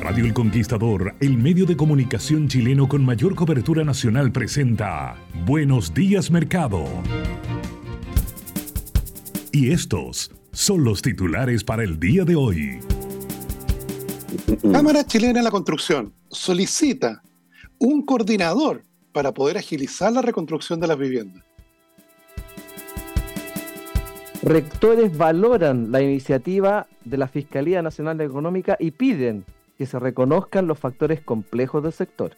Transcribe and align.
Radio 0.00 0.24
El 0.24 0.32
Conquistador, 0.32 1.14
el 1.20 1.36
medio 1.36 1.66
de 1.66 1.76
comunicación 1.76 2.48
chileno 2.48 2.88
con 2.88 3.04
mayor 3.04 3.34
cobertura 3.34 3.84
nacional, 3.84 4.32
presenta 4.32 5.16
Buenos 5.46 5.92
días 5.92 6.30
Mercado. 6.30 6.84
Y 9.52 9.72
estos 9.72 10.30
son 10.52 10.84
los 10.84 11.02
titulares 11.02 11.64
para 11.64 11.82
el 11.82 11.98
día 11.98 12.24
de 12.24 12.36
hoy. 12.36 12.80
Cámara 14.72 15.04
Chilena 15.04 15.40
de 15.40 15.42
la 15.42 15.50
Construcción 15.50 16.12
solicita 16.28 17.22
un 17.78 18.04
coordinador 18.04 18.84
para 19.12 19.32
poder 19.34 19.58
agilizar 19.58 20.12
la 20.12 20.22
reconstrucción 20.22 20.78
de 20.78 20.86
las 20.86 20.98
viviendas. 20.98 21.44
Rectores 24.42 25.18
valoran 25.18 25.92
la 25.92 26.00
iniciativa 26.00 26.86
de 27.04 27.18
la 27.18 27.28
Fiscalía 27.28 27.82
Nacional 27.82 28.22
Económica 28.22 28.74
y 28.80 28.92
piden 28.92 29.44
que 29.76 29.84
se 29.84 29.98
reconozcan 29.98 30.66
los 30.66 30.78
factores 30.78 31.20
complejos 31.20 31.82
del 31.82 31.92
sector. 31.92 32.32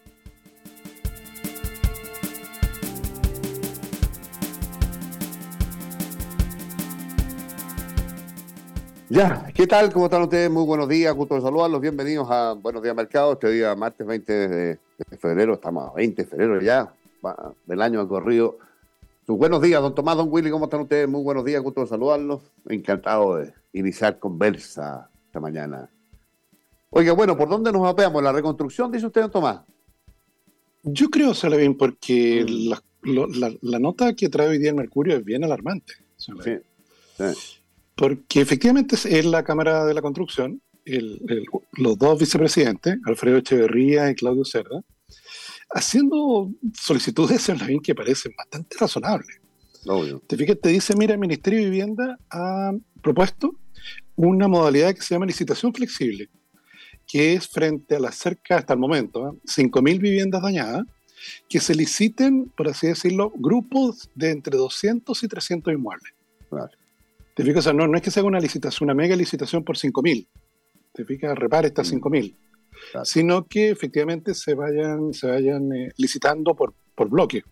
Ya, 9.08 9.46
¿qué 9.54 9.68
tal? 9.68 9.92
¿Cómo 9.92 10.06
están 10.06 10.22
ustedes? 10.22 10.50
Muy 10.50 10.64
buenos 10.64 10.88
días, 10.88 11.14
gusto 11.14 11.36
de 11.36 11.42
saludarlos. 11.42 11.80
Bienvenidos 11.80 12.26
a 12.28 12.54
Buenos 12.54 12.82
Días 12.82 12.96
Mercado. 12.96 13.34
Este 13.34 13.48
día, 13.52 13.76
martes 13.76 14.04
20 14.04 14.48
de, 14.48 14.78
febrero, 15.20 15.54
estamos 15.54 15.88
a 15.88 15.92
20 15.94 16.20
de 16.20 16.28
febrero 16.28 16.60
ya, 16.60 16.92
del 17.66 17.80
año 17.80 18.00
ha 18.00 18.08
corrido. 18.08 18.58
Buenos 19.36 19.62
días, 19.62 19.80
don 19.80 19.94
Tomás, 19.94 20.16
don 20.16 20.28
Willy, 20.30 20.50
¿cómo 20.50 20.66
están 20.66 20.80
ustedes? 20.80 21.08
Muy 21.08 21.22
buenos 21.22 21.44
días, 21.44 21.62
gusto 21.62 21.80
de 21.80 21.86
saludarlos. 21.86 22.42
Encantado 22.68 23.36
de 23.36 23.54
iniciar 23.72 24.18
conversa 24.18 25.10
esta 25.26 25.40
mañana 25.40 25.90
Oiga, 26.90 27.12
bueno, 27.12 27.38
¿por 27.38 27.48
dónde 27.48 27.72
nos 27.72 27.88
apeamos? 27.88 28.22
¿La 28.22 28.32
reconstrucción, 28.32 28.92
dice 28.92 29.06
usted, 29.06 29.22
don 29.22 29.30
Tomás? 29.30 29.62
Yo 30.82 31.08
creo, 31.08 31.32
bien, 31.56 31.74
porque 31.76 32.44
mm. 32.46 32.72
la, 33.62 33.78
nota 33.78 34.14
que 34.14 34.28
trae 34.28 34.48
hoy 34.48 34.58
día 34.58 34.70
el 34.70 34.76
Mercurio 34.76 35.16
es 35.16 35.24
bien 35.24 35.42
alarmante. 35.42 35.94
Sí, 36.16 36.32
Porque 37.94 38.42
efectivamente 38.42 38.96
es 38.96 39.24
la 39.24 39.42
Cámara 39.42 39.86
de 39.86 39.94
la 39.94 40.02
Construcción, 40.02 40.60
los 40.84 41.96
dos 41.96 42.18
vicepresidentes, 42.18 42.98
Alfredo 43.06 43.38
Echeverría 43.38 44.10
y 44.10 44.14
Claudio 44.14 44.44
Cerda, 44.44 44.82
haciendo 45.74 46.50
solicitudes 46.74 47.48
en 47.48 47.58
la 47.58 47.66
que 47.82 47.94
parecen 47.94 48.32
bastante 48.36 48.76
razonables. 48.78 49.40
Te 50.26 50.36
fijas, 50.36 50.58
te 50.62 50.68
dice, 50.68 50.94
mira, 50.96 51.14
el 51.14 51.20
Ministerio 51.20 51.58
de 51.58 51.64
Vivienda 51.66 52.18
ha 52.30 52.72
propuesto 53.02 53.56
una 54.14 54.46
modalidad 54.46 54.94
que 54.94 55.02
se 55.02 55.14
llama 55.14 55.26
licitación 55.26 55.74
flexible 55.74 56.28
que 57.06 57.34
es 57.34 57.48
frente 57.48 57.96
a 57.96 58.00
las 58.00 58.16
cerca, 58.16 58.56
hasta 58.56 58.72
el 58.72 58.78
momento, 58.78 59.38
5.000 59.44 59.96
¿eh? 59.96 59.98
viviendas 59.98 60.42
dañadas, 60.42 60.84
que 61.48 61.60
se 61.60 61.74
liciten, 61.74 62.50
por 62.56 62.68
así 62.68 62.86
decirlo, 62.86 63.30
grupos 63.36 64.08
de 64.14 64.30
entre 64.30 64.56
200 64.56 65.22
y 65.22 65.28
300 65.28 65.74
inmuebles. 65.74 66.12
¿Te 67.34 67.44
fijas? 67.44 67.58
O 67.58 67.62
sea, 67.62 67.72
no, 67.72 67.86
no 67.86 67.96
es 67.96 68.02
que 68.02 68.10
se 68.10 68.20
haga 68.20 68.28
una 68.28 68.40
licitación, 68.40 68.86
una 68.86 68.94
mega 68.94 69.14
licitación 69.14 69.64
por 69.64 69.76
5.000. 69.76 70.26
¿Te 70.92 71.04
fijas? 71.04 71.38
Repare 71.38 71.68
estas 71.68 71.92
5.000. 71.92 72.34
Mm. 72.94 73.04
Sino 73.04 73.46
que 73.46 73.70
efectivamente 73.70 74.34
se 74.34 74.54
vayan, 74.54 75.12
se 75.12 75.26
vayan 75.26 75.72
eh, 75.72 75.92
licitando 75.96 76.54
por, 76.54 76.74
por 76.94 77.08
bloque. 77.08 77.42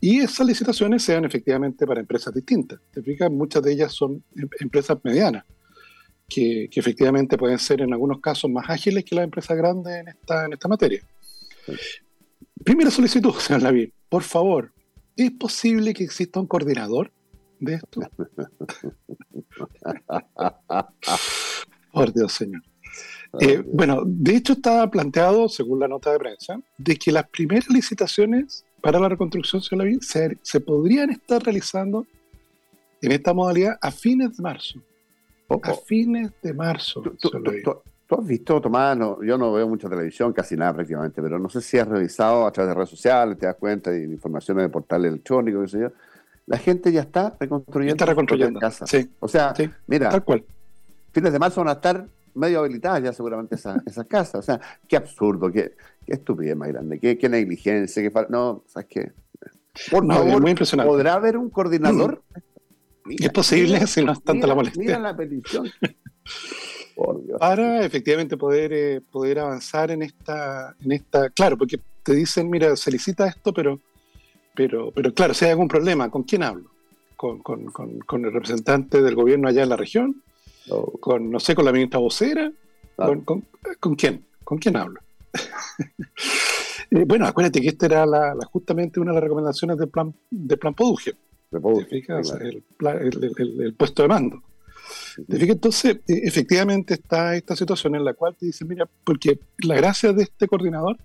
Y 0.00 0.20
esas 0.20 0.46
licitaciones 0.46 1.02
sean 1.02 1.24
efectivamente 1.24 1.86
para 1.86 2.00
empresas 2.00 2.34
distintas. 2.34 2.80
¿Te 2.92 3.02
fijas? 3.02 3.30
Muchas 3.30 3.62
de 3.62 3.72
ellas 3.72 3.92
son 3.92 4.22
em, 4.36 4.48
empresas 4.60 4.98
medianas 5.02 5.44
que, 6.28 6.68
efectivamente 6.72 7.38
pueden 7.38 7.58
ser 7.58 7.80
en 7.80 7.92
algunos 7.92 8.20
casos 8.20 8.50
más 8.50 8.68
ágiles 8.68 9.04
que 9.04 9.14
las 9.14 9.24
empresas 9.24 9.56
grandes 9.56 9.94
en 9.94 10.08
esta, 10.08 10.46
en 10.46 10.52
esta 10.52 10.68
materia. 10.68 11.02
Primera 12.64 12.90
solicitud, 12.90 13.32
señor 13.38 13.62
Lavín, 13.62 13.92
por 14.08 14.22
favor, 14.22 14.72
¿es 15.16 15.30
posible 15.32 15.94
que 15.94 16.04
exista 16.04 16.40
un 16.40 16.46
coordinador 16.46 17.12
de 17.60 17.74
esto? 17.74 18.00
por 21.92 22.12
Dios, 22.12 22.32
señor. 22.32 22.62
Eh, 23.40 23.62
bueno, 23.66 24.02
de 24.04 24.36
hecho 24.36 24.54
está 24.54 24.88
planteado, 24.90 25.48
según 25.48 25.80
la 25.80 25.88
nota 25.88 26.12
de 26.12 26.18
prensa, 26.18 26.60
de 26.78 26.96
que 26.96 27.12
las 27.12 27.28
primeras 27.28 27.68
licitaciones 27.68 28.64
para 28.84 29.00
la 29.00 29.08
reconstrucción, 29.08 29.62
se, 30.02 30.38
se 30.42 30.60
podrían 30.60 31.08
estar 31.08 31.42
realizando 31.42 32.06
en 33.00 33.12
esta 33.12 33.32
modalidad 33.32 33.78
a 33.80 33.90
fines 33.90 34.36
de 34.36 34.42
marzo. 34.42 34.78
A 35.62 35.72
fines 35.72 36.30
de 36.42 36.52
marzo. 36.52 37.00
¿Tú, 37.00 37.30
has 38.18 38.26
visto, 38.26 38.60
Tomás? 38.60 38.98
yo 38.98 39.38
no 39.38 39.52
veo 39.54 39.66
mucha 39.66 39.88
televisión, 39.88 40.34
casi 40.34 40.54
nada 40.54 40.74
prácticamente, 40.74 41.22
pero 41.22 41.38
no 41.38 41.48
sé 41.48 41.62
si 41.62 41.78
has 41.78 41.88
revisado 41.88 42.46
a 42.46 42.52
través 42.52 42.70
de 42.70 42.74
redes 42.74 42.90
sociales, 42.90 43.38
te 43.38 43.46
das 43.46 43.56
cuenta 43.56 43.90
de 43.90 44.04
informaciones 44.04 44.64
de 44.64 44.68
portales 44.68 45.10
electrónicos, 45.12 45.62
qué 45.62 45.68
sé 45.68 45.80
yo. 45.84 45.88
La 46.46 46.58
gente 46.58 46.92
ya 46.92 47.00
está 47.00 47.34
reconstruyendo. 47.40 47.94
Está 47.94 48.06
reconstruyendo. 48.06 48.60
Casa. 48.60 48.86
Sí. 48.86 49.10
O 49.18 49.28
sea, 49.28 49.54
mira, 49.86 50.10
tal 50.10 50.24
cual. 50.24 50.44
fines 51.10 51.32
de 51.32 51.38
marzo 51.38 51.62
van 51.62 51.68
a 51.68 51.72
estar 51.72 52.06
medio 52.34 52.60
habilitadas 52.60 53.02
ya 53.02 53.12
seguramente 53.12 53.54
esas, 53.54 53.82
esas 53.86 54.06
casas. 54.06 54.36
O 54.36 54.42
sea, 54.42 54.60
qué 54.88 54.96
absurdo, 54.96 55.50
qué, 55.50 55.74
qué 56.04 56.14
estupidez 56.14 56.56
más 56.56 56.68
grande, 56.68 56.98
qué, 56.98 57.18
qué 57.18 57.28
negligencia, 57.28 58.02
qué 58.02 58.26
No, 58.28 58.64
¿sabes 58.66 58.88
qué? 58.88 59.12
Por 59.90 60.06
favor, 60.06 60.40
muy 60.40 60.50
impresionante. 60.50 60.88
¿podrá 60.88 61.14
haber 61.14 61.36
un 61.36 61.50
coordinador? 61.50 62.22
es 63.06 63.30
posible 63.30 63.86
si 63.86 64.04
no 64.04 64.12
es 64.12 64.22
tanta 64.22 64.46
la 64.46 64.54
molestia. 64.54 64.80
Mira 64.80 64.98
la 64.98 65.16
petición. 65.16 65.70
Para 67.38 67.84
efectivamente 67.84 68.36
poder, 68.36 68.72
eh, 68.72 69.00
poder 69.00 69.40
avanzar 69.40 69.90
en 69.90 70.02
esta, 70.02 70.76
en 70.80 70.92
esta. 70.92 71.28
Claro, 71.30 71.58
porque 71.58 71.80
te 72.02 72.14
dicen, 72.14 72.48
mira, 72.48 72.76
se 72.76 72.90
licita 72.90 73.26
esto, 73.26 73.52
pero, 73.52 73.80
pero, 74.54 74.92
pero 74.92 75.12
claro, 75.12 75.34
si 75.34 75.44
hay 75.44 75.52
algún 75.52 75.68
problema, 75.68 76.10
¿con 76.10 76.22
quién 76.22 76.44
hablo? 76.44 76.70
¿Con, 77.16 77.40
con, 77.40 77.66
con, 77.70 78.24
el 78.24 78.32
representante 78.32 79.00
del 79.00 79.14
gobierno 79.14 79.48
allá 79.48 79.62
en 79.62 79.68
la 79.70 79.76
región? 79.76 80.22
¿Con, 81.00 81.30
no 81.30 81.40
sé, 81.40 81.54
con 81.54 81.64
la 81.64 81.72
ministra 81.72 82.00
vocera? 82.00 82.50
¿Con, 82.96 83.94
quién? 83.96 84.24
¿Con 84.42 84.58
quién 84.58 84.76
hablo? 84.76 85.00
Eh, 86.90 87.04
bueno, 87.06 87.26
acuérdate 87.26 87.62
que 87.62 87.68
esta 87.68 87.86
era 87.86 88.06
la, 88.06 88.36
justamente 88.52 89.00
una 89.00 89.10
de 89.10 89.14
las 89.16 89.24
recomendaciones 89.24 89.78
del 89.78 89.88
plan, 89.88 90.14
del 90.30 90.58
plan 90.58 90.74
Podugio 90.74 91.14
el, 92.80 93.74
puesto 93.76 94.02
de 94.02 94.08
mando. 94.08 94.42
Entonces, 95.28 95.96
e, 96.06 96.20
efectivamente 96.24 96.94
está 96.94 97.36
esta 97.36 97.56
situación 97.56 97.94
en 97.94 98.04
la 98.04 98.14
cual 98.14 98.34
te 98.36 98.46
dice, 98.46 98.64
mira, 98.64 98.88
porque 99.04 99.38
la 99.58 99.76
gracia 99.76 100.12
de 100.12 100.24
este 100.24 100.48
coordinador 100.48 100.98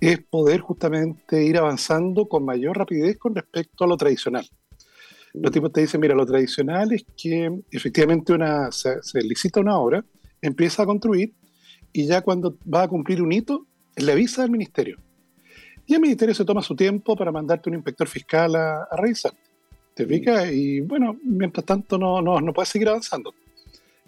es 0.00 0.20
poder 0.20 0.60
justamente 0.60 1.44
ir 1.44 1.56
avanzando 1.58 2.26
con 2.26 2.44
mayor 2.44 2.78
rapidez 2.78 3.18
con 3.18 3.34
respecto 3.34 3.84
a 3.84 3.86
lo 3.86 3.96
tradicional. 3.96 4.48
Los 5.34 5.52
tipos 5.52 5.72
te 5.72 5.80
dicen, 5.80 6.00
mira, 6.00 6.14
lo 6.14 6.24
tradicional 6.24 6.92
es 6.92 7.04
que 7.16 7.50
efectivamente 7.70 8.32
una, 8.32 8.70
se, 8.70 9.02
se 9.02 9.20
licita 9.20 9.60
una 9.60 9.76
obra, 9.76 10.04
empieza 10.40 10.84
a 10.84 10.86
construir 10.86 11.32
y 11.92 12.06
ya 12.06 12.22
cuando 12.22 12.56
va 12.72 12.82
a 12.82 12.88
cumplir 12.88 13.20
un 13.20 13.32
hito, 13.32 13.66
le 13.96 14.12
avisa 14.12 14.42
al 14.42 14.50
ministerio. 14.50 14.98
Y 15.86 15.94
el 15.94 16.00
ministerio 16.00 16.34
se 16.34 16.44
toma 16.44 16.62
su 16.62 16.74
tiempo 16.74 17.16
para 17.16 17.30
mandarte 17.30 17.68
un 17.68 17.76
inspector 17.76 18.08
fiscal 18.08 18.54
a, 18.56 18.84
a 18.90 18.96
revisar. 18.96 19.32
¿Te 19.94 20.06
fijas? 20.06 20.50
Y 20.52 20.80
bueno, 20.80 21.16
mientras 21.22 21.64
tanto 21.64 21.98
no, 21.98 22.20
no, 22.20 22.40
no 22.40 22.52
puedes 22.52 22.68
seguir 22.68 22.88
avanzando. 22.88 23.32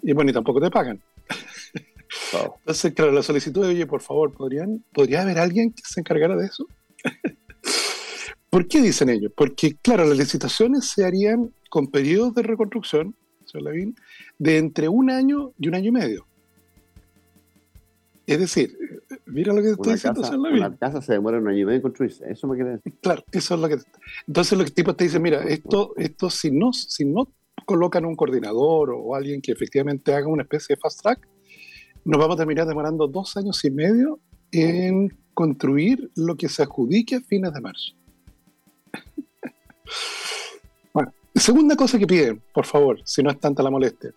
Y 0.01 0.11
bueno, 0.13 0.31
y 0.31 0.33
tampoco 0.33 0.59
te 0.59 0.69
pagan. 0.69 1.01
Entonces, 2.59 2.93
claro, 2.93 3.11
la 3.11 3.23
solicitud 3.23 3.61
de, 3.61 3.69
oye, 3.69 3.85
por 3.85 4.01
favor, 4.01 4.33
¿podrían, 4.33 4.83
¿podría 4.93 5.21
haber 5.21 5.39
alguien 5.39 5.71
que 5.71 5.83
se 5.85 5.99
encargara 5.99 6.35
de 6.35 6.45
eso? 6.45 6.67
¿Por 8.57 8.67
qué 8.67 8.81
dicen 8.81 9.09
ellos? 9.09 9.31
Porque, 9.35 9.77
claro, 9.83 10.03
las 10.03 10.17
licitaciones 10.17 10.85
se 10.85 11.05
harían 11.05 11.53
con 11.69 11.91
periodos 11.91 12.33
de 12.33 12.41
reconstrucción, 12.41 13.13
de 14.39 14.57
entre 14.57 14.89
un 14.89 15.11
año 15.11 15.51
y 15.59 15.67
un 15.67 15.75
año 15.75 15.89
y 15.89 15.91
medio. 15.91 16.25
Es 18.25 18.39
decir, 18.39 18.75
mira 19.27 19.53
lo 19.53 19.61
que 19.61 19.69
estoy 19.69 19.93
diciendo, 19.93 20.21
casa, 20.21 20.39
Una 20.39 20.75
casa 20.75 21.03
se 21.03 21.13
demora 21.13 21.37
un 21.37 21.47
año 21.47 21.59
y 21.59 21.65
medio 21.65 21.75
en 21.75 21.81
construirse, 21.83 22.25
eso 22.31 22.47
me 22.47 22.55
quiere 22.55 22.71
decir. 22.71 22.95
Claro, 22.99 23.23
eso 23.31 23.53
es 23.53 23.61
lo 23.61 23.69
que... 23.69 23.75
Entonces 24.25 24.57
los 24.57 24.73
tipos 24.73 24.97
te 24.97 25.03
dicen, 25.03 25.21
mira, 25.21 25.43
esto, 25.43 25.93
esto 25.95 26.31
si, 26.31 26.49
no, 26.49 26.73
si 26.73 27.05
no 27.05 27.31
colocan 27.63 28.05
un 28.05 28.15
coordinador 28.15 28.89
o 28.89 29.13
alguien 29.13 29.39
que 29.39 29.51
efectivamente 29.51 30.15
haga 30.15 30.29
una 30.29 30.41
especie 30.41 30.75
de 30.75 30.79
fast 30.79 31.03
track, 31.03 31.27
nos 32.05 32.19
vamos 32.19 32.33
a 32.33 32.39
terminar 32.39 32.65
demorando 32.65 33.07
dos 33.07 33.37
años 33.37 33.63
y 33.63 33.69
medio 33.69 34.19
en 34.51 35.15
construir 35.35 36.09
lo 36.15 36.35
que 36.35 36.49
se 36.49 36.63
adjudique 36.63 37.17
a 37.17 37.21
fines 37.21 37.53
de 37.53 37.61
marzo. 37.61 37.93
Bueno, 40.93 41.13
segunda 41.35 41.75
cosa 41.75 41.97
que 41.97 42.07
piden, 42.07 42.41
por 42.53 42.65
favor, 42.65 42.99
si 43.03 43.21
no 43.23 43.29
es 43.29 43.39
tanta 43.39 43.63
la 43.63 43.69
molestia. 43.69 44.11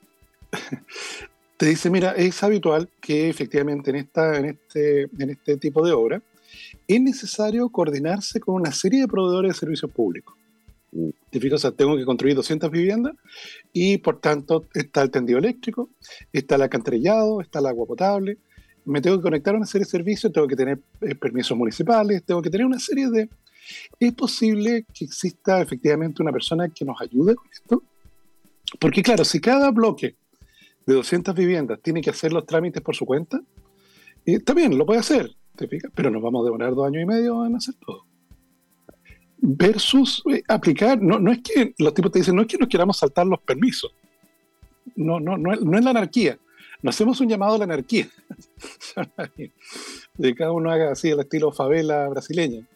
Te 1.56 1.66
dice, 1.66 1.90
mira, 1.90 2.12
es 2.12 2.42
habitual 2.42 2.88
que 3.00 3.28
efectivamente 3.28 3.90
en, 3.90 3.96
esta, 3.96 4.38
en, 4.38 4.46
este, 4.46 5.02
en 5.02 5.30
este 5.30 5.58
tipo 5.58 5.84
de 5.84 5.92
obra 5.92 6.22
es 6.88 7.00
necesario 7.00 7.68
coordinarse 7.68 8.40
con 8.40 8.54
una 8.54 8.72
serie 8.72 9.00
de 9.00 9.08
proveedores 9.08 9.52
de 9.52 9.58
servicios 9.58 9.90
públicos. 9.90 10.34
¿Te 11.30 11.38
fijas? 11.38 11.56
O 11.56 11.58
sea, 11.58 11.70
tengo 11.70 11.96
que 11.96 12.04
construir 12.04 12.34
200 12.34 12.70
viviendas 12.70 13.14
y 13.72 13.98
por 13.98 14.20
tanto 14.20 14.66
está 14.74 15.02
el 15.02 15.10
tendido 15.10 15.38
eléctrico, 15.38 15.90
está 16.32 16.56
el 16.56 16.62
alcantarillado, 16.62 17.40
está 17.40 17.60
el 17.60 17.66
agua 17.66 17.86
potable, 17.86 18.38
me 18.84 19.00
tengo 19.00 19.16
que 19.18 19.22
conectar 19.22 19.54
a 19.54 19.58
una 19.58 19.66
serie 19.66 19.84
de 19.84 19.90
servicios, 19.90 20.32
tengo 20.32 20.48
que 20.48 20.56
tener 20.56 20.80
eh, 21.02 21.14
permisos 21.14 21.56
municipales, 21.56 22.24
tengo 22.24 22.42
que 22.42 22.50
tener 22.50 22.66
una 22.66 22.78
serie 22.78 23.08
de... 23.08 23.28
¿Es 23.98 24.12
posible 24.12 24.86
que 24.92 25.04
exista 25.04 25.60
efectivamente 25.60 26.22
una 26.22 26.32
persona 26.32 26.68
que 26.68 26.84
nos 26.84 27.00
ayude 27.00 27.34
con 27.34 27.46
esto? 27.52 27.82
Porque 28.78 29.02
claro, 29.02 29.24
si 29.24 29.40
cada 29.40 29.70
bloque 29.70 30.16
de 30.86 30.94
200 30.94 31.34
viviendas 31.34 31.80
tiene 31.82 32.00
que 32.00 32.10
hacer 32.10 32.32
los 32.32 32.46
trámites 32.46 32.82
por 32.82 32.94
su 32.94 33.04
cuenta, 33.04 33.40
eh, 34.26 34.38
bien, 34.54 34.76
lo 34.76 34.86
puede 34.86 35.00
hacer, 35.00 35.34
¿te 35.56 35.66
fijas? 35.66 35.90
Pero 35.94 36.10
nos 36.10 36.22
vamos 36.22 36.42
a 36.42 36.44
demorar 36.44 36.74
dos 36.74 36.86
años 36.86 37.02
y 37.02 37.06
medio 37.06 37.44
en 37.46 37.56
hacer 37.56 37.74
todo. 37.84 38.06
Versus 39.38 40.22
eh, 40.30 40.42
aplicar, 40.48 41.00
no, 41.00 41.18
no 41.18 41.32
es 41.32 41.40
que 41.40 41.74
los 41.78 41.94
tipos 41.94 42.12
te 42.12 42.20
dicen, 42.20 42.36
no 42.36 42.42
es 42.42 42.48
que 42.48 42.58
nos 42.58 42.68
queramos 42.68 42.98
saltar 42.98 43.26
los 43.26 43.40
permisos, 43.40 43.92
no, 44.96 45.18
no, 45.18 45.36
no, 45.36 45.54
no 45.54 45.78
es 45.78 45.84
la 45.84 45.90
anarquía, 45.90 46.38
nos 46.82 46.94
hacemos 46.94 47.20
un 47.20 47.28
llamado 47.28 47.54
a 47.54 47.58
la 47.58 47.64
anarquía. 47.64 48.08
de 50.16 50.34
cada 50.34 50.52
uno 50.52 50.70
haga 50.70 50.92
así 50.92 51.10
el 51.10 51.20
estilo 51.20 51.52
favela 51.52 52.08
brasileña. 52.08 52.66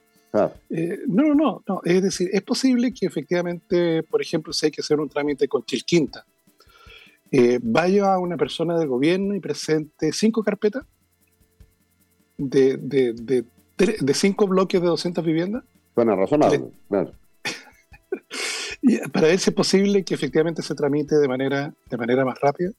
Eh, 0.71 1.01
no, 1.07 1.35
no, 1.35 1.63
no, 1.67 1.81
Es 1.85 2.03
decir, 2.03 2.29
es 2.33 2.43
posible 2.43 2.93
que 2.93 3.07
efectivamente, 3.07 4.03
por 4.03 4.21
ejemplo, 4.21 4.53
si 4.53 4.67
hay 4.67 4.73
que 4.73 4.81
hacer 4.81 4.99
un 4.99 5.09
trámite 5.09 5.47
con 5.47 5.65
Chilquinta, 5.65 6.27
eh, 7.31 7.59
vaya 7.63 8.15
a 8.15 8.19
una 8.19 8.37
persona 8.37 8.79
del 8.79 8.89
gobierno 8.89 9.35
y 9.35 9.41
presente 9.41 10.13
cinco 10.13 10.43
carpetas 10.43 10.85
de, 12.37 12.77
de, 12.77 13.45
de, 13.77 14.15
cinco 14.15 14.47
bloques 14.47 14.81
de 14.81 14.87
200 14.87 15.25
viviendas. 15.25 15.65
Suena 15.95 16.17
razonable, 16.17 16.65
claro. 16.89 17.13
para 19.13 19.29
ver 19.29 19.39
si 19.39 19.51
es 19.51 19.57
posible 19.57 20.05
que 20.05 20.15
efectivamente 20.15 20.63
se 20.63 20.75
tramite 20.75 21.17
de 21.17 21.29
manera, 21.29 21.73
de 21.89 21.97
manera 21.97 22.25
más 22.25 22.39
rápida. 22.41 22.71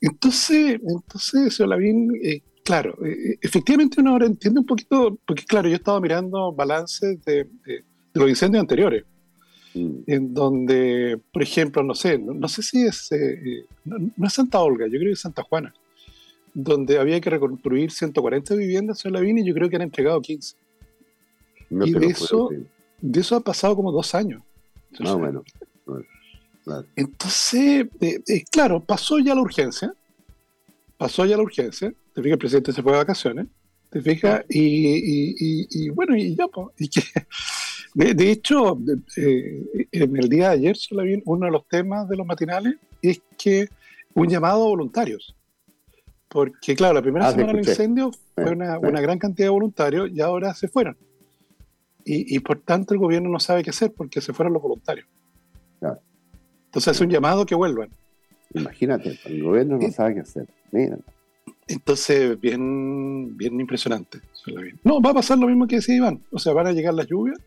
Entonces, 0.00 0.80
entonces, 0.82 1.60
Olavín, 1.60 2.12
eh, 2.22 2.42
claro, 2.64 2.96
eh, 3.04 3.38
efectivamente 3.40 4.00
uno 4.00 4.10
ahora 4.10 4.26
entiende 4.26 4.60
un 4.60 4.66
poquito, 4.66 5.18
porque 5.26 5.44
claro, 5.44 5.68
yo 5.68 5.74
he 5.74 5.76
estado 5.76 6.00
mirando 6.00 6.52
balances 6.52 7.22
de, 7.24 7.48
los 8.14 8.28
incendios 8.28 8.60
anteriores, 8.60 9.04
mm. 9.74 9.90
en 10.06 10.34
donde, 10.34 11.20
por 11.32 11.42
ejemplo, 11.42 11.82
no 11.82 11.94
sé, 11.94 12.18
no, 12.18 12.48
sé 12.48 12.62
si 12.62 12.86
es, 12.86 13.10
eh, 13.12 13.64
no, 13.84 14.26
es 14.26 14.32
Santa 14.32 14.60
Olga, 14.60 14.86
yo 14.86 14.98
creo 14.98 15.10
que 15.10 15.12
es 15.12 15.20
Santa 15.20 15.42
Juana, 15.42 15.74
donde 16.54 16.98
había 16.98 17.20
que 17.20 17.30
reconstruir 17.30 17.90
140 17.90 18.54
viviendas 18.54 19.04
en 19.04 19.12
la 19.12 19.24
y 19.24 19.44
yo 19.44 19.54
creo 19.54 19.68
que 19.68 19.76
han 19.76 19.82
entregado 19.82 20.20
15. 20.20 20.56
y 21.70 21.92
de 21.92 22.06
eso, 22.06 22.50
de 23.00 23.20
eso 23.20 23.36
ha 23.36 23.40
pasado 23.40 23.76
como 23.76 23.92
dos 23.92 24.14
años. 24.14 24.42
No, 25.00 25.18
bueno. 25.18 25.42
Entonces, 26.96 27.86
eh, 28.00 28.22
eh, 28.26 28.44
claro, 28.50 28.80
pasó 28.80 29.18
ya 29.18 29.34
la 29.34 29.40
urgencia, 29.40 29.94
pasó 31.02 31.26
ya 31.26 31.36
la 31.36 31.42
urgencia, 31.42 31.92
te 32.14 32.22
fijas, 32.22 32.34
el 32.34 32.38
presidente 32.38 32.72
se 32.72 32.80
fue 32.80 32.92
de 32.92 32.98
vacaciones, 32.98 33.46
te 33.90 34.00
fijas, 34.00 34.44
y, 34.48 35.90
bueno, 35.90 36.16
y 36.16 36.36
ya, 36.36 36.46
pues, 36.46 36.68
y 36.78 36.88
que, 36.88 37.02
de, 38.14 38.30
hecho, 38.30 38.78
eh, 39.16 39.88
en 39.90 40.16
el 40.16 40.28
día 40.28 40.50
de 40.50 40.54
ayer, 40.54 40.76
uno 41.24 41.46
de 41.46 41.52
los 41.52 41.66
temas 41.66 42.08
de 42.08 42.16
los 42.16 42.24
matinales 42.24 42.76
es 43.02 43.20
que 43.36 43.68
un 44.14 44.28
llamado 44.28 44.62
a 44.62 44.68
voluntarios, 44.68 45.34
porque 46.28 46.76
claro, 46.76 46.94
la 46.94 47.02
primera 47.02 47.26
ah, 47.26 47.32
semana 47.32 47.52
del 47.52 47.68
incendio 47.68 48.12
fue 48.36 48.52
una, 48.52 48.78
gran 48.78 49.18
cantidad 49.18 49.46
de 49.46 49.50
voluntarios 49.50 50.08
y 50.14 50.20
ahora 50.20 50.54
se 50.54 50.68
fueron. 50.68 50.96
Y, 52.04 52.36
y 52.36 52.38
por 52.38 52.60
tanto 52.60 52.94
el 52.94 53.00
gobierno 53.00 53.28
no 53.28 53.40
sabe 53.40 53.64
qué 53.64 53.70
hacer 53.70 53.92
porque 53.92 54.20
se 54.20 54.32
fueron 54.32 54.52
los 54.52 54.62
voluntarios. 54.62 55.08
Entonces 56.66 56.96
es 56.96 57.00
un 57.00 57.10
llamado 57.10 57.44
que 57.44 57.56
vuelvan. 57.56 57.90
Imagínate, 58.54 59.18
el 59.24 59.42
gobierno 59.42 59.78
no 59.78 59.90
sabe 59.90 60.14
qué 60.14 60.20
hacer. 60.20 60.48
Mira. 60.70 60.98
Entonces, 61.68 62.38
bien, 62.40 63.36
bien 63.36 63.60
impresionante. 63.60 64.20
No, 64.84 65.00
va 65.00 65.10
a 65.10 65.14
pasar 65.14 65.38
lo 65.38 65.46
mismo 65.46 65.66
que 65.66 65.76
decía 65.76 65.96
Iván. 65.96 66.22
O 66.30 66.38
sea, 66.38 66.52
van 66.52 66.66
a 66.66 66.72
llegar 66.72 66.94
las 66.94 67.06
lluvias. 67.06 67.38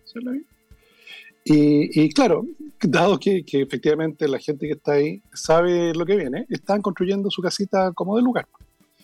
Y, 1.44 2.02
y, 2.02 2.10
claro, 2.10 2.46
dado 2.81 3.19
que, 3.19 3.44
efectivamente 3.46 4.28
la 4.28 4.40
gente 4.40 4.66
que 4.66 4.74
está 4.74 4.94
ahí 4.94 5.22
sabe 5.34 5.94
lo 5.94 6.06
que 6.06 6.16
viene, 6.16 6.46
están 6.50 6.81
construyendo 6.81 7.30
su 7.30 7.42
casita 7.42 7.92
como 7.94 8.16
de 8.16 8.24
lugar. 8.24 8.48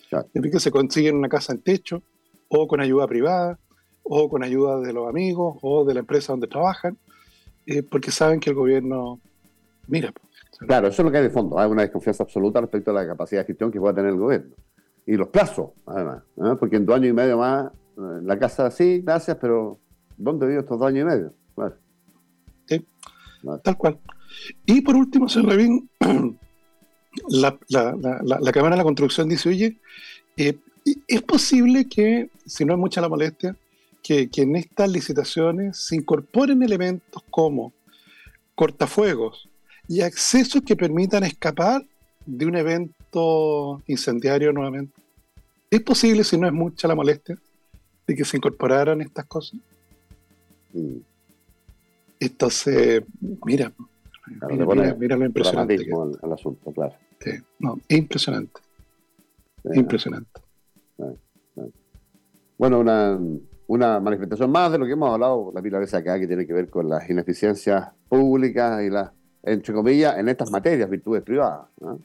Claro. 0.08 0.28
que 0.32 0.60
se 0.60 0.70
consiguen 0.70 1.16
una 1.16 1.28
casa 1.28 1.52
en 1.52 1.62
techo, 1.62 2.02
o 2.48 2.66
con 2.66 2.80
ayuda 2.80 3.06
privada, 3.06 3.58
o 4.02 4.28
con 4.28 4.42
ayuda 4.42 4.80
de 4.80 4.92
los 4.92 5.08
amigos, 5.08 5.56
o 5.62 5.84
de 5.84 5.94
la 5.94 6.00
empresa 6.00 6.32
donde 6.32 6.48
trabajan, 6.48 6.98
eh, 7.66 7.82
porque 7.82 8.10
saben 8.10 8.40
que 8.40 8.50
el 8.50 8.56
gobierno 8.56 9.20
Mira. 9.88 10.12
Claro, 10.58 10.88
eso 10.88 11.02
es 11.02 11.06
lo 11.06 11.10
que 11.10 11.18
hay 11.18 11.24
de 11.24 11.30
fondo. 11.30 11.58
Hay 11.58 11.70
una 11.70 11.82
desconfianza 11.82 12.22
absoluta 12.22 12.60
respecto 12.60 12.90
a 12.90 12.94
la 12.94 13.06
capacidad 13.06 13.42
de 13.42 13.46
gestión 13.46 13.70
que 13.70 13.80
pueda 13.80 13.94
tener 13.94 14.10
el 14.10 14.18
gobierno. 14.18 14.54
Y 15.06 15.16
los 15.16 15.28
plazos, 15.28 15.70
además. 15.86 16.22
Porque 16.58 16.76
en 16.76 16.86
dos 16.86 16.96
años 16.96 17.08
y 17.08 17.12
medio 17.12 17.38
más, 17.38 17.72
eh, 17.96 18.20
la 18.22 18.38
casa 18.38 18.70
sí, 18.70 19.02
gracias, 19.04 19.36
pero 19.40 19.78
¿dónde 20.16 20.46
vivo 20.46 20.60
estos 20.60 20.78
dos 20.78 20.88
años 20.88 21.02
y 21.02 21.04
medio? 21.04 21.32
Sí, 22.66 22.86
tal 23.62 23.76
cual. 23.76 23.98
Y 24.64 24.80
por 24.82 24.94
último, 24.94 25.28
se 25.28 25.42
Revín, 25.42 25.90
la, 27.28 27.58
Cámara 28.52 28.76
de 28.76 28.76
la 28.76 28.84
Construcción 28.84 29.28
dice, 29.28 29.48
oye, 29.48 29.78
eh, 30.36 30.56
es 31.06 31.22
posible 31.22 31.88
que, 31.88 32.30
si 32.46 32.64
no 32.64 32.74
es 32.74 32.78
mucha 32.78 33.00
la 33.00 33.08
molestia, 33.08 33.56
que, 34.02 34.28
que 34.30 34.42
en 34.42 34.56
estas 34.56 34.90
licitaciones 34.90 35.76
se 35.76 35.96
incorporen 35.96 36.62
elementos 36.62 37.22
como 37.30 37.72
cortafuegos, 38.54 39.48
y 39.92 40.00
accesos 40.00 40.62
que 40.62 40.74
permitan 40.74 41.22
escapar 41.22 41.84
de 42.24 42.46
un 42.46 42.56
evento 42.56 43.82
incendiario 43.86 44.50
nuevamente. 44.50 44.94
¿Es 45.68 45.82
posible, 45.82 46.24
si 46.24 46.38
no 46.38 46.46
es 46.46 46.52
mucha 46.54 46.88
la 46.88 46.94
molestia, 46.94 47.36
de 48.06 48.14
que 48.16 48.24
se 48.24 48.38
incorporaran 48.38 49.02
estas 49.02 49.26
cosas? 49.26 49.60
Mm. 50.72 50.96
Entonces, 52.20 53.04
mira, 53.44 53.70
mira, 54.98 55.16
lo 55.18 55.26
impresionante. 55.26 55.76
Que 55.76 55.92
al, 56.22 56.32
asunto, 56.32 56.72
claro. 56.72 56.94
no, 57.58 57.78
es 57.86 57.98
impresionante. 57.98 58.62
impresionante. 59.74 60.40
Bueno, 62.56 62.78
una, 62.78 63.20
una 63.66 64.00
manifestación 64.00 64.50
más 64.50 64.72
de 64.72 64.78
lo 64.78 64.86
que 64.86 64.92
hemos 64.92 65.12
hablado 65.12 65.52
la 65.54 65.60
pila 65.60 65.80
vez 65.80 65.92
acá, 65.92 66.18
que 66.18 66.26
tiene 66.26 66.46
que 66.46 66.54
ver 66.54 66.70
con 66.70 66.88
las 66.88 67.10
ineficiencias 67.10 67.90
públicas 68.08 68.82
y 68.84 68.88
las 68.88 69.10
entre 69.42 69.74
comillas, 69.74 70.18
en 70.18 70.28
estas 70.28 70.50
materias, 70.50 70.88
virtudes 70.88 71.22
privadas. 71.22 71.66
O 71.80 71.98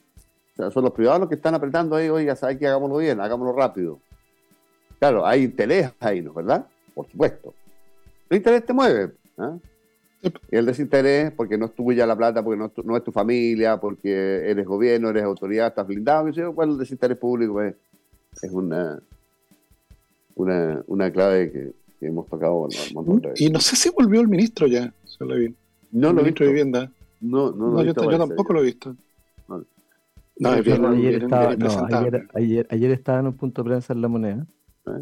sea, 0.56 0.70
son 0.70 0.84
los 0.84 0.92
privados 0.92 1.20
los 1.20 1.28
que 1.28 1.36
están 1.36 1.54
apretando 1.54 1.96
ahí, 1.96 2.08
oiga, 2.08 2.34
¿sabes 2.34 2.58
que 2.58 2.66
Hagámoslo 2.66 2.96
bien, 2.98 3.20
hagámoslo 3.20 3.52
rápido. 3.52 4.00
Claro, 4.98 5.24
hay 5.24 5.44
interés 5.44 5.92
ahí, 6.00 6.20
¿no? 6.20 6.32
¿Verdad? 6.32 6.66
Por 6.94 7.06
supuesto. 7.08 7.54
El 8.28 8.38
interés 8.38 8.66
te 8.66 8.72
mueve. 8.72 9.12
Y 10.20 10.56
el 10.56 10.66
desinterés, 10.66 11.30
porque 11.30 11.56
no 11.56 11.66
es 11.66 11.74
tuya 11.74 12.04
la 12.04 12.16
plata, 12.16 12.42
porque 12.42 12.58
no 12.58 12.96
es 12.96 13.04
tu, 13.04 13.12
familia, 13.12 13.78
porque 13.78 14.50
eres 14.50 14.66
gobierno, 14.66 15.10
eres 15.10 15.22
autoridad, 15.22 15.68
estás 15.68 15.86
blindado. 15.86 16.52
Bueno, 16.52 16.72
el 16.72 16.78
desinterés 16.78 17.16
público 17.16 17.62
es, 17.62 17.74
una, 18.50 19.00
una, 20.34 20.82
una 20.88 21.12
clave 21.12 21.52
que, 21.52 21.72
hemos 22.00 22.26
tocado 22.26 22.62
un 22.62 22.70
montón 22.94 23.20
de 23.20 23.28
veces. 23.30 23.46
Y 23.46 23.50
no 23.50 23.60
sé 23.60 23.76
si 23.76 23.90
volvió 23.90 24.20
el 24.20 24.28
ministro 24.28 24.66
ya, 24.66 24.92
se 25.04 25.24
lo 25.24 25.36
vi. 25.36 25.54
No 25.92 26.12
lo 26.12 26.20
he 26.20 26.24
ministro 26.24 26.24
visto. 26.24 26.44
de 26.44 26.50
Vivienda. 26.50 26.92
No, 27.20 27.50
no, 27.52 27.70
No, 27.72 27.82
yo, 27.82 27.92
yo 28.10 28.18
tampoco 28.18 28.52
lo 28.52 28.60
he 28.60 28.64
visto. 28.64 28.94
Vale. 29.46 29.64
No, 30.38 30.54
es 30.54 30.64
bien, 30.64 30.84
ayer, 30.84 31.00
bien- 31.10 31.22
estaba, 31.22 31.46
bien 31.54 31.58
no, 31.58 31.86
ayer, 31.96 32.28
ayer, 32.34 32.66
ayer 32.70 32.90
estaba 32.92 33.18
en 33.20 33.26
un 33.26 33.32
punto 33.36 33.62
de 33.62 33.68
prensa 33.70 33.92
en 33.92 34.02
La 34.02 34.08
Moneda. 34.08 34.46
Ah. 34.86 35.00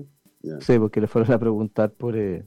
Sí, 0.60 0.78
porque 0.78 1.00
le 1.00 1.08
fueron 1.08 1.32
a 1.32 1.38
preguntar 1.38 1.90
por, 1.90 2.16
eh, 2.16 2.44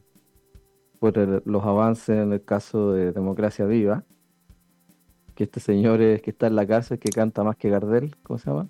por 1.00 1.18
el- 1.18 1.42
los 1.46 1.64
avances 1.64 2.18
en 2.18 2.34
el 2.34 2.44
caso 2.44 2.94
de 2.94 3.12
Democracia 3.12 3.66
Viva. 3.66 4.04
Que 5.36 5.44
este 5.46 5.60
señor 5.60 6.02
es, 6.02 6.22
que 6.22 6.32
está 6.32 6.48
en 6.48 6.56
la 6.56 6.66
cárcel, 6.66 6.98
que 7.00 7.10
canta 7.12 7.44
más 7.44 7.56
que 7.58 7.70
Gardel, 7.70 8.16
¿cómo 8.24 8.40
se 8.40 8.50
llama? 8.50 8.68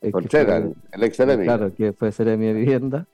El 0.00 0.12
fue- 0.12 0.74
el 0.92 1.02
ex 1.02 1.20
enemigo. 1.20 1.44
Claro, 1.44 1.74
que 1.74 1.92
fue 1.92 2.10
ser 2.12 2.36
mi 2.38 2.52
vivienda. 2.52 3.06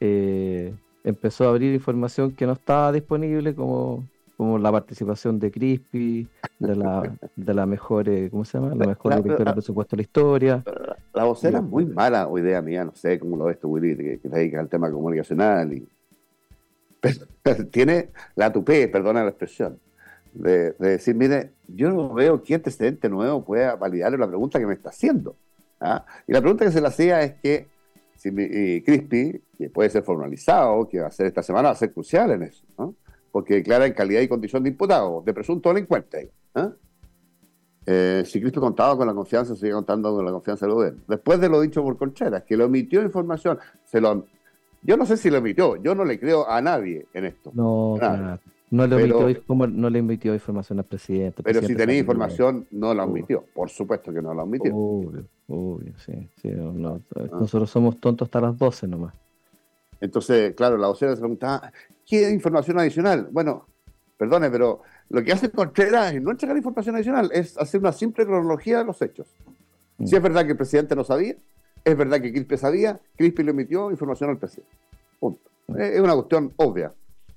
eh, 0.00 0.74
empezó 1.04 1.44
a 1.46 1.50
abrir 1.50 1.72
información 1.72 2.32
que 2.32 2.44
no 2.46 2.52
estaba 2.52 2.92
disponible, 2.92 3.54
como, 3.54 4.04
como 4.36 4.58
la 4.58 4.72
participación 4.72 5.38
de 5.38 5.50
Crispy, 5.50 6.28
de 6.58 6.76
la, 6.76 7.16
de 7.36 7.54
la 7.54 7.66
mejor, 7.66 8.08
eh, 8.08 8.28
¿cómo 8.30 8.44
se 8.44 8.58
llama? 8.58 8.74
La 8.74 8.86
mejor 8.86 9.22
directora 9.22 9.50
de 9.50 9.54
presupuesto 9.54 9.96
de 9.96 9.98
la 9.98 10.02
historia. 10.02 10.64
La 11.12 11.24
vocera 11.24 11.58
es 11.58 11.64
muy 11.64 11.86
mala 11.86 12.26
o 12.26 12.38
idea 12.38 12.60
mía, 12.60 12.84
no 12.84 12.94
sé 12.94 13.18
cómo 13.18 13.36
lo 13.36 13.44
ves 13.44 13.60
tú, 13.60 13.68
Willy, 13.68 13.96
que, 13.96 14.18
que 14.20 14.28
te 14.28 14.36
dedicas 14.36 14.60
al 14.60 14.68
tema 14.68 14.90
comunicacional. 14.90 15.72
Y... 15.72 15.86
Pero 17.42 17.66
tiene 17.66 18.10
la 18.34 18.52
tupé, 18.52 18.88
perdona 18.88 19.22
la 19.22 19.30
expresión, 19.30 19.78
de, 20.32 20.72
de 20.72 20.88
decir, 20.90 21.14
mire, 21.14 21.52
yo 21.68 21.90
no 21.90 22.12
veo 22.12 22.42
qué 22.42 22.54
antecedente 22.54 23.08
nuevo 23.08 23.44
pueda 23.44 23.76
validarle 23.76 24.18
la 24.18 24.26
pregunta 24.26 24.58
que 24.58 24.66
me 24.66 24.74
está 24.74 24.88
haciendo. 24.88 25.36
¿ah? 25.80 26.04
Y 26.26 26.32
la 26.32 26.40
pregunta 26.40 26.64
que 26.64 26.72
se 26.72 26.80
le 26.80 26.88
hacía 26.88 27.22
es 27.22 27.34
que 27.34 27.68
si 28.16 28.30
mi, 28.30 28.80
Crispy, 28.82 29.42
que 29.58 29.70
puede 29.70 29.90
ser 29.90 30.02
formalizado, 30.02 30.88
que 30.88 31.00
va 31.00 31.08
a 31.08 31.10
ser 31.10 31.26
esta 31.26 31.42
semana, 31.42 31.68
va 31.68 31.74
a 31.74 31.78
ser 31.78 31.92
crucial 31.92 32.30
en 32.30 32.44
eso, 32.44 32.64
¿no? 32.78 32.94
Porque 33.34 33.54
declara 33.54 33.84
en 33.84 33.94
calidad 33.94 34.20
y 34.20 34.28
condición 34.28 34.62
de 34.62 34.68
imputado, 34.68 35.20
de 35.26 35.34
presunto 35.34 35.68
delincuente. 35.70 36.30
¿ah? 36.54 36.70
Eh, 37.84 38.22
si 38.24 38.40
Cristo 38.40 38.60
contaba 38.60 38.96
con 38.96 39.08
la 39.08 39.12
confianza, 39.12 39.56
sigue 39.56 39.72
contando 39.72 40.14
con 40.14 40.24
la 40.24 40.30
confianza 40.30 40.66
del 40.66 40.74
gobierno. 40.76 41.00
Después 41.08 41.40
de 41.40 41.48
lo 41.48 41.60
dicho 41.60 41.82
por 41.82 41.96
Concheras, 41.98 42.44
que 42.44 42.56
lo 42.56 42.66
omitió 42.66 43.02
información, 43.02 43.58
se 43.82 44.00
lo, 44.00 44.24
yo 44.82 44.96
no 44.96 45.04
sé 45.04 45.16
si 45.16 45.30
lo 45.30 45.38
omitió, 45.38 45.74
yo 45.82 45.96
no 45.96 46.04
le 46.04 46.20
creo 46.20 46.48
a 46.48 46.60
nadie 46.62 47.06
en 47.12 47.24
esto. 47.24 47.50
No, 47.54 47.96
Claro. 47.98 48.22
claro. 48.22 48.40
No 48.70 48.86
le, 48.86 48.96
Pero- 48.96 49.18
omitió, 49.18 49.42
como 49.48 49.66
no 49.66 49.90
le 49.90 49.98
emitió 49.98 50.32
información 50.32 50.78
al 50.78 50.84
presidente. 50.84 51.42
Pero 51.42 51.60
si 51.62 51.74
tenía 51.74 51.98
información, 51.98 52.68
no 52.70 52.94
la 52.94 53.02
omitió. 53.04 53.44
Por 53.52 53.68
supuesto 53.68 54.12
que 54.14 54.22
no 54.22 54.32
la 54.32 54.44
omitió. 54.44 54.72
Obvio, 54.74 55.24
obvio, 55.48 55.92
sí. 55.98 56.28
sí, 56.40 56.50
no, 56.52 57.00
Ah. 57.16 57.22
Nosotros 57.32 57.68
somos 57.68 57.98
tontos 57.98 58.26
hasta 58.26 58.40
las 58.40 58.56
12 58.56 58.86
nomás. 58.86 59.12
Entonces, 60.00 60.54
claro, 60.54 60.76
la 60.76 60.86
vocera 60.86 61.14
se 61.16 61.20
preguntaba, 61.20 61.72
¿qué 62.06 62.30
información 62.30 62.78
adicional? 62.78 63.28
Bueno, 63.30 63.66
perdone, 64.16 64.50
pero 64.50 64.82
lo 65.10 65.22
que 65.22 65.32
hace 65.32 65.50
Contreras 65.50 66.14
es 66.14 66.22
no 66.22 66.30
entregar 66.30 66.56
información 66.56 66.94
adicional, 66.96 67.30
es 67.32 67.56
hacer 67.58 67.80
una 67.80 67.92
simple 67.92 68.24
cronología 68.24 68.78
de 68.78 68.84
los 68.84 69.00
hechos. 69.02 69.26
Mm. 69.98 70.06
Si 70.06 70.16
es 70.16 70.22
verdad 70.22 70.44
que 70.44 70.52
el 70.52 70.56
presidente 70.56 70.94
no 70.96 71.04
sabía, 71.04 71.36
es 71.84 71.96
verdad 71.96 72.20
que 72.20 72.32
Crispi 72.32 72.56
sabía, 72.56 73.00
Crispi 73.16 73.42
le 73.42 73.50
emitió 73.50 73.90
información 73.90 74.30
al 74.30 74.38
presidente. 74.38 74.72
Punto. 75.20 75.50
Mm. 75.68 75.76
Es 75.80 75.90
es 75.94 76.00
una 76.00 76.14
cuestión 76.14 76.52
obvia. 76.56 76.92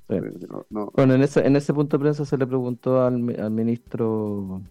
Sí. 0.10 0.16
No- 0.50 0.66
no- 0.70 0.92
Bueno, 0.96 1.16
en 1.16 1.22
ese, 1.22 1.46
en 1.46 1.56
ese 1.58 1.74
punto 1.74 1.98
de 1.98 2.02
prensa 2.02 2.24
se 2.26 2.38
le 2.38 2.48
preguntó 2.48 3.02
al, 3.04 3.16
al 3.40 3.52
ministro 3.52 4.62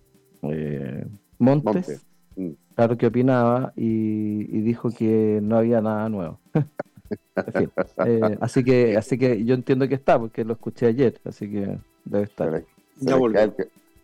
eh, 0.43 1.07
Montes, 1.39 1.75
Montes. 1.75 2.07
Mm. 2.37 2.51
claro, 2.75 2.97
qué 2.97 3.07
opinaba 3.07 3.73
y, 3.77 4.57
y 4.57 4.61
dijo 4.63 4.91
que 4.91 5.41
no 5.43 5.59
había 5.59 5.81
nada 5.83 6.09
nuevo. 6.09 6.41
En 7.37 7.53
fin, 7.53 7.73
eh, 8.07 8.39
así 8.41 8.65
que 8.65 8.97
así 8.99 9.19
que 9.19 9.45
yo 9.45 9.55
entiendo 9.55 9.89
que 9.89 9.95
está, 9.95 10.19
porque 10.19 10.45
lo 10.45 10.55
escuché 10.55 10.87
ayer, 10.87 11.21
así 11.25 11.51
que 11.51 11.79
debe 12.05 12.27
se, 12.27 12.31
estar. 12.31 12.51
les, 12.51 12.65
se 12.99 13.05
les 13.05 13.33
cae 13.33 13.45
el, 13.45 13.55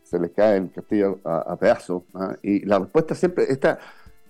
se 0.02 0.18
les 0.18 0.30
cae 0.32 0.56
el 0.58 0.70
castillo 0.70 1.20
a, 1.24 1.38
a 1.52 1.56
pedazos. 1.56 2.02
¿ah? 2.14 2.36
Y 2.42 2.64
la 2.66 2.78
respuesta 2.78 3.14
siempre 3.14 3.44
está. 3.48 3.78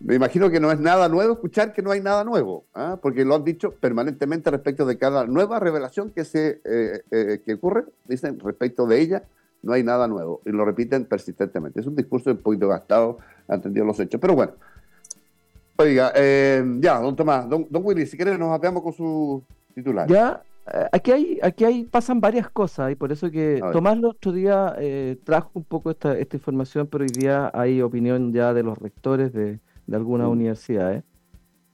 Me 0.01 0.17
imagino 0.17 0.51
que 0.51 0.59
no 0.59 0.73
es 0.73 0.81
nada 0.81 1.09
nuevo 1.09 1.35
escuchar 1.35 1.73
que 1.73 1.81
no 1.81 1.93
hay 1.93 2.01
nada 2.01 2.25
nuevo, 2.25 2.65
¿ah? 2.75 2.99
porque 3.01 3.25
lo 3.25 3.37
han 3.37 3.45
dicho 3.45 3.73
permanentemente 3.73 4.51
respecto 4.51 4.85
de 4.85 4.99
cada 4.99 5.27
nueva 5.27 5.61
revelación 5.61 6.11
que 6.11 6.25
se 6.25 6.61
eh, 6.65 7.03
eh, 7.11 7.41
que 7.45 7.55
ocurre. 7.55 7.85
Dicen 8.07 8.41
respecto 8.41 8.87
de 8.87 9.01
ella 9.01 9.23
no 9.63 9.73
hay 9.73 9.85
nada 9.85 10.09
nuevo 10.09 10.43
y 10.45 10.51
lo 10.51 10.65
repiten 10.65 11.05
persistentemente. 11.05 11.81
Es 11.81 11.87
un 11.87 11.95
discurso 11.95 12.31
un 12.31 12.39
poquito 12.39 12.69
gastado, 12.69 13.19
ha 13.49 13.55
entendido 13.55 13.87
los 13.87 13.99
hechos, 14.01 14.21
pero 14.21 14.35
bueno. 14.35 14.55
Oiga, 15.77 16.13
eh, 16.15 16.63
ya, 16.81 16.99
don 17.01 17.17
Tomás, 17.17 17.49
don, 17.49 17.67
don 17.71 17.83
Willy, 17.85 18.07
si 18.07 18.17
quiere 18.17 18.37
nos 18.39 18.53
apeamos 18.53 18.83
con 18.83 18.93
su 18.93 19.43
titular. 19.75 20.09
Ya, 20.09 20.43
eh, 20.73 20.87
aquí 20.93 21.11
hay, 21.13 21.39
aquí 21.43 21.65
hay, 21.65 21.85
pasan 21.85 22.21
varias 22.21 22.49
cosas 22.51 22.93
y 22.93 22.95
por 22.95 23.11
eso 23.11 23.31
que. 23.31 23.61
Tomás 23.73 23.97
el 23.97 24.05
otro 24.05 24.33
día 24.33 24.75
eh, 24.79 25.17
trajo 25.25 25.51
un 25.55 25.65
poco 25.65 25.91
esta, 25.91 26.17
esta 26.19 26.37
información, 26.37 26.87
pero 26.87 27.05
hoy 27.05 27.11
día 27.11 27.51
hay 27.55 27.81
opinión 27.83 28.33
ya 28.33 28.53
de 28.55 28.63
los 28.63 28.79
rectores 28.79 29.33
de, 29.33 29.59
de 29.87 29.97
algunas 29.97 30.29
Mm. 30.29 30.33
universidades. 30.33 31.05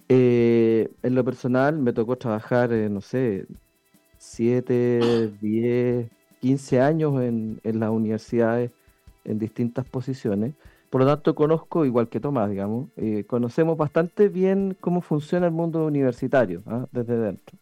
Eh, 0.08 0.88
en 1.02 1.14
lo 1.14 1.22
personal 1.22 1.78
me 1.78 1.92
tocó 1.92 2.16
trabajar, 2.16 2.70
no 2.70 3.02
sé, 3.02 3.46
7, 4.16 5.32
10, 5.40 6.10
15 6.40 6.80
años 6.80 7.20
en, 7.22 7.60
en 7.62 7.80
las 7.80 7.90
universidades 7.90 8.70
en 9.24 9.38
distintas 9.38 9.84
posiciones. 9.86 10.54
Por 10.90 11.02
lo 11.02 11.06
tanto, 11.06 11.34
conozco, 11.34 11.84
igual 11.84 12.08
que 12.08 12.20
Tomás, 12.20 12.48
digamos, 12.48 12.88
eh, 12.96 13.24
conocemos 13.26 13.76
bastante 13.76 14.28
bien 14.28 14.76
cómo 14.80 15.02
funciona 15.02 15.46
el 15.46 15.52
mundo 15.52 15.84
universitario 15.84 16.62
¿ah? 16.66 16.86
desde 16.92 17.18
dentro. 17.18 17.58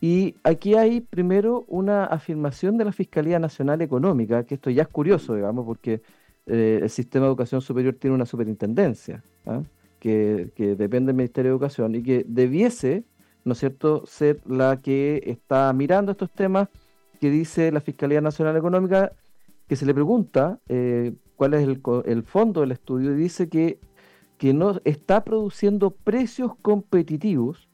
Y 0.00 0.36
aquí 0.42 0.74
hay 0.74 1.02
primero 1.02 1.64
una 1.68 2.06
afirmación 2.06 2.78
de 2.78 2.86
la 2.86 2.92
Fiscalía 2.92 3.38
Nacional 3.38 3.82
Económica, 3.82 4.44
que 4.44 4.54
esto 4.54 4.70
ya 4.70 4.82
es 4.82 4.88
curioso, 4.88 5.34
digamos, 5.34 5.66
porque 5.66 6.00
eh, 6.46 6.80
el 6.82 6.90
sistema 6.90 7.26
de 7.26 7.30
educación 7.30 7.60
superior 7.60 7.94
tiene 7.94 8.16
una 8.16 8.26
superintendencia, 8.26 9.22
¿ah? 9.46 9.62
que, 10.00 10.50
depende 10.56 11.08
del 11.08 11.16
Ministerio 11.16 11.50
de 11.50 11.54
Educación 11.54 11.94
y 11.94 12.02
que 12.02 12.24
debiese, 12.26 13.04
¿no 13.44 13.52
es 13.52 13.58
cierto?, 13.58 14.04
ser 14.06 14.40
la 14.46 14.80
que 14.80 15.22
está 15.26 15.72
mirando 15.74 16.12
estos 16.12 16.30
temas, 16.30 16.68
que 17.20 17.30
dice 17.30 17.70
la 17.70 17.82
Fiscalía 17.82 18.22
Nacional 18.22 18.56
Económica, 18.56 19.12
que 19.68 19.76
se 19.76 19.84
le 19.84 19.92
pregunta 19.92 20.58
eh, 20.68 21.12
cuál 21.40 21.54
es 21.54 21.62
el, 21.62 21.80
el 22.04 22.22
fondo 22.22 22.60
del 22.60 22.72
estudio 22.72 23.12
y 23.12 23.16
dice 23.16 23.48
que, 23.48 23.78
que 24.36 24.52
no 24.52 24.80
está 24.84 25.24
produciendo 25.24 25.90
precios 25.90 26.52
competitivos 26.60 27.68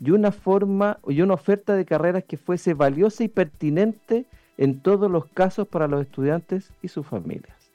y 0.00 0.10
una 0.10 0.32
forma 0.32 0.98
y 1.06 1.22
una 1.22 1.34
oferta 1.34 1.76
de 1.76 1.84
carreras 1.84 2.24
que 2.24 2.36
fuese 2.36 2.74
valiosa 2.74 3.22
y 3.22 3.28
pertinente 3.28 4.26
en 4.58 4.80
todos 4.80 5.08
los 5.08 5.26
casos 5.26 5.68
para 5.68 5.86
los 5.86 6.02
estudiantes 6.02 6.72
y 6.82 6.88
sus 6.88 7.06
familias. 7.06 7.70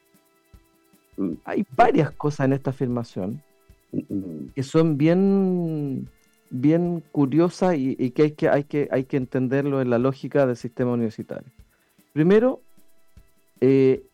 Mm. 1.16 1.32
Hay 1.44 1.66
varias 1.74 2.10
cosas 2.10 2.44
en 2.44 2.52
esta 2.52 2.70
afirmación 2.70 3.42
Mm, 3.92 4.48
que 4.54 4.62
son 4.62 4.98
bien, 4.98 6.08
bien 6.50 7.02
curiosas 7.10 7.76
y, 7.76 7.96
y 7.98 8.10
que, 8.10 8.22
hay 8.22 8.32
que, 8.32 8.48
hay, 8.48 8.64
que 8.64 8.88
hay 8.90 9.04
que 9.04 9.16
entenderlo 9.16 9.80
en 9.80 9.90
la 9.90 9.98
lógica 9.98 10.46
del 10.46 10.56
sistema 10.56 10.92
universitario. 10.92 11.50
Primero, 12.12 12.60
eh, 13.60 14.04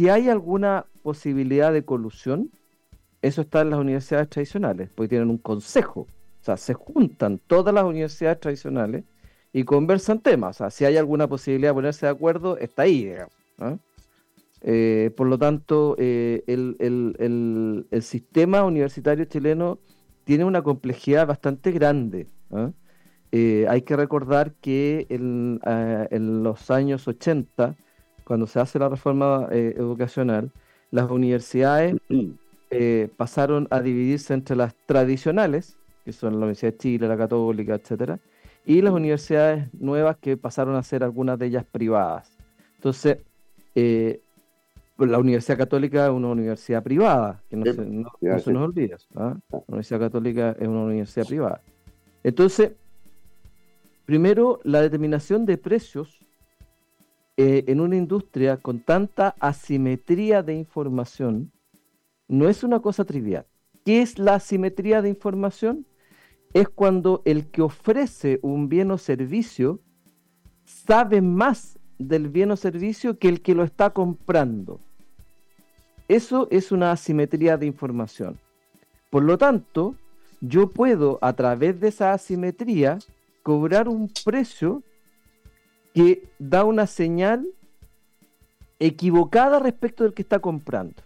si 0.00 0.08
hay 0.08 0.30
alguna 0.30 0.86
posibilidad 1.02 1.74
de 1.74 1.84
colusión, 1.84 2.50
eso 3.20 3.42
está 3.42 3.60
en 3.60 3.68
las 3.68 3.78
universidades 3.78 4.30
tradicionales, 4.30 4.88
porque 4.94 5.10
tienen 5.10 5.28
un 5.28 5.36
consejo. 5.36 6.06
O 6.40 6.42
sea, 6.42 6.56
se 6.56 6.72
juntan 6.72 7.38
todas 7.46 7.74
las 7.74 7.84
universidades 7.84 8.40
tradicionales 8.40 9.04
y 9.52 9.64
conversan 9.64 10.20
temas. 10.20 10.56
O 10.56 10.58
sea, 10.58 10.70
si 10.70 10.86
hay 10.86 10.96
alguna 10.96 11.28
posibilidad 11.28 11.68
de 11.68 11.74
ponerse 11.74 12.06
de 12.06 12.12
acuerdo, 12.12 12.56
está 12.56 12.84
ahí. 12.84 13.12
Eh, 14.62 15.10
por 15.18 15.26
lo 15.26 15.36
tanto, 15.36 15.96
eh, 15.98 16.44
el, 16.46 17.86
sistema 18.00 18.64
universitario 18.64 19.26
chileno 19.26 19.80
tiene 20.24 20.46
una 20.46 20.62
complejidad 20.62 21.26
bastante 21.26 21.72
grande. 21.72 22.26
Eh, 23.32 23.66
hay 23.68 23.82
que 23.82 23.96
recordar 23.96 24.54
que 24.62 25.06
en 25.10 26.42
los 26.42 26.70
años 26.70 27.06
80, 27.06 27.76
cuando 28.30 28.46
se 28.46 28.60
hace 28.60 28.78
la 28.78 28.88
reforma 28.88 29.48
eh, 29.50 29.74
educacional, 29.76 30.52
las 30.92 31.10
universidades 31.10 31.96
eh, 32.70 33.08
pasaron 33.16 33.66
a 33.70 33.80
dividirse 33.80 34.34
entre 34.34 34.54
las 34.54 34.72
tradicionales, 34.86 35.76
que 36.04 36.12
son 36.12 36.34
la 36.34 36.38
Universidad 36.46 36.70
de 36.70 36.78
Chile, 36.78 37.08
la 37.08 37.16
Católica, 37.16 37.74
etcétera, 37.74 38.20
y 38.64 38.82
las 38.82 38.92
universidades 38.92 39.66
nuevas 39.74 40.16
que 40.18 40.36
pasaron 40.36 40.76
a 40.76 40.82
ser 40.84 41.02
algunas 41.02 41.40
de 41.40 41.46
ellas 41.46 41.64
privadas. 41.72 42.30
Entonces, 42.76 43.18
eh, 43.74 44.20
la 44.96 45.18
Universidad 45.18 45.58
Católica 45.58 46.04
es 46.06 46.12
una 46.12 46.28
universidad 46.28 46.84
privada, 46.84 47.42
que 47.50 47.56
no, 47.56 47.64
Sí, 47.66 47.72
se, 47.72 47.84
no- 47.84 48.12
ya, 48.20 48.34
no 48.34 48.38
se 48.38 48.44
sí. 48.44 48.52
nos 48.52 48.62
olvide. 48.62 48.94
eso, 48.94 49.08
¿ah? 49.16 49.36
La 49.50 49.58
Universidad 49.66 49.98
Católica 49.98 50.56
es 50.56 50.68
una 50.68 50.82
universidad 50.82 51.26
privada. 51.26 51.60
Entonces, 52.22 52.70
primero, 54.06 54.60
la 54.62 54.82
determinación 54.82 55.46
de 55.46 55.58
precios 55.58 56.24
eh, 57.42 57.64
en 57.68 57.80
una 57.80 57.96
industria 57.96 58.58
con 58.58 58.80
tanta 58.80 59.34
asimetría 59.40 60.42
de 60.42 60.52
información 60.52 61.50
no 62.28 62.50
es 62.50 62.62
una 62.62 62.80
cosa 62.80 63.06
trivial. 63.06 63.46
¿Qué 63.82 64.02
es 64.02 64.18
la 64.18 64.34
asimetría 64.34 65.00
de 65.00 65.08
información? 65.08 65.86
Es 66.52 66.68
cuando 66.68 67.22
el 67.24 67.46
que 67.46 67.62
ofrece 67.62 68.40
un 68.42 68.68
bien 68.68 68.90
o 68.90 68.98
servicio 68.98 69.80
sabe 70.66 71.22
más 71.22 71.78
del 71.98 72.28
bien 72.28 72.50
o 72.50 72.58
servicio 72.58 73.18
que 73.18 73.28
el 73.30 73.40
que 73.40 73.54
lo 73.54 73.64
está 73.64 73.88
comprando. 73.88 74.78
Eso 76.08 76.46
es 76.50 76.70
una 76.72 76.92
asimetría 76.92 77.56
de 77.56 77.64
información. 77.64 78.38
Por 79.08 79.22
lo 79.22 79.38
tanto, 79.38 79.94
yo 80.42 80.68
puedo 80.68 81.18
a 81.22 81.32
través 81.32 81.80
de 81.80 81.88
esa 81.88 82.12
asimetría 82.12 82.98
cobrar 83.42 83.88
un 83.88 84.10
precio 84.26 84.82
que 85.94 86.28
da 86.38 86.64
una 86.64 86.86
señal 86.86 87.46
equivocada 88.78 89.58
respecto 89.58 90.04
del 90.04 90.14
que 90.14 90.22
está 90.22 90.38
comprando 90.38 91.02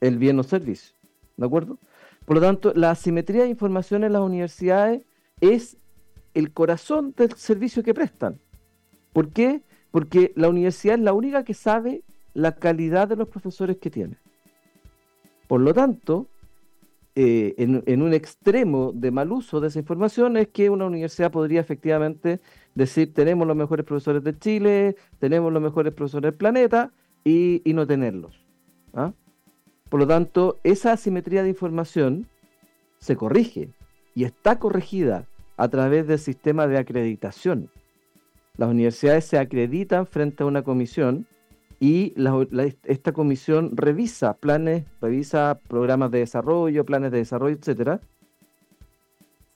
el 0.00 0.18
bien 0.18 0.38
o 0.38 0.42
servicio. 0.42 0.94
¿De 1.36 1.46
acuerdo? 1.46 1.78
Por 2.24 2.36
lo 2.36 2.42
tanto, 2.42 2.72
la 2.74 2.90
asimetría 2.90 3.42
de 3.42 3.48
información 3.48 4.04
en 4.04 4.12
las 4.12 4.22
universidades 4.22 5.02
es 5.40 5.76
el 6.34 6.52
corazón 6.52 7.14
del 7.16 7.32
servicio 7.32 7.82
que 7.82 7.94
prestan. 7.94 8.40
¿Por 9.12 9.30
qué? 9.30 9.62
Porque 9.90 10.32
la 10.36 10.48
universidad 10.48 10.96
es 10.96 11.02
la 11.02 11.12
única 11.12 11.44
que 11.44 11.54
sabe 11.54 12.02
la 12.34 12.54
calidad 12.54 13.08
de 13.08 13.16
los 13.16 13.28
profesores 13.28 13.78
que 13.78 13.90
tiene. 13.90 14.18
Por 15.46 15.60
lo 15.60 15.72
tanto, 15.72 16.28
eh, 17.20 17.56
en, 17.58 18.02
un 18.02 18.14
extremo 18.14 18.92
de 18.94 19.10
mal 19.10 19.32
uso 19.32 19.58
de 19.60 19.66
esa 19.66 19.80
información 19.80 20.36
es 20.36 20.46
que 20.46 20.70
una 20.70 20.86
universidad 20.86 21.32
podría 21.32 21.60
efectivamente 21.60 22.40
decir 22.76 23.12
tenemos 23.12 23.44
los 23.44 23.56
mejores 23.56 23.84
profesores 23.84 24.22
de 24.22 24.38
Chile, 24.38 24.94
tenemos 25.18 25.52
los 25.52 25.60
mejores 25.60 25.92
profesores 25.92 26.30
del 26.30 26.38
planeta 26.38 26.92
y, 27.24 27.60
no 27.74 27.88
tenerlos. 27.88 28.46
¿ah? 28.94 29.14
Por 29.88 29.98
lo 29.98 30.06
tanto, 30.06 30.60
esa 30.62 30.92
asimetría 30.92 31.42
de 31.42 31.48
información 31.48 32.28
se 32.98 33.16
corrige 33.16 33.70
y 34.14 34.22
está 34.22 34.60
corregida 34.60 35.26
a 35.56 35.66
través 35.66 36.06
del 36.06 36.20
sistema 36.20 36.68
de 36.68 36.78
acreditación. 36.78 37.68
Las 38.56 38.70
universidades 38.70 39.24
se 39.24 39.38
acreditan 39.38 40.06
frente 40.06 40.44
a 40.44 40.46
una 40.46 40.62
comisión 40.62 41.26
y 41.80 42.14
esta 42.84 43.12
comisión 43.12 43.76
revisa 43.76 44.36
planes, 44.36 44.84
revisa 45.00 45.60
programas 45.68 46.10
de 46.10 46.20
desarrollo, 46.20 46.84
planes 46.84 47.12
de 47.12 47.18
desarrollo, 47.18 47.56
etcétera. 47.56 48.00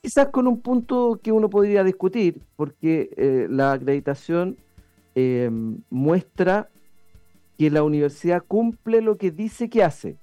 Quizás 0.00 0.28
con 0.28 0.46
un 0.46 0.60
punto 0.60 1.20
que 1.22 1.32
uno 1.32 1.50
podría 1.50 1.84
discutir, 1.84 2.42
porque 2.56 3.10
eh, 3.16 3.46
la 3.50 3.72
acreditación 3.72 4.56
eh, 5.14 5.50
muestra 5.90 6.68
que 7.58 7.70
la 7.70 7.82
universidad 7.82 8.42
cumple 8.46 9.00
lo 9.00 9.16
que 9.16 9.30
dice 9.30 9.68
que 9.68 9.82
hace, 9.82 10.16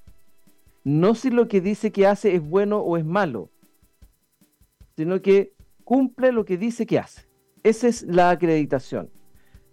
no 0.83 1.15
si 1.15 1.29
lo 1.29 1.47
que 1.47 1.61
dice 1.61 1.91
que 1.91 2.07
hace 2.07 2.35
es 2.35 2.41
bueno 2.41 2.79
o 2.79 2.97
es 2.97 3.05
malo, 3.05 3.49
sino 4.95 5.21
que 5.21 5.53
cumple 5.83 6.31
lo 6.31 6.45
que 6.45 6.57
dice 6.57 6.85
que 6.85 6.99
hace. 6.99 7.27
Esa 7.63 7.87
es 7.87 8.03
la 8.03 8.29
acreditación. 8.29 9.09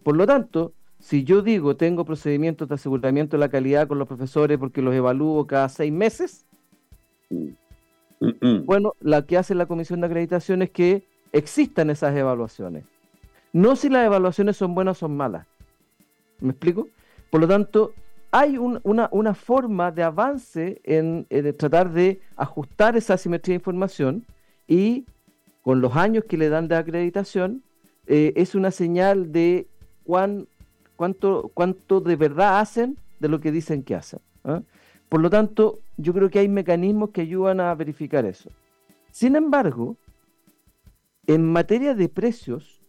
Por 0.03 0.17
lo 0.17 0.27
tanto, 0.27 0.73
si 0.99 1.25
yo 1.25 1.43
digo 1.43 1.77
tengo 1.77 2.05
procedimientos 2.05 2.69
de 2.69 2.75
aseguramiento 2.75 3.37
de 3.37 3.41
la 3.41 3.49
calidad 3.49 3.89
con 3.89 3.99
los 3.99 4.09
profesores 4.09 4.59
porque 4.59 4.83
los 4.83 4.95
evalúo 4.95 5.47
cada 5.47 5.69
seis 5.69 5.93
meses, 5.93 6.47
bueno, 8.65 8.95
la 9.01 9.27
que 9.27 9.37
hace 9.37 9.55
la 9.55 9.67
comisión 9.67 10.01
de 10.01 10.07
acreditación 10.07 10.63
es 10.63 10.71
que 10.71 11.05
existan 11.33 11.91
esas 11.91 12.17
evaluaciones. 12.17 12.85
No 13.53 13.77
si 13.77 13.89
las 13.89 14.07
evaluaciones 14.07 14.57
son 14.57 14.75
buenas 14.75 14.99
o 14.99 15.01
son 15.01 15.17
malas. 15.17 15.47
¿Me 16.41 16.51
explico? 16.51 16.89
Por 17.31 17.41
lo 17.41 17.49
tanto, 17.49 17.93
hay 18.31 18.59
una, 18.59 19.35
forma 19.35 19.91
de 19.91 20.03
avance 20.03 20.81
en, 20.85 21.27
tratar 21.57 21.93
de 21.93 22.21
ajustar 22.37 22.97
esa 22.97 23.15
asimetría 23.15 23.55
de 23.55 23.61
información 23.61 24.27
y 24.67 25.07
con 25.63 25.81
los 25.81 25.97
años 25.97 26.25
que 26.29 26.37
le 26.37 26.49
dan 26.49 26.69
de 26.69 26.77
acreditación, 26.77 27.63
eh, 28.07 28.33
es 28.37 28.55
una 28.55 28.71
señal 28.71 29.33
de 29.33 29.67
cuán 30.05 30.49
cuánto, 30.97 31.51
cuánto 31.55 32.01
de 32.01 32.17
verdad 32.17 32.61
hacen 32.61 32.99
de 33.21 33.29
lo 33.29 33.41
que 33.41 33.53
dicen 33.53 33.83
que 33.83 33.95
hacen. 33.95 34.21
¿ah? 34.45 34.63
Por 35.09 35.21
lo 35.21 35.31
tanto, 35.31 35.81
yo 35.97 36.13
creo 36.13 36.31
que 36.31 36.41
hay 36.41 36.49
mecanismos 36.49 37.11
que 37.11 37.21
ayudan 37.21 37.61
a 37.61 37.75
verificar 37.75 38.25
eso. 38.25 38.51
Sin 39.11 39.37
embargo, 39.37 39.97
en 41.27 41.45
materia 41.45 41.95
de 41.95 42.09
precios, 42.09 42.83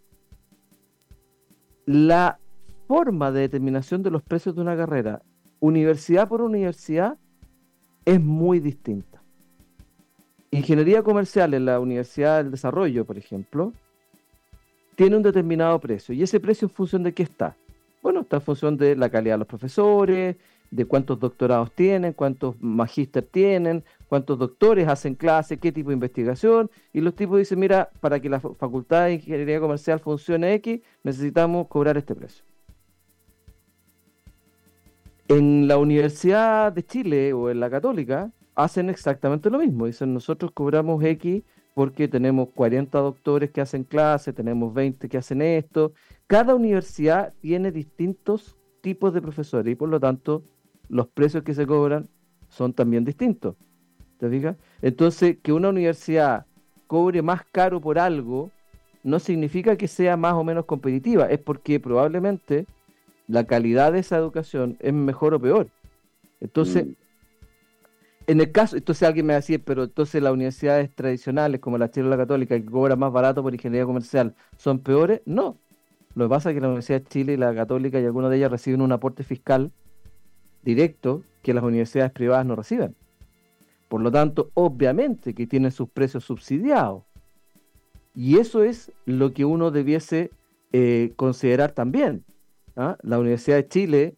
la 1.86 2.39
forma 2.88 3.32
de 3.32 3.41
determinación 3.41 4.04
de 4.04 4.12
los 4.12 4.24
precios 4.24 4.56
de 4.56 4.62
una 4.62 4.76
carrera, 4.76 5.22
universidad 5.60 6.28
por 6.28 6.41
universidad, 6.41 7.17
es 8.06 8.22
muy 8.22 8.60
distinta. 8.60 9.22
Ingeniería 10.52 11.04
comercial 11.04 11.54
en 11.54 11.65
la 11.65 11.80
Universidad 11.80 12.38
del 12.38 12.52
Desarrollo, 12.52 13.06
por 13.06 13.17
ejemplo, 13.17 13.74
tiene 14.96 15.17
un 15.17 15.24
determinado 15.24 15.80
precio 15.80 16.15
y 16.15 16.24
ese 16.24 16.39
precio 16.39 16.67
en 16.67 16.74
función 16.74 17.04
de 17.04 17.13
qué 17.13 17.24
está. 17.24 17.56
Bueno, 18.02 18.22
está 18.22 18.38
en 18.38 18.42
función 18.42 18.78
de 18.78 18.96
la 18.96 19.10
calidad 19.10 19.36
de 19.36 19.40
los 19.40 19.48
profesores, 19.48 20.36
de 20.72 20.86
cuántos 20.86 21.20
doctorados 21.20 21.72
tienen, 21.72 22.14
cuántos 22.14 22.56
magíster 22.62 23.24
tienen, 23.24 23.84
cuántos 24.08 24.38
doctores 24.38 24.88
hacen 24.88 25.16
clase, 25.16 25.58
qué 25.58 25.72
tipo 25.72 25.90
de 25.90 25.96
investigación. 25.96 26.70
Y 26.94 27.02
los 27.02 27.16
tipos 27.16 27.38
dicen, 27.38 27.60
mira, 27.60 27.90
para 28.00 28.20
que 28.20 28.30
la 28.30 28.40
Facultad 28.40 29.06
de 29.06 29.14
Ingeniería 29.16 29.60
Comercial 29.60 30.00
funcione 30.00 30.54
X, 30.56 30.82
necesitamos 31.04 31.68
cobrar 31.68 31.98
este 31.98 32.16
precio. 32.16 32.44
En 35.30 35.68
la 35.68 35.78
Universidad 35.78 36.72
de 36.72 36.86
Chile 36.86 37.34
o 37.34 37.50
en 37.50 37.60
la 37.60 37.70
Católica 37.70 38.32
hacen 38.56 38.90
exactamente 38.90 39.50
lo 39.50 39.60
mismo. 39.60 39.86
Dicen, 39.86 40.14
nosotros 40.14 40.52
cobramos 40.54 41.04
X 41.04 41.44
porque 41.74 42.08
tenemos 42.08 42.50
40 42.56 42.98
doctores 42.98 43.52
que 43.52 43.62
hacen 43.62 43.84
clase, 43.84 44.34
tenemos 44.34 44.74
20 44.74 45.08
que 45.10 45.18
hacen 45.18 45.42
esto. 45.42 45.94
Cada 46.28 46.56
universidad 46.56 47.34
tiene 47.42 47.72
distintos 47.72 48.58
tipos 48.82 49.13
de 49.13 49.22
profesores 49.22 49.72
y 49.72 49.76
por 49.76 49.90
lo 49.90 50.00
tanto 50.00 50.44
los 50.90 51.08
precios 51.08 51.44
que 51.44 51.54
se 51.54 51.66
cobran 51.66 52.10
son 52.50 52.74
también 52.74 53.06
distintos. 53.06 53.56
¿Te 54.18 54.30
fijas? 54.30 54.58
Entonces, 54.82 55.38
que 55.42 55.54
una 55.54 55.70
universidad 55.70 56.46
cobre 56.88 57.22
más 57.22 57.44
caro 57.52 57.80
por 57.80 58.00
algo 58.00 58.52
no 59.04 59.20
significa 59.20 59.76
que 59.76 59.88
sea 59.88 60.18
más 60.18 60.34
o 60.34 60.44
menos 60.44 60.66
competitiva, 60.66 61.30
es 61.30 61.40
porque 61.40 61.80
probablemente 61.80 62.66
la 63.28 63.46
calidad 63.46 63.94
de 63.94 64.00
esa 64.00 64.18
educación 64.18 64.78
es 64.80 64.94
mejor 64.94 65.34
o 65.34 65.40
peor. 65.40 65.70
Entonces, 66.40 66.86
mm. 66.86 66.94
En 68.28 68.42
el 68.42 68.52
caso, 68.52 68.76
entonces 68.76 69.08
alguien 69.08 69.26
me 69.26 69.36
decía, 69.36 69.58
pero 69.58 69.86
entonces 69.86 70.22
las 70.22 70.34
universidades 70.34 70.94
tradicionales 70.94 71.62
como 71.62 71.78
la 71.78 71.90
Chile 71.90 72.08
o 72.08 72.10
la 72.10 72.18
Católica, 72.18 72.60
que 72.60 72.66
cobran 72.66 73.00
más 73.00 73.13
barato 73.13 73.42
por 73.42 73.54
ingeniería 73.54 73.86
comercial, 73.86 74.36
¿son 74.58 74.80
peores? 74.80 75.22
No. 75.26 75.58
Lo 76.18 76.26
que 76.26 76.30
pasa 76.30 76.50
es 76.50 76.56
que 76.56 76.62
la 76.62 76.70
Universidad 76.70 77.02
de 77.02 77.08
Chile 77.10 77.34
y 77.34 77.38
la 77.38 77.54
Católica 77.54 78.00
y 78.00 78.06
algunas 78.06 78.32
de 78.32 78.38
ellas 78.38 78.50
reciben 78.50 78.82
un 78.82 78.92
aporte 78.92 79.24
fiscal 79.24 79.72
directo 80.64 81.22
que 81.44 81.54
las 81.54 81.64
universidades 81.64 82.12
privadas 82.12 82.44
no 82.44 82.56
reciben. 82.56 82.96
Por 83.88 84.02
lo 84.02 84.12
tanto, 84.12 84.50
obviamente 84.56 85.36
que 85.36 85.46
tienen 85.46 85.70
sus 85.70 85.90
precios 85.90 86.24
subsidiados. 86.24 87.04
Y 88.16 88.40
eso 88.40 88.64
es 88.64 88.92
lo 89.06 89.32
que 89.32 89.46
uno 89.46 89.70
debiese 89.70 90.32
eh, 90.74 91.14
considerar 91.18 91.74
también. 91.74 92.26
¿ah? 92.76 92.98
La 93.04 93.20
Universidad 93.20 93.58
de 93.58 93.68
Chile, 93.68 94.16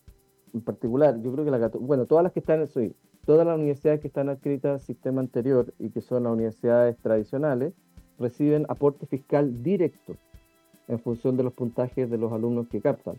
en 0.54 0.62
particular, 0.62 1.22
yo 1.22 1.34
creo 1.34 1.44
que 1.44 1.52
la 1.52 1.68
bueno, 1.68 2.06
todas 2.06 2.24
las 2.24 2.32
que 2.32 2.40
están 2.40 2.62
en 2.62 2.70
el 2.74 2.96
todas 3.26 3.46
las 3.46 3.58
universidades 3.58 4.00
que 4.00 4.08
están 4.08 4.30
adscritas 4.30 4.72
al 4.72 4.80
sistema 4.80 5.20
anterior 5.20 5.74
y 5.78 5.90
que 5.90 6.00
son 6.00 6.24
las 6.24 6.32
universidades 6.32 6.96
tradicionales 7.00 7.74
reciben 8.18 8.66
aporte 8.70 9.06
fiscal 9.06 9.62
directo 9.62 10.16
en 10.89 10.99
función 10.99 11.38
de 11.38 11.43
los 11.43 11.54
puntajes 11.54 12.10
de 12.10 12.17
los 12.17 12.34
alumnos 12.34 12.67
que 12.67 12.82
captan 12.82 13.15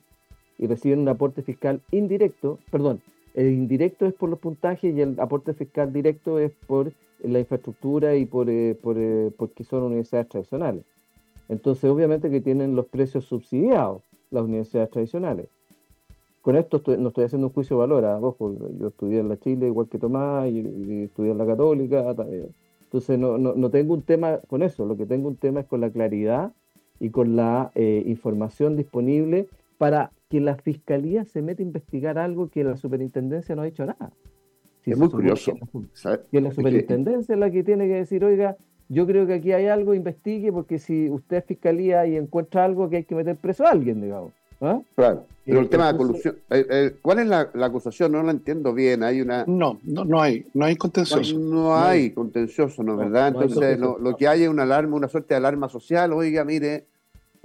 y 0.59 0.67
reciben 0.67 0.99
un 0.99 1.09
aporte 1.09 1.43
fiscal 1.43 1.81
indirecto, 1.91 2.59
perdón, 2.71 3.01
el 3.33 3.47
indirecto 3.49 4.05
es 4.05 4.13
por 4.13 4.29
los 4.29 4.39
puntajes 4.39 4.95
y 4.95 5.01
el 5.01 5.19
aporte 5.19 5.55
fiscal 5.55 5.93
directo 5.93 6.39
es 6.39 6.53
por 6.67 6.93
la 7.23 7.39
infraestructura 7.39 8.17
y 8.17 8.27
por, 8.27 8.51
eh, 8.51 8.75
por 8.75 8.99
eh, 8.99 9.31
porque 9.37 9.65
son 9.65 9.85
universidades 9.85 10.29
tradicionales. 10.29 10.85
Entonces, 11.49 11.89
obviamente 11.89 12.31
que 12.31 12.43
tienen 12.43 12.77
los 12.77 12.87
precios 12.87 13.25
subsidiados 13.25 14.03
las 14.31 14.45
universidades 14.45 14.91
tradicionales 14.91 15.47
con 16.43 16.57
esto 16.57 16.83
no 16.99 17.09
estoy 17.09 17.25
haciendo 17.25 17.49
un 17.49 17.53
juicio 17.53 17.77
de 17.77 17.81
valor, 17.81 18.05
¿ah? 18.05 18.19
ojo, 18.21 18.55
yo 18.79 18.89
estudié 18.89 19.21
en 19.21 19.29
la 19.29 19.39
Chile 19.39 19.67
igual 19.67 19.89
que 19.89 19.99
Tomás 19.99 20.49
y, 20.49 21.05
estudié 21.05 21.33
en 21.33 21.39
la 21.39 21.47
Católica, 21.47 22.15
entonces 22.83 23.19
no, 23.19 23.37
no, 23.39 23.71
tengo 23.71 23.95
un 23.95 24.03
tema 24.03 24.39
con 24.49 24.63
eso, 24.63 24.87
lo 24.87 24.97
que 24.97 25.07
tengo 25.07 25.29
un 25.29 25.37
tema 25.37 25.61
es 25.61 25.67
con 25.67 25.81
la 25.81 25.91
claridad 25.91 26.53
y 27.01 27.11
con 27.11 27.35
la 27.35 27.73
eh, 27.75 28.03
información 28.07 28.77
disponible 28.77 29.49
para 29.79 30.13
que 30.29 30.41
la 30.41 30.55
Fiscalía 30.57 31.25
se 31.25 31.43
meta 31.43 31.63
a 31.63 31.67
investigar 31.67 32.19
algo 32.19 32.49
que 32.49 32.63
la 32.63 32.77
Superintendencia 32.77 33.57
no 33.57 33.63
ha 33.63 33.67
hecho 33.67 33.87
nada. 33.87 34.13
es 34.85 34.97
muy 34.97 35.09
curioso. 35.09 35.55
Que 36.31 36.41
la, 36.41 36.53
Superintendencia 36.53 37.35
es 37.35 37.39
la 37.39 37.51
que 37.51 37.65
tiene 37.65 37.89
que 37.89 37.95
decir, 37.95 38.25
oiga, 38.25 38.57
yo 38.89 39.07
creo 39.07 39.27
que 39.27 39.35
aquí 39.35 39.53
hay 39.53 39.67
algo, 39.67 39.95
investigue, 39.95 40.53
porque 40.53 40.79
si 40.79 41.09
usted 41.09 41.39
es 41.39 41.45
Fiscalía 41.47 42.07
y 42.07 42.17
encuentra 42.17 42.65
algo 42.65 42.91
que 42.91 42.99
hay 42.99 43.05
que 43.05 43.15
meter 43.15 43.37
preso 43.37 43.65
a 43.65 43.71
alguien, 43.71 44.01
digamos. 44.03 44.33
¿Ah? 44.61 44.81
Claro. 44.95 45.25
Pero 45.45 45.61
el 45.61 45.69
tema 45.69 45.91
de 45.91 45.99
colusión, 45.99 46.37
eh, 46.51 46.67
eh, 46.71 46.97
¿cuál 47.01 47.21
es 47.21 47.27
la, 47.27 47.51
acusación? 47.65 48.13
No 48.13 48.23
lo 48.23 48.31
entiendo 48.31 48.73
bien. 48.75 49.03
Hay 49.03 49.21
una. 49.21 49.45
No, 49.47 49.81
no, 49.83 50.05
no 50.05 50.21
hay, 50.21 50.47
no 50.55 50.65
hay 50.67 50.77
contencioso. 50.77 51.39
No, 51.39 51.75
hay 51.75 52.11
contencioso, 52.11 52.83
¿no 52.83 52.93
es 52.93 52.99
verdad? 52.99 53.29
Entonces, 53.29 53.79
lo, 53.79 54.17
que 54.17 54.29
hay 54.29 54.45
es 54.45 54.49
una 54.49 54.63
alarma, 54.63 54.97
una 54.97 55.09
suerte 55.09 55.35
de 55.35 55.39
alarma 55.39 55.69
social. 55.69 56.13
Oiga, 56.13 56.45
mire, 56.45 56.85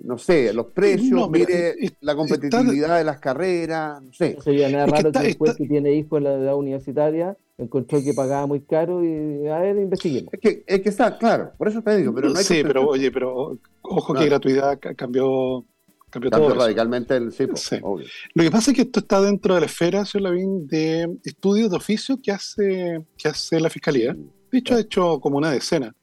no 0.04 0.18
sé, 0.18 0.52
los 0.54 0.68
precios, 0.68 1.12
No, 1.12 1.30
mira, 1.30 1.46
mire 1.48 1.70
es- 1.80 1.94
la 2.02 2.16
competitividad 2.16 2.98
de 2.98 3.04
las 3.04 3.20
carreras, 3.20 4.02
no 4.02 4.12
sé. 4.14 4.36
No 4.36 4.42
sería 4.42 4.70
nada 4.70 4.86
Es 4.86 4.92
que 4.92 4.96
raro 4.98 5.08
está- 5.10 5.22
que 5.22 5.28
después 5.28 5.52
está- 5.52 5.64
que 5.64 5.70
tiene 5.70 5.94
hijos 5.94 6.18
en 6.18 6.24
la 6.26 6.34
edad 6.34 6.56
universitaria 6.56 7.38
encontró 7.58 8.04
que 8.04 8.14
pagaba 8.14 8.46
muy 8.48 8.60
caro 8.62 9.02
y 9.04 9.48
a 9.48 9.60
ver, 9.60 9.78
investiguemos. 9.78 10.34
Es 10.34 10.40
que, 10.42 10.64
es 10.68 10.82
que 10.82 10.90
está, 10.90 11.18
claro, 11.18 11.52
por 11.58 11.70
eso 11.70 11.82
te 11.82 11.96
digo, 11.98 12.14
pero 12.14 12.30
no 12.30 12.38
hay 12.38 12.44
sí, 12.44 12.56
que 12.56 12.66
pero 12.66 12.86
oye, 12.88 13.10
pero 13.12 13.58
ojo 13.82 14.14
que 14.14 14.18
Claro. 14.18 14.30
gratuidad 14.32 14.78
ca- 14.80 14.94
cambió, 14.94 15.66
cambió 16.10 16.30
cambió 16.30 16.48
todo. 16.50 16.56
eso. 16.58 16.66
radicalmente 16.66 17.16
el 17.16 17.32
sí, 17.32 17.48
po, 17.48 17.56
Sí. 17.56 17.78
obvio. 17.82 18.06
Lo 18.34 18.44
que 18.44 18.52
pasa 18.52 18.72
es 18.72 18.76
que 18.76 18.82
esto 18.84 19.00
está 19.00 19.22
dentro 19.22 19.54
de 19.56 19.62
la 19.62 19.66
esfera, 19.68 20.04
señor 20.04 20.24
Lavín, 20.32 20.68
de 20.68 21.18
estudios 21.24 21.70
de 21.72 21.78
oficio 21.78 22.20
que 22.22 22.32
hace, 22.34 23.02
que 23.18 23.30
hace 23.30 23.58
la 23.62 23.70
Fiscalía. 23.70 24.14
De 24.52 24.58
hecho, 24.60 24.76
ha 24.76 24.80
hecho 24.82 25.20
como 25.22 25.38
una 25.38 25.52
decena, 25.52 25.96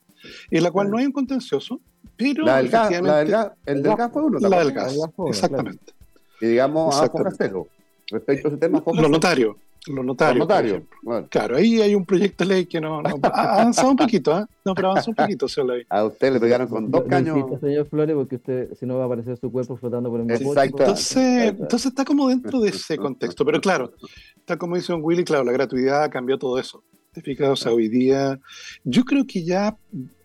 en 0.51 0.63
la 0.63 0.71
cual 0.71 0.91
no 0.91 0.97
hay 0.97 1.05
un 1.05 1.13
contencioso, 1.13 1.81
pero 2.23 2.45
La 2.47 2.57
del 2.59 2.69
gas, 2.69 3.03
la 3.03 3.17
del 3.19 3.29
gas, 3.31 3.53
el 3.67 3.83
del 3.83 3.97
gas 3.97 4.13
fue 4.13 4.23
uno, 4.23 4.39
¿te 4.39 4.49
la 4.49 4.59
del 4.61 4.73
gas, 4.73 4.97
exactamente. 5.29 5.93
Y 6.41 6.47
digamos 6.47 6.95
a 6.95 7.05
Exactamente. 7.07 7.37
Focastelo. 7.37 7.69
Respecto 8.11 8.49
a 8.49 8.51
ese 8.51 8.59
tema, 8.59 8.83
Los 8.87 9.11
notarios, 9.11 9.57
los 9.87 10.05
notarios. 10.05 10.39
Los 10.39 10.47
notarios. 10.49 10.83
Bueno, 11.03 11.27
Claro, 11.31 11.57
ahí 11.57 11.81
hay 11.81 11.95
un 11.95 12.05
proyecto 12.05 12.45
de 12.45 12.55
ley 12.55 12.67
que 12.67 12.81
no, 12.81 13.01
no- 13.03 13.09
ha 13.33 13.55
avanzado 13.55 13.91
un 13.91 13.97
poquito, 13.97 14.33
¿ah? 14.33 14.47
No, 14.65 14.75
pero 14.75 14.91
avanzó 14.91 15.11
un 15.11 15.17
poquito, 15.17 15.49
señor 15.49 15.85
a 15.89 16.05
usted 16.05 16.33
le 16.33 16.39
pegaron 16.41 16.69
con 16.69 16.91
dos 16.91 17.03
caños. 17.09 17.49
señor 17.61 17.89
Flores, 17.89 18.15
porque 18.15 18.37
usted, 18.37 18.75
si 18.79 18.87
no, 18.87 18.97
va 18.99 19.05
a 19.05 19.07
aparecer 19.07 19.37
su 19.39 19.51
cuerpo 19.51 19.77
flotando 19.77 20.11
por 20.11 20.21
el 20.21 20.31
Exacto. 20.31 20.51
mapocho. 20.55 20.83
Entonces, 20.83 21.49
entonces 21.59 21.87
está 21.87 22.05
como 22.05 22.29
dentro 22.29 22.61
de 22.61 22.69
ese 22.71 22.97
contexto. 22.97 23.45
Pero 23.45 23.61
claro, 23.61 23.93
está 24.37 24.57
como 24.57 24.77
dice 24.77 24.93
don 24.93 25.01
Willy, 25.03 25.25
claro, 25.25 25.43
la 25.45 25.53
gratuidad 25.53 26.11
cambió 26.11 26.39
todo 26.39 26.59
eso. 26.59 26.85
¿Te 27.13 27.21
fijas? 27.21 27.49
O 27.51 27.57
sea, 27.57 27.73
hoy 27.73 27.89
día, 27.89 28.39
yo 28.85 29.05
creo 29.05 29.25
que 29.27 29.45
ya 29.45 29.77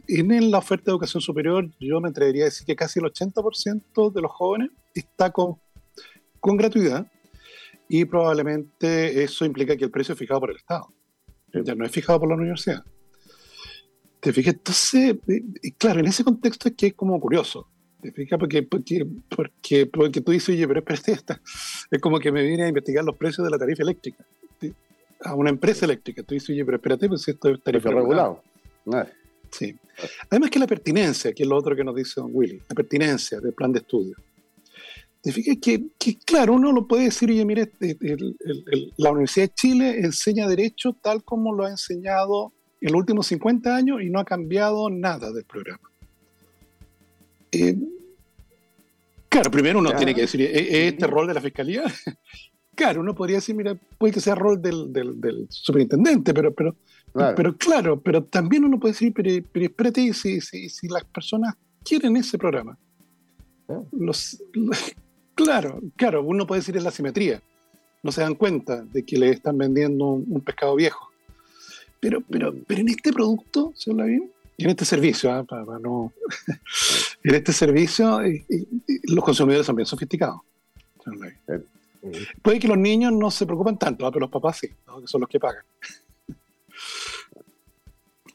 en 0.07 0.51
la 0.51 0.57
oferta 0.59 0.85
de 0.85 0.91
educación 0.91 1.21
superior, 1.21 1.69
yo 1.79 1.99
me 1.99 2.09
atrevería 2.09 2.43
a 2.43 2.45
decir 2.45 2.65
que 2.65 2.75
casi 2.75 2.99
el 2.99 3.05
80% 3.05 4.13
de 4.13 4.21
los 4.21 4.31
jóvenes 4.31 4.71
está 4.93 5.31
con, 5.31 5.57
con 6.39 6.57
gratuidad 6.57 7.07
y 7.89 8.05
probablemente 8.05 9.23
eso 9.23 9.45
implica 9.45 9.75
que 9.75 9.85
el 9.85 9.91
precio 9.91 10.13
es 10.13 10.19
fijado 10.19 10.41
por 10.41 10.51
el 10.51 10.57
Estado. 10.57 10.93
Ya 11.53 11.75
no 11.75 11.85
es 11.85 11.91
fijado 11.91 12.19
por 12.19 12.29
la 12.29 12.35
universidad. 12.35 12.83
¿Te 14.19 14.33
fijas? 14.33 14.55
Entonces, 14.55 15.15
eh, 15.27 15.43
eh, 15.63 15.71
claro, 15.77 15.99
en 15.99 16.07
ese 16.07 16.23
contexto 16.23 16.69
es 16.69 16.75
que 16.75 16.87
es 16.87 16.93
como 16.93 17.19
curioso. 17.19 17.67
¿Te 18.01 18.11
fijas? 18.11 18.37
Porque, 18.37 18.63
porque, 18.63 19.07
porque, 19.35 19.85
porque 19.85 20.21
tú 20.21 20.31
dices, 20.31 20.49
oye, 20.49 20.67
pero 20.67 20.79
espérate, 20.79 21.11
esta. 21.13 21.41
es 21.89 21.99
como 22.01 22.19
que 22.19 22.31
me 22.31 22.43
viene 22.43 22.63
a 22.63 22.67
investigar 22.67 23.03
los 23.03 23.15
precios 23.15 23.45
de 23.45 23.51
la 23.51 23.57
tarifa 23.57 23.83
eléctrica. 23.83 24.25
¿sí? 24.59 24.73
A 25.21 25.35
una 25.35 25.49
empresa 25.49 25.85
eléctrica. 25.85 26.23
Tú 26.23 26.33
dices, 26.33 26.49
oye, 26.49 26.65
pero 26.65 26.77
espérate, 26.77 27.07
pues 27.07 27.27
esto 27.27 27.49
es 27.49 27.61
tarifa 27.61 27.89
Precio 27.89 27.99
regulada. 27.99 28.41
regulado. 28.85 29.11
Sí. 29.51 29.75
Además 30.29 30.49
que 30.51 30.59
la 30.59 30.67
pertinencia, 30.67 31.33
que 31.33 31.43
es 31.43 31.49
lo 31.49 31.55
otro 31.57 31.75
que 31.75 31.83
nos 31.83 31.95
dice 31.95 32.19
don 32.21 32.29
Willy, 32.33 32.61
la 32.69 32.75
pertinencia 32.75 33.39
del 33.39 33.53
plan 33.53 33.71
de 33.71 33.79
estudio. 33.79 34.15
¿Te 35.21 35.31
fijas 35.31 35.57
que, 35.61 35.85
que, 35.97 36.17
claro, 36.19 36.53
uno 36.53 36.71
lo 36.71 36.87
puede 36.87 37.05
decir, 37.05 37.29
oye, 37.29 37.43
mire, 37.43 37.71
el- 37.81 37.97
el- 38.01 38.35
el- 38.45 38.65
el- 38.71 38.93
la 38.97 39.11
Universidad 39.11 39.47
de 39.47 39.53
Chile 39.55 39.99
enseña 40.01 40.47
derecho 40.47 40.93
tal 41.01 41.23
como 41.23 41.53
lo 41.53 41.65
ha 41.65 41.69
enseñado 41.71 42.53
en 42.79 42.91
los 42.91 42.99
últimos 42.99 43.25
50 43.27 43.75
años 43.75 44.01
y 44.03 44.09
no 44.09 44.19
ha 44.19 44.25
cambiado 44.25 44.89
nada 44.89 45.31
del 45.33 45.43
programa. 45.45 45.89
Eh, 47.51 47.75
claro, 49.29 49.49
primero 49.51 49.79
uno 49.79 49.95
tiene 49.95 50.13
que 50.13 50.21
decir, 50.21 50.41
¿es, 50.41 50.49
es 50.51 50.93
este 50.93 51.07
rol 51.07 51.27
de 51.27 51.33
la 51.33 51.41
Fiscalía? 51.41 51.83
claro, 52.75 53.01
uno 53.01 53.15
podría 53.15 53.37
decir, 53.37 53.55
mira, 53.55 53.75
puede 53.97 54.13
que 54.13 54.21
sea 54.21 54.35
rol 54.35 54.61
del, 54.61 54.93
del- 54.93 55.19
del 55.19 55.47
superintendente, 55.49 56.33
pero, 56.33 56.53
pero, 56.53 56.75
claro. 57.13 57.35
pero 57.35 57.57
claro, 57.57 57.99
pero 57.99 58.23
también 58.23 58.65
uno 58.65 58.79
puede 58.79 58.93
decir, 58.93 59.13
pero, 59.13 59.29
pero 59.51 59.65
espérate, 59.65 60.13
si, 60.13 60.41
si, 60.41 60.69
si 60.69 60.87
las 60.87 61.03
personas 61.05 61.55
quieren 61.83 62.17
ese 62.17 62.37
programa. 62.37 62.77
Claro. 63.65 63.87
Los, 63.91 64.43
claro, 65.35 65.81
claro, 65.95 66.23
uno 66.23 66.47
puede 66.47 66.61
decir 66.61 66.77
es 66.77 66.83
la 66.83 66.91
simetría. 66.91 67.41
No 68.03 68.11
se 68.11 68.21
dan 68.21 68.35
cuenta 68.35 68.83
de 68.83 69.03
que 69.03 69.17
le 69.17 69.31
están 69.31 69.57
vendiendo 69.57 70.05
un, 70.05 70.25
un 70.29 70.41
pescado 70.41 70.75
viejo. 70.75 71.09
Pero, 71.99 72.21
pero, 72.21 72.53
pero 72.67 72.81
en 72.81 72.89
este 72.89 73.11
producto, 73.11 73.73
señor 73.75 73.99
Lavín, 73.99 74.31
y 74.55 74.63
en 74.63 74.71
este 74.71 74.85
servicio, 74.85 75.31
ah, 75.31 75.43
para, 75.43 75.65
para 75.65 75.79
no. 75.79 76.11
en 77.23 77.35
este 77.35 77.53
servicio, 77.53 78.21
eh, 78.21 78.43
eh, 78.49 78.65
eh, 78.87 78.99
los 79.03 79.23
consumidores 79.23 79.65
son 79.65 79.75
bien 79.75 79.85
sofisticados. 79.85 80.41
señor 81.03 81.33
Lavín. 81.47 81.65
Puede 82.41 82.59
que 82.59 82.67
los 82.67 82.77
niños 82.77 83.11
no 83.11 83.29
se 83.31 83.45
preocupen 83.45 83.77
tanto, 83.77 84.05
ah, 84.05 84.11
pero 84.11 84.21
los 84.21 84.31
papás 84.31 84.57
sí, 84.59 84.69
¿no? 84.85 85.01
que 85.01 85.07
son 85.07 85.21
los 85.21 85.29
que 85.29 85.39
pagan. 85.39 85.63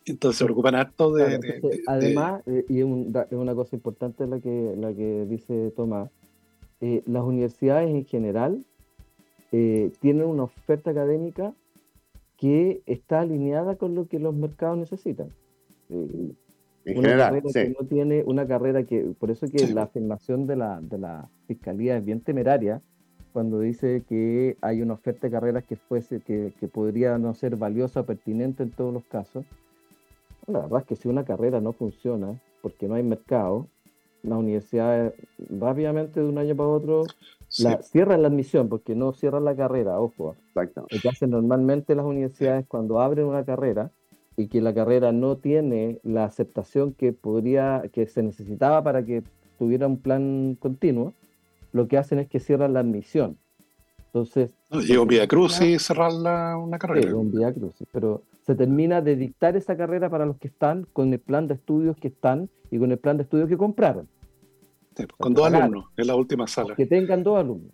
Entonces 0.07 0.38
se 0.38 0.45
preocupan 0.45 0.75
harto 0.75 1.12
de. 1.12 1.25
Claro, 1.25 1.41
de- 1.41 1.49
entonces, 1.55 1.71
de- 1.71 1.77
de- 1.77 1.83
además, 1.87 2.43
eh, 2.47 2.65
y 2.69 2.79
es, 2.79 2.85
un 2.85 3.12
es 3.31 3.37
una 3.37 3.55
cosa 3.55 3.77
importante 3.77 4.27
la 4.27 4.41
que, 4.41 4.75
la 4.77 4.93
que 4.93 5.27
dice 5.27 5.71
Tomás, 5.77 6.11
eh, 6.81 7.03
las 7.07 7.23
universidades 7.23 7.88
en 7.91 8.05
general 8.05 8.65
eh, 9.53 9.91
tienen 10.01 10.27
una 10.27 10.45
oferta 10.45 10.91
académica 10.91 11.55
que 12.37 12.83
está 12.87 13.21
alineada 13.21 13.77
con 13.77 13.95
lo 13.95 14.09
que 14.09 14.19
los 14.19 14.35
mercados 14.35 14.79
necesitan. 14.79 15.29
Eh, 15.91 16.33
en 16.85 16.99
una 16.99 17.09
general, 17.11 17.29
carrera 17.29 17.43
que 17.53 17.67
sí. 17.67 17.75
no 17.79 17.87
tiene 17.87 18.25
una 18.27 18.47
carrera 18.49 18.83
que, 18.83 19.01
por 19.19 19.31
eso 19.31 19.47
que 19.47 19.59
Sí. 19.61 19.73
la 19.73 19.83
afirmación 19.85 20.49
de 20.49 20.57
la, 20.57 20.81
de 20.81 20.99
la 20.99 21.29
fiscalía 21.47 21.97
es 21.97 22.05
bien 22.05 22.21
temeraria 22.23 22.83
cuando 23.33 23.61
dice 23.61 24.03
que 24.09 24.57
hay 24.61 24.83
una 24.83 24.95
oferta 24.95 25.29
de 25.29 25.31
carreras 25.31 25.62
que 25.65 25.77
fuese, 25.77 26.21
que, 26.21 26.53
que 26.59 26.67
podría 26.67 27.17
no 27.19 27.33
ser 27.35 27.55
valiosa 27.57 28.01
o 28.01 28.05
pertinente 28.07 28.65
en 28.65 28.71
todos 28.73 28.93
los 28.93 29.05
casos. 29.05 29.47
La 30.46 30.61
verdad 30.61 30.81
es 30.81 30.87
que 30.87 30.96
si 30.96 31.09
una 31.09 31.24
carrera 31.24 31.61
no 31.61 31.72
funciona 31.72 32.40
porque 32.62 32.88
no 32.88 32.94
hay 32.94 33.02
mercado, 33.02 33.68
las 34.22 34.38
universidades 34.38 35.14
rápidamente 35.50 36.20
de 36.20 36.28
un 36.28 36.38
año 36.38 36.55
para 36.57 36.68
otro 36.68 37.05
sí, 37.48 37.64
la, 37.64 37.83
cierran 37.83 38.22
la 38.22 38.28
admisión 38.28 38.68
porque 38.68 38.94
no 38.94 39.12
cierran 39.12 39.44
la 39.44 39.57
carrera, 39.57 40.00
ojo. 40.00 40.37
Exacto. 40.48 40.87
Lo 40.90 41.00
que 41.00 41.09
hacen 41.09 41.31
normalmente 41.31 41.94
las 41.94 42.07
universidades 42.07 42.66
cuando 42.66 43.00
abren 43.00 43.26
una 43.26 43.44
carrera 43.44 43.90
y 44.37 44.48
que 44.48 44.61
la 44.61 44.72
carrera 44.72 45.12
no 45.12 45.37
tiene 45.37 46.00
la 46.02 46.24
aceptación 46.24 46.92
que 46.92 47.12
podría, 47.12 47.83
que 47.92 48.07
se 48.07 48.22
necesitaba 48.22 48.83
para 48.83 49.05
que 49.05 49.22
tuviera 49.59 49.87
un 49.87 49.98
plan 49.98 50.57
continuo, 50.59 51.12
lo 51.72 51.88
que 51.88 51.98
hacen 51.98 52.18
es 52.18 52.28
que 52.28 52.40
cierran 52.40 52.72
la 52.72 52.81
admisión. 52.81 53.38
Entonces, 54.14 54.53
llega 54.70 55.01
un 55.01 55.09
Vía 55.09 55.27
Cruz 55.27 55.59
y 55.62 55.79
cerrar 55.79 56.12
la- 56.12 56.59
una 56.59 56.77
sí, 56.77 56.81
carrera. 56.81 57.09
es 57.09 57.14
un 57.14 57.31
vía 57.33 57.51
crucis, 57.53 57.87
pero 57.90 58.20
se 58.44 58.55
termina 58.55 59.01
de 59.01 59.16
dictar 59.16 59.57
esa 59.57 59.75
carrera 59.75 60.11
para 60.11 60.27
los 60.27 60.37
que 60.37 60.48
están 60.48 60.87
con 60.92 61.11
el 61.14 61.18
plan 61.18 61.48
de 61.48 61.55
estudios 61.55 61.96
que 61.96 62.09
están 62.09 62.51
y 62.70 62.79
con 62.79 62.92
el 62.92 62.98
plan 62.98 63.16
de 63.16 63.22
estudios 63.22 63.48
que 63.48 63.57
compraron, 63.57 64.07
Sí, 64.94 65.05
con 65.18 65.33
dos 65.33 65.46
alumnos 65.51 65.87
en 65.96 66.07
la 66.07 66.14
última 66.14 66.46
sala. 66.46 66.75
que 66.75 66.85
tengan 66.85 67.22
dos 67.22 67.38
alumnos, 67.38 67.72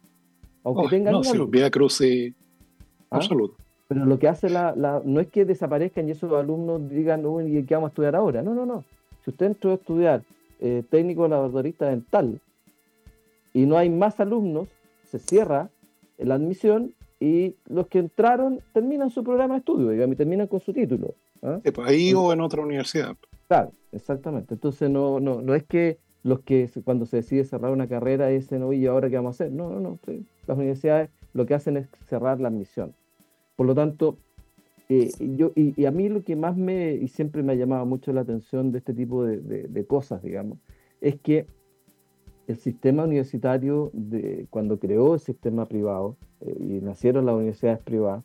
aunque 0.62 0.83
Oh, 0.87 0.88
tengan 0.88 1.12
no, 1.14 1.24
sí, 1.24 1.31
alumno. 1.31 1.51
Vía 1.51 1.70
Cruz 1.72 2.01
y 2.03 2.33
¿ah? 3.11 3.16
absoluto. 3.16 3.57
Pero 3.88 4.05
lo 4.05 4.18
que 4.20 4.29
hace 4.29 4.48
la, 4.48 4.77
la- 4.77 5.03
no 5.05 5.18
es 5.18 5.27
que 5.29 5.44
desaparezcan 5.44 6.07
y 6.07 6.12
esos 6.12 6.33
alumnos 6.33 6.88
digan, 6.88 7.27
uy, 7.27 7.59
¿y 7.59 7.64
qué 7.64 7.74
vamos 7.74 7.88
a 7.88 7.90
estudiar 7.90 8.14
ahora? 8.14 8.42
No, 8.42 8.55
no, 8.55 8.64
no. 8.64 8.85
Si 9.24 9.31
usted 9.31 9.46
entró 9.46 9.72
a 9.72 9.74
estudiar 9.74 10.22
eh, 10.61 10.85
técnico 10.88 11.27
laboratorista 11.27 11.87
dental 11.87 12.40
y 13.53 13.66
no 13.66 13.77
hay 13.77 13.90
más 13.90 14.20
alumnos, 14.20 14.68
se 15.11 15.18
cierra 15.18 15.70
la 16.18 16.35
admisión 16.35 16.94
y 17.20 17.57
los 17.66 17.88
que 17.88 17.98
entraron 17.98 18.61
terminan 18.72 19.11
su 19.11 19.24
programa 19.24 19.54
de 19.54 19.59
estudio, 19.61 19.90
digamos, 19.90 20.14
y 20.14 20.16
terminan 20.16 20.46
con 20.46 20.61
su 20.61 20.72
título. 20.72 21.14
¿ah? 21.42 21.61
Sí, 21.64 21.70
pues, 21.70 21.88
ahí 21.88 22.14
o 22.14 22.33
en 22.33 22.40
otra 22.40 22.62
universidad. 22.62 23.16
Claro, 23.48 23.72
exactamente. 23.92 24.54
Entonces 24.54 24.88
no, 24.90 25.18
no, 25.20 25.40
no 25.42 25.54
es 25.54 25.64
que 25.64 25.98
los 26.22 26.40
que 26.40 26.68
cuando 26.85 27.07
se 27.07 27.18
decide 27.18 27.44
cerrar 27.44 27.72
una 27.72 27.88
carrera 27.88 28.28
dicen, 28.28 28.62
oye, 28.62 28.87
¿ahora 28.88 29.09
qué 29.09 29.16
vamos 29.16 29.40
a 29.40 29.44
hacer? 29.44 29.52
No, 29.52 29.70
no, 29.70 29.81
no. 29.81 29.98
sí. 30.07 30.24
Las 30.46 30.57
universidades 30.59 31.11
lo 31.33 31.46
que 31.46 31.54
hacen 31.54 31.76
es 31.76 31.88
cerrar 32.09 32.40
la 32.40 32.48
admisión. 32.48 32.94
Por 33.57 33.66
lo 33.66 33.74
tanto, 33.74 34.16
eh, 34.88 35.11
y 35.18 35.37
yo, 35.37 35.52
y, 35.54 35.81
y 35.81 35.87
a 35.87 35.90
mí 35.90 36.09
lo 36.09 36.22
que 36.22 36.37
más 36.37 36.57
me, 36.57 36.92
y 36.94 37.09
siempre 37.09 37.42
me 37.42 37.52
ha 37.52 37.57
llamado 37.57 37.85
mucho 37.87 38.12
la 38.12 38.22
atención 38.22 38.72
de 38.72 38.78
este 38.78 38.94
tipo 38.94 39.24
de, 39.24 39.38
de- 39.38 39.68
de 39.68 39.85
cosas, 39.87 40.22
digamos, 40.22 40.59
es 41.00 41.16
que 41.20 41.46
el 42.49 42.57
sistema 42.57 43.05
universitario, 43.05 43.91
de, 43.93 44.47
cuando 44.49 44.79
creó 44.79 45.15
el 45.15 45.21
sistema 45.21 45.67
privado 45.67 46.17
eh, 46.41 46.57
y 46.59 46.85
nacieron 46.85 47.27
las 47.27 47.35
universidades 47.35 47.81
privadas, 47.81 48.25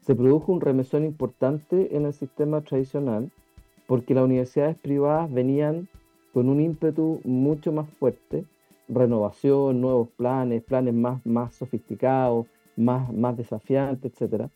se 0.00 0.14
produjo 0.16 0.52
un 0.52 0.62
remesón 0.62 1.04
importante 1.04 1.94
en 1.94 2.06
el 2.06 2.14
sistema 2.14 2.62
tradicional 2.62 3.30
porque 3.86 4.14
las 4.14 4.24
universidades 4.24 4.76
privadas 4.78 5.30
venían 5.30 5.86
con 6.32 6.48
un 6.48 6.60
ímpetu 6.60 7.20
mucho 7.24 7.72
más 7.72 7.88
fuerte, 7.90 8.46
renovación, 8.88 9.82
nuevos 9.82 10.08
planes, 10.16 10.62
planes 10.62 10.94
más, 10.94 11.24
más 11.26 11.54
sofisticados, 11.54 12.46
más, 12.74 13.12
más 13.12 13.36
desafiantes, 13.36 14.20
etc. 14.20 14.48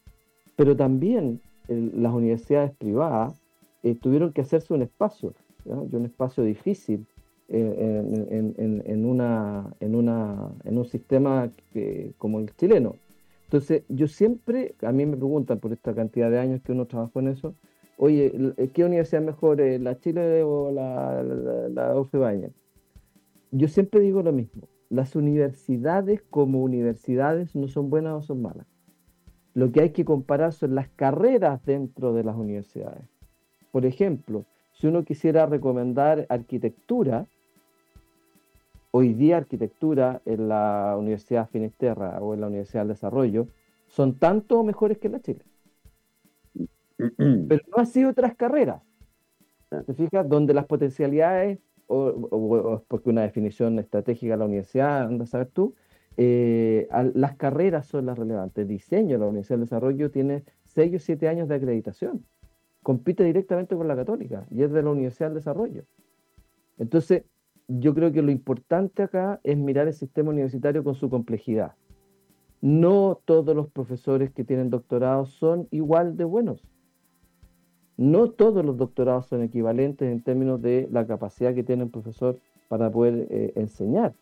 Pero 0.57 0.75
también 0.75 1.43
las 1.69 2.15
universidades 2.15 2.73
privadas 2.77 3.43
eh, 3.83 3.95
tuvieron 3.95 4.33
que 4.33 4.41
hacerse 4.41 4.73
un 4.73 4.81
espacio, 4.81 5.35
¿ya? 5.67 5.75
un 5.75 6.07
espacio 6.07 6.43
difícil 6.45 7.07
en, 7.49 8.55
en- 8.59 8.83
en- 8.87 9.05
una, 9.05 9.73
en, 9.81 9.95
una, 9.95 10.51
en 10.65 10.79
un 10.79 10.85
sistema 10.85 11.51
que- 11.73 12.13
como 12.19 12.41
el 12.41 12.55
chileno. 12.57 12.97
Entonces, 13.45 13.83
yo 13.89 14.09
siempre, 14.09 14.75
a 14.83 14.91
mí 14.93 15.07
me 15.07 15.17
preguntan 15.17 15.61
por 15.61 15.73
esta 15.73 15.95
cantidad 15.95 16.31
de 16.31 16.39
años 16.39 16.61
que 16.63 16.73
uno 16.73 16.87
trabajó 16.87 17.21
en 17.21 17.29
eso, 17.29 17.55
oye, 17.97 18.33
l- 18.35 18.55
¿qué 18.71 18.85
universidad 18.85 19.23
mejor, 19.23 19.61
eh, 19.61 19.79
la 19.79 19.99
Chile 20.01 20.43
o 20.43 20.73
la, 20.73 21.23
la, 21.23 21.69
la 21.69 21.95
yo 23.53 23.69
siempre 23.69 24.01
digo 24.01 24.23
lo 24.23 24.33
mismo, 24.33 24.69
las 24.91 25.15
universidades 25.17 26.23
como 26.31 26.63
universidades 26.63 27.55
no 27.55 27.69
son 27.69 27.91
buenas 27.91 28.15
o 28.15 28.23
son 28.23 28.43
malas. 28.43 28.67
Lo 29.55 29.73
que 29.73 29.81
hay 29.81 29.91
que 29.91 30.05
comparar 30.05 30.53
son 30.53 30.75
las 30.75 30.89
carreras 30.89 31.65
dentro 31.65 32.13
de 32.13 32.25
las 32.25 32.37
universidades. 32.37 33.05
Por 33.73 33.87
ejemplo, 33.87 34.45
si 34.73 34.87
uno 34.89 35.05
quisiera 35.05 35.47
recomendar 35.47 36.27
arquitectura, 36.29 37.27
hoy 38.90 39.14
día 39.14 39.37
arquitectura 39.37 40.22
en 40.25 40.49
la 40.49 40.96
Universidad 40.99 41.49
Finisterra 41.49 42.18
o 42.20 42.35
en 42.35 42.40
la 42.40 42.46
Universidad 42.46 42.83
del 42.83 42.88
Desarrollo 42.88 43.49
son 43.87 44.18
tanto 44.18 44.62
mejores 44.64 44.99
que 44.99 45.09
la 45.09 45.20
Chile. 45.20 45.44
Pero 46.96 47.62
no 47.77 47.77
así 47.77 48.05
otras 48.05 48.35
carreras. 48.37 48.83
¿Te 49.68 49.94
fijas? 49.94 50.29
Donde 50.29 50.55
las 50.55 50.66
potencialidades, 50.66 51.59
o, 51.87 52.83
porque 52.88 53.11
una 53.11 53.22
definición 53.22 53.79
estratégica 53.79 54.33
de 54.35 54.38
la 54.38 54.44
universidad, 54.44 55.03
anda 55.03 55.25
a 55.25 55.27
saber 55.27 55.49
tú, 55.49 55.75
eh, 56.16 56.88
las 57.14 57.37
carreras 57.37 57.87
son 57.87 58.07
las 58.07 58.18
relevantes. 58.18 58.66
diseño, 58.66 59.18
la 59.18 59.27
Universidad 59.27 59.59
del 59.59 59.66
Desarrollo 59.66 60.11
tiene 60.11 60.44
6 60.64 60.96
o 60.96 60.99
7 60.99 61.29
años 61.29 61.49
de 61.49 61.57
acreditación. 61.57 62.25
Compite 62.83 63.25
directamente 63.25 63.77
con 63.77 63.88
la 63.88 63.96
católica 63.96 64.46
y 64.51 64.62
es 64.62 64.72
de 64.72 64.83
la 64.83 64.90
Universidad 64.90 65.29
del 65.29 65.37
Desarrollo. 65.37 65.85
Entonces, 66.79 67.25
yo 67.68 67.94
creo 67.94 68.12
que 68.12 68.22
lo 68.22 68.31
importante 68.31 69.02
acá 69.02 69.40
es 69.44 69.57
mirar 69.57 69.87
el 69.87 69.94
sistema 69.94 70.31
universitario 70.31 70.85
con 70.85 70.94
su 70.94 71.11
complejidad. 71.11 71.72
No 72.61 73.20
todos 73.24 73.55
los 73.55 73.68
profesores 73.68 74.31
que 74.31 74.44
tienen 74.44 74.70
doctorados 74.70 75.31
son 75.31 75.68
igual 75.70 76.16
de 76.16 76.24
buenos. 76.24 76.62
No 77.96 78.31
todos 78.31 78.64
los 78.64 78.76
doctorados 78.76 79.26
son 79.26 79.42
equivalentes 79.42 80.11
en 80.11 80.22
términos 80.22 80.61
de 80.61 80.88
la 80.90 81.07
capacidad 81.07 81.55
que 81.55 81.64
tiene 81.64 81.85
un 81.85 81.90
profesor 81.90 82.38
para 82.68 82.90
poder 82.90 83.26
eh, 83.31 83.52
enseñar 83.57 84.14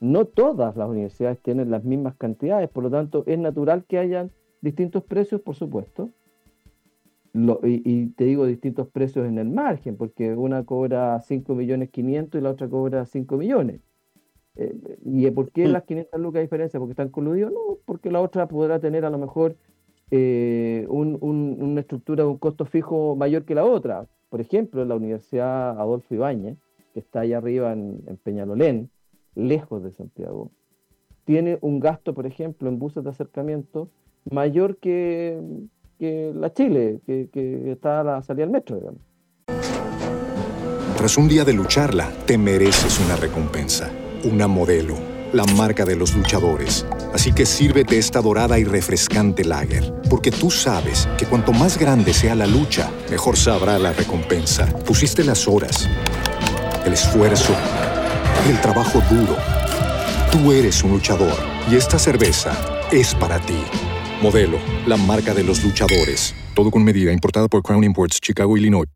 no 0.00 0.26
todas 0.26 0.76
las 0.76 0.88
universidades 0.88 1.40
tienen 1.40 1.70
las 1.70 1.84
mismas 1.84 2.14
cantidades, 2.16 2.68
por 2.68 2.84
lo 2.84 2.90
tanto 2.90 3.24
es 3.26 3.38
natural 3.38 3.84
que 3.84 3.98
hayan 3.98 4.30
distintos 4.60 5.02
precios, 5.04 5.40
por 5.40 5.54
supuesto. 5.54 6.10
Y, 7.64 8.06
te 8.08 8.24
digo 8.24 8.46
distintos 8.46 8.88
precios 8.88 9.26
en 9.26 9.38
el 9.38 9.48
margen, 9.48 9.96
porque 9.96 10.34
una 10.34 10.64
cobra 10.64 11.20
5 11.20 11.54
millones 11.54 11.90
500 11.90 12.40
y 12.40 12.42
la 12.42 12.50
otra 12.50 12.68
cobra 12.68 13.04
5 13.04 13.36
millones. 13.36 13.80
Eh, 14.56 14.74
¿Y 15.04 15.30
por 15.30 15.50
qué 15.50 15.68
las 15.68 15.84
500 15.84 16.20
lucas 16.20 16.40
de 16.40 16.42
diferencia? 16.42 16.80
¿Porque 16.80 16.92
están 16.92 17.10
coludidos? 17.10 17.52
No, 17.52 17.78
porque 17.84 18.10
la 18.10 18.20
otra 18.20 18.48
podrá 18.48 18.80
tener 18.80 19.04
a 19.04 19.10
lo 19.10 19.18
mejor 19.18 19.56
eh, 20.10 20.86
una 20.88 21.80
estructura 21.80 22.24
de 22.24 22.30
un 22.30 22.38
costo 22.38 22.64
fijo 22.64 23.14
mayor 23.16 23.44
que 23.44 23.54
la 23.54 23.64
otra. 23.64 24.06
Por 24.30 24.40
ejemplo, 24.40 24.84
la 24.84 24.96
Universidad 24.96 25.78
Adolfo 25.78 26.14
Ibáñez, 26.14 26.58
que 26.92 27.00
está 27.00 27.20
allá 27.20 27.38
arriba 27.38 27.72
en 27.72 28.18
Peñalolén, 28.22 28.90
lejos 29.34 29.82
de 29.84 29.92
Santiago, 29.92 30.50
tiene 31.24 31.58
un 31.60 31.78
gasto, 31.78 32.14
por 32.14 32.26
ejemplo, 32.26 32.70
en 32.70 32.78
buses 32.78 33.04
de 33.04 33.10
acercamiento 33.10 33.90
mayor 34.30 34.78
que, 34.78 35.38
la 35.98 36.52
Chile, 36.52 37.00
que, 37.06 37.70
está 37.70 38.00
a 38.00 38.04
la 38.04 38.22
salida 38.22 38.44
del 38.44 38.52
metro, 38.52 38.76
digamos. 38.76 39.00
Tras 40.96 41.16
un 41.16 41.28
día 41.28 41.44
de 41.44 41.52
lucharla, 41.52 42.10
te 42.26 42.36
mereces 42.36 42.98
una 43.00 43.16
recompensa, 43.16 43.90
una 44.24 44.48
modelo, 44.48 44.94
la 45.32 45.44
marca 45.44 45.84
de 45.84 45.94
los 45.94 46.16
luchadores. 46.16 46.84
Así 47.12 47.32
que 47.32 47.46
sírvete 47.46 47.98
esta 47.98 48.20
dorada 48.20 48.58
y 48.58 48.64
refrescante 48.64 49.44
lager, 49.44 49.92
porque 50.10 50.30
tú 50.30 50.50
sabes 50.50 51.08
que 51.16 51.26
cuanto 51.26 51.52
más 51.52 51.78
grande 51.78 52.12
sea 52.12 52.34
la 52.34 52.46
lucha, 52.46 52.90
mejor 53.10 53.36
sabrá 53.36 53.78
la 53.78 53.92
recompensa. 53.92 54.66
Pusiste 54.84 55.22
las 55.22 55.46
horas, 55.46 55.88
el 56.84 56.92
esfuerzo 56.92 57.54
el 58.46 58.60
trabajo 58.60 59.02
duro. 59.10 59.36
Tú 60.32 60.52
eres 60.52 60.82
un 60.82 60.92
luchador 60.92 61.34
y 61.70 61.76
esta 61.76 61.98
cerveza 61.98 62.52
es 62.90 63.14
para 63.14 63.38
ti. 63.40 63.58
Modelo, 64.20 64.58
la 64.88 64.96
marca 64.96 65.32
de 65.32 65.44
los 65.44 65.64
luchadores. 65.64 66.34
Todo 66.56 66.72
con 66.72 66.82
medida, 66.82 67.12
importada 67.12 67.46
por 67.46 67.62
Crown 67.62 67.84
Imports, 67.84 68.20
Chicago, 68.20 68.56
Illinois. 68.56 68.88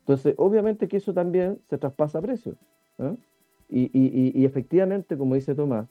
Entonces, 0.00 0.34
obviamente 0.36 0.86
que 0.86 0.98
eso 0.98 1.14
también 1.14 1.58
se 1.70 1.78
traspasa 1.78 2.18
a 2.18 2.20
precio. 2.20 2.54
¿eh? 2.98 3.16
Y, 3.70 4.44
efectivamente, 4.44 5.16
como 5.16 5.34
dice 5.34 5.54
Tomás, 5.54 5.88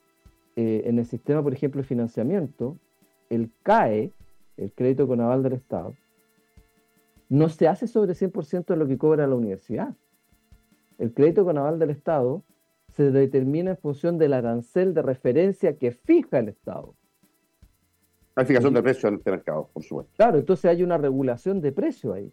eh, 0.56 0.84
en 0.86 1.00
el 1.00 1.08
sistema, 1.08 1.42
por 1.42 1.52
ejemplo, 1.52 1.82
de 1.82 1.88
financiamiento, 1.88 2.78
el 3.32 3.50
CAE, 3.64 4.12
el 4.56 4.72
crédito 4.72 5.08
con 5.08 5.20
aval 5.20 5.42
del 5.42 5.54
Estado, 5.54 5.96
no 7.28 7.50
se 7.50 7.68
hace 7.68 7.88
sobre 7.88 8.14
100% 8.14 8.66
de 8.68 8.76
lo 8.78 8.88
que 8.88 9.00
cobra 9.00 9.26
la 9.26 9.34
universidad. 9.34 9.96
El 11.00 11.12
crédito 11.12 11.44
con 11.44 11.58
aval 11.58 11.80
del 11.80 11.90
Estado 11.90 12.44
se 12.94 13.10
determina 13.10 13.72
en 13.72 13.78
función 13.78 14.20
del 14.20 14.34
arancel 14.34 14.94
de 14.94 15.02
referencia 15.02 15.76
que 15.78 15.92
fija 15.92 16.38
el 16.38 16.50
Estado. 16.50 16.94
La 18.36 18.46
fijación 18.46 18.74
de 18.74 18.82
precio 18.82 19.10
en 19.10 19.16
este 19.16 19.32
mercado, 19.32 19.70
por 19.74 19.84
supuesto. 19.84 20.14
Claro, 20.16 20.38
entonces 20.40 20.66
hay 20.66 20.84
una 20.84 20.98
regulación 20.98 21.62
de 21.62 21.72
precio 21.72 22.14
ahí. 22.14 22.32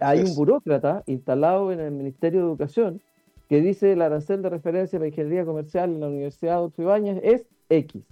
hay 0.00 0.20
un 0.20 0.34
burócrata 0.34 1.04
instalado 1.06 1.72
en 1.72 1.80
el 1.80 1.92
Ministerio 1.92 2.40
de 2.40 2.46
Educación 2.46 3.00
que 3.48 3.60
dice 3.60 3.92
el 3.92 4.02
arancel 4.02 4.42
de 4.42 4.50
referencia 4.50 4.98
para 4.98 5.08
ingeniería 5.08 5.44
comercial 5.44 5.90
en 5.90 6.00
la 6.00 6.08
Universidad 6.08 6.68
de 6.68 6.82
Ibáñez 6.82 7.20
es 7.22 7.46
X. 7.68 8.02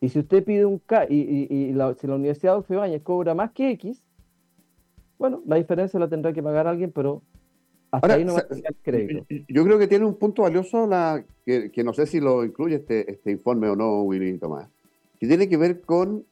Y 0.00 0.08
si 0.10 0.18
usted 0.18 0.44
pide 0.44 0.66
un 0.66 0.78
K 0.78 1.06
y, 1.08 1.72
la, 1.72 1.94
si 1.94 2.06
la 2.06 2.16
Universidad 2.16 2.62
de 2.62 2.74
Ibáñez 2.74 3.02
cobra 3.02 3.34
más 3.34 3.52
que 3.52 3.70
X, 3.70 4.02
bueno, 5.16 5.42
la 5.46 5.56
diferencia 5.56 5.98
la 5.98 6.08
tendrá 6.08 6.32
que 6.32 6.42
pagar 6.42 6.66
alguien, 6.66 6.92
pero 6.92 7.22
Ahora, 7.94 8.18
Yo 8.18 9.64
creo 9.64 9.78
que 9.78 9.86
tiene 9.86 10.04
un 10.04 10.16
punto 10.16 10.42
valioso 10.42 10.84
la, 10.86 11.24
que, 11.44 11.84
no 11.84 11.92
sé 11.92 12.06
si 12.06 12.18
lo 12.18 12.44
incluye 12.44 12.76
este, 12.76 13.10
este 13.10 13.30
informe 13.30 13.68
o 13.68 13.76
no, 13.76 14.02
Willy 14.02 14.36
Tomás, 14.38 14.68
que 15.18 15.26
tiene 15.26 15.48
que 15.48 15.56
ver 15.56 15.80
con 15.82 16.24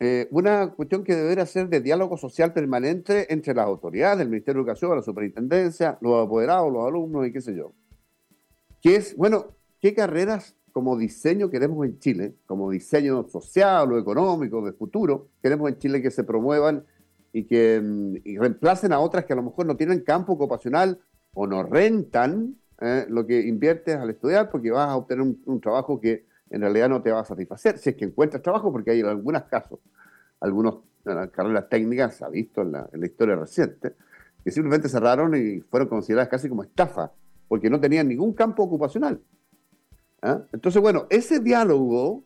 eh, 0.00 0.28
una 0.30 0.72
cuestión 0.72 1.04
que 1.04 1.14
debería 1.14 1.46
ser 1.46 1.68
de 1.68 1.80
diálogo 1.80 2.16
social 2.16 2.52
permanente 2.52 3.32
entre 3.32 3.54
las 3.54 3.66
autoridades, 3.66 4.20
el 4.20 4.28
Ministerio 4.28 4.62
de 4.62 4.70
Educación, 4.70 4.96
la 4.96 5.02
superintendencia, 5.02 5.98
los 6.00 6.26
apoderados, 6.26 6.72
los 6.72 6.86
alumnos 6.86 7.26
y 7.26 7.32
qué 7.32 7.40
sé 7.40 7.54
yo. 7.54 7.72
Que 8.80 8.96
es, 8.96 9.16
bueno, 9.16 9.46
¿qué 9.80 9.94
carreras 9.94 10.56
como 10.74 10.98
diseño 10.98 11.50
queremos 11.50 11.86
en 11.86 12.00
Chile, 12.00 12.34
como 12.46 12.68
diseño 12.68 13.28
social 13.28 13.92
o 13.92 13.98
económico 13.98 14.60
de 14.66 14.72
futuro, 14.72 15.28
queremos 15.40 15.70
en 15.70 15.78
Chile 15.78 16.02
que 16.02 16.10
se 16.10 16.24
promuevan 16.24 16.84
y 17.32 17.44
que 17.44 17.80
mm, 17.80 18.40
reemplacen 18.40 18.92
a 18.92 18.98
otras 18.98 19.24
que 19.24 19.34
a 19.34 19.36
lo 19.36 19.44
mejor 19.44 19.66
no 19.66 19.76
tienen 19.76 20.00
campo 20.00 20.32
ocupacional 20.32 21.00
o 21.32 21.46
no 21.46 21.62
rentan 21.62 22.56
eh, 22.80 23.06
lo 23.08 23.24
que 23.24 23.40
inviertes 23.42 23.94
al 23.94 24.10
estudiar 24.10 24.50
porque 24.50 24.72
vas 24.72 24.88
a 24.88 24.96
obtener 24.96 25.24
un, 25.44 25.60
trabajo 25.60 26.00
que 26.00 26.26
en 26.50 26.60
realidad 26.60 26.88
no 26.88 27.02
te 27.02 27.10
va 27.10 27.20
a 27.20 27.24
satisfacer, 27.24 27.78
si 27.78 27.90
es 27.90 27.96
que 27.96 28.04
encuentras 28.04 28.42
trabajo, 28.42 28.70
porque 28.70 28.92
hay 28.92 29.00
algunos 29.02 29.44
casos, 29.44 29.80
algunas 30.40 30.74
carreras 31.32 31.68
técnicas, 31.68 32.16
se 32.16 32.24
ha 32.24 32.28
visto 32.28 32.62
en 32.62 32.72
la, 32.72 32.88
historia 33.02 33.36
reciente, 33.36 33.94
que 34.42 34.50
simplemente 34.50 34.88
cerraron 34.88 35.34
y 35.34 35.60
fueron 35.60 35.88
consideradas 35.88 36.28
casi 36.28 36.48
como 36.48 36.62
estafa, 36.62 37.12
porque 37.48 37.70
no 37.70 37.80
tenían 37.80 38.08
ningún 38.08 38.32
campo 38.34 38.62
ocupacional. 38.62 39.20
¿ah? 40.22 40.42
Entonces, 40.52 40.80
bueno, 40.80 41.06
ese 41.10 41.40
diálogo 41.40 42.24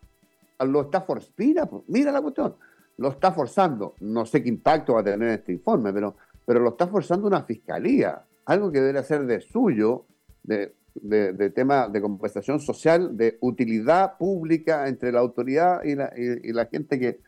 lo 0.61 0.83
está 0.83 1.03
forzando, 1.03 1.85
mira 1.89 2.13
la 2.13 2.21
cuestión, 2.21 2.57
lo 2.97 3.11
está 3.11 3.33
forzando, 3.33 3.95
no 4.01 4.27
sé 4.27 4.43
qué 4.43 4.49
impacto 4.49 4.95
va 4.95 5.01
a 5.01 5.05
tener 5.05 5.29
este 5.29 5.53
informe, 5.53 5.93
pero, 5.93 6.17
pero 6.45 6.61
lo 6.61 6.71
está 6.71 6.89
forzando 6.89 7.29
una 7.29 7.45
fiscalía, 7.45 8.25
algo 8.45 8.73
que 8.73 8.81
debería 8.81 9.05
ser 9.05 9.25
de 9.27 9.41
suyo, 9.41 10.07
de, 10.43 10.75
de, 11.03 11.51
tema 11.51 11.89
de 11.89 12.01
compensación 12.01 12.61
social, 12.61 13.17
de 13.17 13.39
utilidad 13.41 14.17
pública 14.19 14.89
entre 14.89 15.13
la 15.13 15.21
autoridad 15.21 15.83
y 15.85 15.95
la, 15.95 16.13
y, 16.17 16.53
la 16.53 16.67
gente 16.67 16.99
que, 16.99 17.21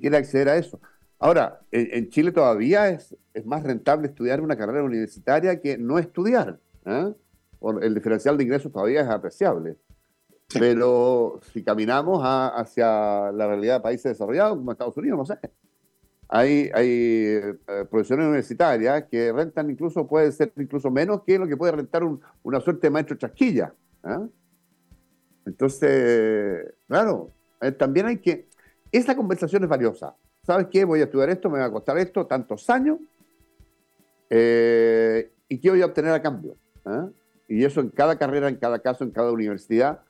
quiere 0.00 0.16
acceder 0.16 0.48
a 0.48 0.56
eso. 0.56 0.80
Ahora, 1.18 1.60
en, 1.70 2.08
Chile 2.08 2.32
todavía 2.32 2.88
es, 2.88 3.16
es, 3.34 3.44
más 3.46 3.62
rentable 3.62 4.08
estudiar 4.08 4.40
una 4.40 4.56
carrera 4.56 4.82
universitaria 4.82 5.60
que 5.60 5.78
no 5.78 5.98
estudiar. 5.98 6.58
¿eh? 6.86 7.12
El 7.80 7.94
diferencial 7.94 8.36
de 8.36 8.44
ingresos 8.44 8.72
todavía 8.72 9.02
es 9.02 9.08
apreciable. 9.08 9.76
Pero 10.58 11.40
si 11.52 11.62
caminamos 11.62 12.20
hacia 12.22 13.32
la 13.32 13.46
realidad 13.46 13.76
de 13.76 13.80
países 13.80 14.12
desarrollados 14.12 14.58
como 14.58 14.72
Estados 14.72 14.96
Unidos, 14.96 15.18
no 15.18 15.24
sé. 15.24 15.38
Hay, 16.34 16.70
hay 16.72 16.88
eh, 16.88 17.54
profesiones 17.90 18.24
universitarias 18.24 19.04
que 19.10 19.30
rentan 19.34 19.68
incluso, 19.68 20.06
puede 20.06 20.32
ser 20.32 20.50
incluso 20.56 20.90
menos 20.90 21.24
que 21.26 21.38
lo 21.38 21.46
que 21.46 21.58
puede 21.58 21.72
rentar 21.72 22.04
una 22.42 22.58
suerte 22.60 22.86
de 22.86 22.90
maestro 22.90 23.18
chasquilla. 23.18 23.74
¿ah? 24.02 24.26
Entonces, 25.44 26.72
claro, 26.88 27.32
eh, 27.60 27.72
también 27.72 28.06
hay 28.06 28.16
que... 28.16 28.48
Esa 28.90 29.14
conversación 29.14 29.62
es 29.64 29.68
valiosa. 29.68 30.16
¿Sabes 30.42 30.68
qué? 30.70 30.86
Voy 30.86 31.02
a 31.02 31.04
estudiar 31.04 31.28
esto, 31.28 31.50
me 31.50 31.58
va 31.58 31.66
a 31.66 31.70
costar 31.70 31.98
esto 31.98 32.26
tantos 32.26 32.70
años. 32.70 32.98
Eh, 34.30 35.30
¿Y 35.48 35.58
qué 35.58 35.68
voy 35.68 35.82
a 35.82 35.86
obtener 35.86 36.12
a 36.14 36.22
cambio? 36.22 36.56
¿Ah? 36.86 37.10
Y 37.46 37.62
eso 37.62 37.82
en 37.82 37.90
cada 37.90 38.16
carrera, 38.16 38.48
en 38.48 38.56
cada 38.56 38.78
caso, 38.78 39.04
en 39.04 39.10
cada 39.10 39.30
universidad 39.32 40.00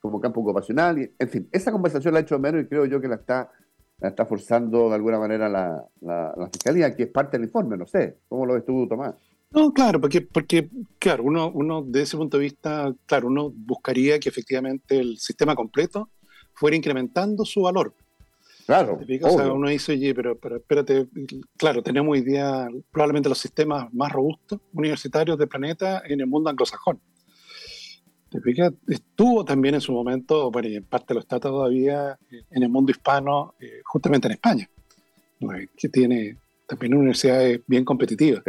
como 0.00 0.20
campo 0.20 0.42
ocupacional. 0.42 1.00
Y, 1.00 1.12
en 1.18 1.28
fin, 1.28 1.48
esa 1.50 1.72
conversación 1.72 2.14
la 2.14 2.20
ha 2.20 2.22
hecho 2.22 2.38
menos 2.38 2.62
y 2.62 2.66
creo 2.66 2.86
yo 2.86 3.00
que 3.00 3.08
la 3.08 3.16
está, 3.16 3.50
la 3.98 4.08
está 4.08 4.26
forzando 4.26 4.88
de 4.88 4.94
alguna 4.94 5.18
manera 5.18 5.48
la, 5.48 5.84
la, 6.00 6.48
Fiscalía, 6.52 6.94
que 6.94 7.04
es 7.04 7.08
parte 7.08 7.38
del 7.38 7.46
informe, 7.46 7.76
no 7.76 7.86
sé. 7.86 8.18
¿Cómo 8.28 8.44
lo 8.46 8.54
ves 8.54 8.64
tú, 8.64 8.86
Tomás? 8.86 9.14
No, 9.52 9.72
claro, 9.72 10.00
porque, 10.00 10.20
porque 10.20 10.68
claro, 10.98 11.22
uno, 11.24 11.50
uno 11.52 11.82
de 11.82 12.02
ese 12.02 12.16
punto 12.16 12.36
de 12.36 12.44
vista, 12.44 12.92
claro, 13.06 13.28
uno 13.28 13.50
buscaría 13.54 14.18
que 14.18 14.28
efectivamente 14.28 14.98
el 14.98 15.18
sistema 15.18 15.54
completo 15.54 16.10
fuera 16.52 16.76
incrementando 16.76 17.44
su 17.44 17.62
valor. 17.62 17.94
Claro. 18.66 18.98
O 19.22 19.30
sea, 19.30 19.52
uno 19.52 19.68
dice, 19.68 19.92
oye, 19.92 20.12
pero, 20.12 20.36
pero 20.36 20.56
espérate, 20.56 21.06
claro, 21.56 21.82
tenemos 21.82 22.12
hoy 22.12 22.22
día 22.22 22.68
probablemente 22.90 23.28
los 23.28 23.38
sistemas 23.38 23.92
más 23.94 24.10
robustos 24.10 24.60
universitarios 24.72 25.38
del 25.38 25.48
planeta 25.48 26.02
en 26.04 26.20
el 26.20 26.26
mundo 26.26 26.50
anglosajón. 26.50 27.00
¿Te 28.30 28.40
fijas? 28.40 28.72
Estuvo 28.88 29.44
también 29.44 29.76
en 29.76 29.80
su 29.80 29.92
momento, 29.92 30.50
bueno, 30.50 30.68
y 30.68 30.76
en 30.76 30.84
parte 30.84 31.14
lo 31.14 31.20
está 31.20 31.38
todavía 31.38 32.18
en 32.50 32.62
el 32.62 32.68
mundo 32.68 32.90
hispano, 32.90 33.54
eh, 33.60 33.80
justamente 33.84 34.26
en 34.26 34.32
España, 34.32 34.68
que 35.76 35.88
tiene 35.88 36.36
también 36.66 36.94
universidades 36.94 37.60
bien 37.66 37.84
competitivas. 37.84 38.42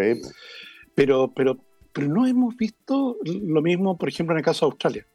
Pero, 0.95 1.31
pero, 1.33 1.59
pero 1.93 2.07
no 2.07 2.25
hemos 2.25 2.55
visto 2.57 3.17
lo 3.23 3.61
mismo, 3.61 3.97
por 3.97 4.09
ejemplo, 4.09 4.33
en 4.33 4.39
el 4.39 4.45
caso 4.45 4.65
de 4.65 4.71
Australia. 4.71 5.07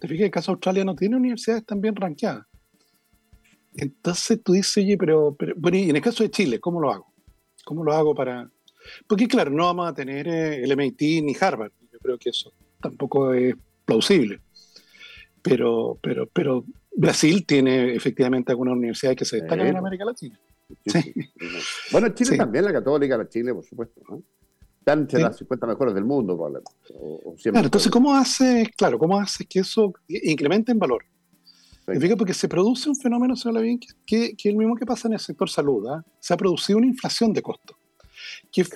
Te 0.00 0.08
fijas, 0.08 0.24
el 0.24 0.30
caso 0.30 0.50
de 0.50 0.54
Australia 0.54 0.84
no 0.84 0.96
tiene 0.96 1.16
universidades 1.16 1.64
tan 1.64 1.80
bien 1.80 1.94
ranqueadas. 1.94 2.46
Entonces 3.74 4.42
tú 4.42 4.52
dices, 4.52 4.76
oye, 4.78 4.96
pero, 4.98 5.36
bueno, 5.56 5.78
y 5.78 5.90
en 5.90 5.96
el 5.96 6.02
caso 6.02 6.24
de 6.24 6.30
Chile, 6.30 6.58
¿cómo 6.58 6.80
lo 6.80 6.90
hago? 6.90 7.12
¿Cómo 7.64 7.84
lo 7.84 7.92
hago 7.92 8.14
para...? 8.14 8.50
Porque 9.06 9.28
claro, 9.28 9.50
no 9.50 9.64
vamos 9.64 9.88
a 9.88 9.94
tener 9.94 10.26
eh, 10.26 10.62
el 10.62 10.72
MIT 10.72 11.22
ni 11.22 11.36
Harvard. 11.38 11.72
Yo 11.92 11.98
creo 12.00 12.18
que 12.18 12.30
eso 12.30 12.52
tampoco 12.80 13.32
es 13.34 13.54
plausible. 13.88 14.40
Pero, 15.40 15.98
pero, 16.02 16.26
pero 16.26 16.64
Brasil 16.94 17.46
tiene 17.46 17.94
efectivamente 17.94 18.52
algunas 18.52 18.74
universidades 18.74 19.16
que 19.16 19.24
se 19.24 19.36
destacan 19.36 19.66
en 19.66 19.76
América 19.76 20.04
Latina. 20.04 20.38
Sí, 20.84 21.14
Bueno, 21.92 22.10
Chile 22.10 22.36
también, 22.36 22.66
la 22.66 22.72
católica, 22.72 23.16
la 23.16 23.26
Chile, 23.26 23.54
por 23.54 23.64
supuesto. 23.64 24.02
¿no? 24.10 24.22
Están 24.80 25.00
entre 25.00 25.20
las 25.20 25.38
50 25.38 25.66
mejores 25.66 25.94
del 25.94 26.04
mundo, 26.04 26.34
probablemente. 26.34 26.70
claro, 27.50 27.66
entonces, 27.66 27.90
¿cómo 27.90 28.14
hace, 28.14 28.70
claro, 28.76 28.98
cómo 28.98 29.18
hace 29.18 29.46
que 29.46 29.60
eso 29.60 29.94
incremente 30.06 30.72
en 30.72 30.78
valor? 30.78 31.04
Significa 31.86 32.16
porque 32.16 32.34
se 32.34 32.48
produce 32.48 32.90
un 32.90 32.96
fenómeno, 32.96 33.34
señor 33.34 33.60
Levin, 33.60 33.80
que, 34.04 34.36
que, 34.36 34.48
el 34.50 34.56
mismo 34.56 34.76
que 34.76 34.84
pasa 34.84 35.08
en 35.08 35.14
el 35.14 35.20
sector 35.20 35.48
salud. 35.48 35.86
¿ah? 35.88 36.04
Se 36.20 36.34
ha 36.34 36.36
producido 36.36 36.76
una 36.76 36.86
inflación 36.86 37.32
de 37.32 37.40
costos, 37.40 37.76
que, 38.52 38.66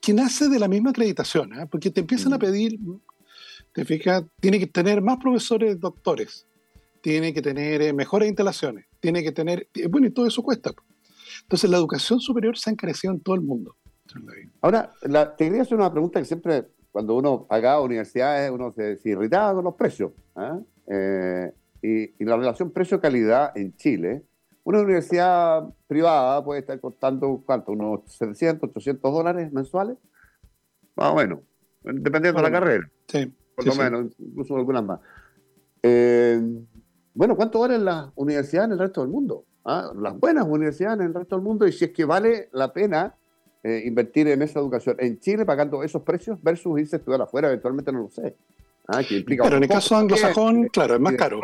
que 0.00 0.12
nace 0.12 0.48
de 0.48 0.60
la 0.60 0.68
misma 0.68 0.90
acreditación, 0.90 1.52
¿ah? 1.54 1.66
porque 1.66 1.90
te 1.90 2.00
empiezan 2.00 2.32
a 2.32 2.38
pedir, 2.38 2.78
te 3.72 3.84
fijas, 3.84 4.24
tiene 4.40 4.58
que 4.58 4.66
tener 4.66 5.02
más 5.02 5.18
profesores 5.18 5.78
doctores, 5.78 6.46
tiene 7.00 7.32
que 7.32 7.42
tener 7.42 7.82
eh, 7.82 7.92
mejores 7.92 8.28
instalaciones, 8.28 8.86
tiene 9.00 9.22
que 9.22 9.32
tener, 9.32 9.68
bueno, 9.88 10.08
y 10.08 10.10
todo 10.10 10.26
eso 10.26 10.42
cuesta. 10.42 10.72
Entonces 11.42 11.70
la 11.70 11.78
educación 11.78 12.20
superior 12.20 12.58
se 12.58 12.70
ha 12.70 12.72
encarecido 12.72 13.12
en 13.12 13.20
todo 13.20 13.34
el 13.34 13.42
mundo. 13.42 13.76
Ahora, 14.60 14.92
la, 15.02 15.36
te 15.36 15.46
quería 15.46 15.62
hacer 15.62 15.78
una 15.78 15.90
pregunta 15.90 16.18
que 16.18 16.26
siempre, 16.26 16.66
cuando 16.90 17.14
uno 17.14 17.46
pagaba 17.46 17.80
universidades, 17.80 18.50
uno 18.50 18.72
se, 18.72 18.98
irritaba 19.04 19.54
con 19.54 19.64
los 19.64 19.74
precios. 19.74 20.12
¿ah? 20.34 20.58
Eh, 20.86 21.52
y, 21.82 22.24
la 22.24 22.36
relación 22.36 22.72
precio-calidad 22.72 23.56
en 23.56 23.74
Chile, 23.76 24.24
una 24.64 24.80
universidad 24.80 25.64
privada 25.86 26.44
puede 26.44 26.60
estar 26.60 26.78
costando, 26.80 27.42
¿cuánto? 27.46 27.72
Unos 27.72 28.00
700, 28.12 28.70
800 28.70 29.12
dólares 29.12 29.52
mensuales, 29.52 29.96
más 30.96 31.12
o 31.12 31.14
menos, 31.14 31.40
dependiendo 31.82 32.42
de 32.42 32.42
la 32.42 32.50
carrera. 32.50 32.90
Sí. 33.06 33.32
Por 33.64 33.76
lo 33.76 33.82
menos, 33.82 34.12
incluso 34.18 34.56
algunas 34.56 34.84
más. 34.84 35.00
Eh, 35.82 36.40
bueno, 37.14 37.36
¿cuánto 37.36 37.60
valen 37.60 37.84
las 37.84 38.10
universidades 38.14 38.66
en 38.66 38.72
el 38.72 38.78
resto 38.78 39.00
del 39.00 39.10
mundo? 39.10 39.44
¿Ah? 39.64 39.90
Las 39.94 40.18
buenas 40.18 40.46
universidades 40.46 41.00
en 41.00 41.06
el 41.06 41.14
resto 41.14 41.36
del 41.36 41.44
mundo 41.44 41.66
y 41.66 41.72
si 41.72 41.86
es 41.86 41.90
que 41.90 42.04
vale 42.04 42.48
la 42.52 42.72
pena 42.72 43.14
eh, 43.62 43.82
invertir 43.84 44.28
en 44.28 44.42
esa 44.42 44.58
educación 44.58 44.96
en 44.98 45.18
Chile 45.20 45.44
pagando 45.44 45.82
esos 45.82 46.02
precios 46.02 46.42
versus 46.42 46.80
irse 46.80 46.96
a 46.96 46.98
estudiar 46.98 47.22
afuera, 47.22 47.48
eventualmente 47.48 47.92
no 47.92 48.00
lo 48.00 48.10
sé. 48.10 48.36
Ah, 48.88 49.02
que 49.04 49.18
implica 49.18 49.44
Pero 49.44 49.56
en 49.58 49.62
el 49.62 49.68
caso 49.68 49.94
anglosajón, 49.96 50.68
claro, 50.68 50.94
es 50.94 51.00
más 51.00 51.14
caro. 51.14 51.40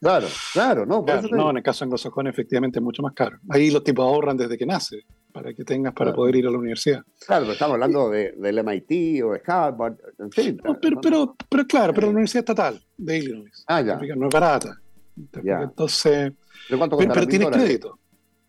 Claro, 0.00 0.26
claro, 0.52 0.86
no. 0.86 1.04
no, 1.32 1.50
en 1.50 1.56
el 1.58 1.62
caso 1.62 1.84
anglosajón 1.84 2.28
efectivamente 2.28 2.78
es 2.78 2.82
mucho 2.82 3.02
más 3.02 3.12
caro. 3.12 3.38
Ahí 3.50 3.70
los 3.70 3.84
tipos 3.84 4.04
ahorran 4.04 4.36
desde 4.36 4.56
que 4.56 4.64
nace 4.64 5.04
para 5.32 5.54
que 5.54 5.64
tengas 5.64 5.94
para 5.94 6.12
poder 6.12 6.36
ir 6.36 6.46
a 6.46 6.50
la 6.50 6.58
universidad. 6.58 7.02
Claro, 7.26 7.44
pero 7.44 7.52
estamos 7.52 7.74
hablando 7.74 8.10
de, 8.10 8.32
del 8.32 8.62
MIT 8.64 9.22
o 9.24 9.32
de 9.32 9.42
Harvard, 9.46 9.96
en 10.18 10.30
fin. 10.30 10.60
pero, 10.80 11.00
pero, 11.00 11.36
pero, 11.48 11.66
claro, 11.66 11.92
pero 11.94 12.06
la 12.08 12.12
Universidad 12.12 12.40
Estatal 12.40 12.80
de 12.96 13.18
Illinois. 13.18 13.64
Ah, 13.66 13.80
ya. 13.80 13.98
No 14.16 14.28
es 14.28 14.32
barata. 14.32 14.78
Entonces, 15.16 16.32
¿Pero, 16.68 16.88
pero 16.88 17.26
tienes 17.26 17.48
crédito. 17.48 17.98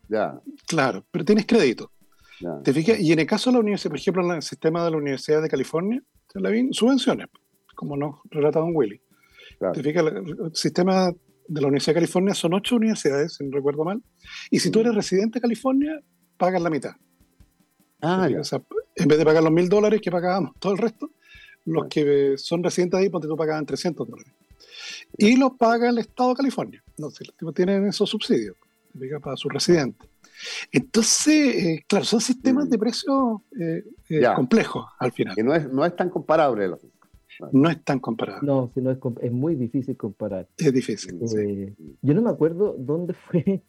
Ya. 0.08 0.40
Claro, 0.66 1.04
pero 1.10 1.24
tienes 1.24 1.46
crédito. 1.46 1.90
¿Te 2.62 2.72
fijas? 2.72 2.98
Y 3.00 3.12
en 3.12 3.20
el 3.20 3.26
caso 3.26 3.50
de 3.50 3.54
la 3.54 3.60
universidad, 3.60 3.90
por 3.90 3.98
ejemplo, 3.98 4.24
en 4.24 4.32
el 4.36 4.42
sistema 4.42 4.84
de 4.84 4.90
la 4.90 4.96
Universidad 4.96 5.40
de 5.42 5.48
California, 5.48 6.02
subvenciones, 6.72 7.28
como 7.74 7.96
nos 7.96 8.16
relata 8.30 8.60
Don 8.60 8.72
Willy. 8.74 9.00
¿Te 9.72 9.82
fijas? 9.82 10.04
El 10.04 10.54
sistema 10.54 11.12
de 11.46 11.60
la 11.60 11.68
Universidad 11.68 11.94
de 11.94 12.00
California 12.00 12.34
son 12.34 12.54
ocho 12.54 12.76
universidades, 12.76 13.34
si 13.34 13.44
no 13.44 13.56
recuerdo 13.56 13.84
mal. 13.84 14.02
Y 14.50 14.58
si 14.58 14.70
tú 14.70 14.80
eres 14.80 14.94
residente 14.94 15.38
de 15.38 15.42
California, 15.42 16.00
pagas 16.44 16.62
la 16.62 16.70
mitad. 16.70 16.92
Ah, 18.02 18.28
en 18.28 19.08
vez 19.08 19.18
de 19.18 19.24
pagar 19.24 19.42
los 19.42 19.52
mil 19.52 19.68
dólares 19.68 20.00
que 20.02 20.10
pagábamos 20.10 20.52
todo 20.58 20.72
el 20.72 20.78
resto, 20.78 21.10
los 21.64 21.86
que 21.88 22.34
son 22.36 22.62
residentes 22.62 23.00
ahí, 23.00 23.08
porque 23.08 23.26
tú 23.26 23.36
pagaban 23.36 23.64
300 23.64 24.06
dólares. 24.06 24.32
Y 25.16 25.36
los 25.36 25.52
paga 25.52 25.88
el 25.88 25.98
Estado 25.98 26.30
de 26.30 26.36
California. 26.36 26.82
No 26.98 27.10
sé, 27.10 27.24
los 27.38 27.54
tienen 27.54 27.86
esos 27.86 28.10
subsidios 28.10 28.56
para 29.22 29.36
sus 29.36 29.52
residentes. 29.52 30.08
Entonces, 30.70 31.64
eh, 31.64 31.84
claro, 31.88 32.04
son 32.04 32.20
sistemas 32.20 32.66
mm. 32.66 32.68
de 32.68 32.78
precios 32.78 33.40
eh, 33.58 33.84
eh, 34.10 34.22
complejos 34.36 34.84
al 34.98 35.12
final. 35.12 35.34
Que 35.34 35.42
no 35.42 35.54
es, 35.54 35.72
no 35.72 35.84
es 35.86 35.96
tan 35.96 36.10
comparable 36.10 36.66
el 36.66 36.76
No 37.52 37.70
es 37.70 37.82
tan 37.82 38.00
comparable. 38.00 38.46
No, 38.46 38.70
sino 38.74 38.90
es, 38.90 38.98
es 39.22 39.32
muy 39.32 39.54
difícil 39.54 39.96
comparar. 39.96 40.46
Es 40.58 40.72
difícil. 40.72 41.18
Yo 42.02 42.14
no 42.14 42.20
me 42.20 42.30
acuerdo 42.30 42.76
dónde 42.78 43.14
fue 43.14 43.62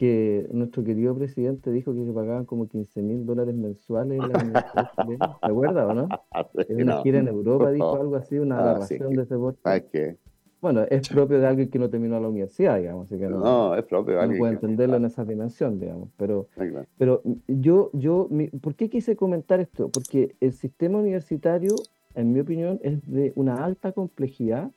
que 0.00 0.48
nuestro 0.50 0.82
querido 0.82 1.14
presidente 1.14 1.70
dijo 1.70 1.92
que 1.92 2.06
se 2.06 2.12
pagaban 2.12 2.46
como 2.46 2.66
15 2.66 3.02
mil 3.02 3.26
dólares 3.26 3.54
mensuales 3.54 4.18
en 4.18 4.32
la 4.32 4.32
¿Te 5.42 5.46
acuerdas 5.46 5.90
o 5.90 5.92
no? 5.92 6.08
En 6.70 6.84
una 6.84 7.02
gira 7.02 7.18
en 7.18 7.28
Europa 7.28 7.70
dijo 7.70 8.00
algo 8.00 8.16
así, 8.16 8.38
una 8.38 8.56
ah, 8.56 8.70
aberración 8.70 9.12
de 9.12 9.24
ese. 9.24 9.34
¿Sabes 9.62 9.84
qué? 9.92 10.16
Bueno, 10.62 10.86
es 10.88 11.06
propio 11.06 11.38
de 11.38 11.46
alguien 11.46 11.68
que 11.68 11.78
no 11.78 11.90
terminó 11.90 12.18
la 12.18 12.28
universidad, 12.28 12.78
digamos, 12.78 13.08
así 13.08 13.18
que 13.18 13.28
no, 13.28 13.74
es 13.74 13.84
propio 13.84 14.14
de 14.14 14.20
alguien. 14.20 14.38
No 14.38 14.42
puede 14.42 14.54
entenderlo 14.54 14.96
en 14.96 15.04
esa 15.04 15.22
dimensión, 15.22 15.78
digamos. 15.78 16.08
Pero, 16.16 16.48
pero 16.96 17.22
yo, 17.46 17.90
yo, 17.92 18.26
¿por 18.62 18.76
qué 18.76 18.88
quise 18.88 19.16
comentar 19.16 19.60
esto? 19.60 19.90
Porque 19.90 20.34
el 20.40 20.54
sistema 20.54 20.98
universitario, 20.98 21.74
en 22.14 22.32
mi 22.32 22.40
opinión, 22.40 22.80
es 22.82 23.06
de 23.06 23.34
una 23.36 23.62
alta 23.62 23.92
complejidad, 23.92 24.70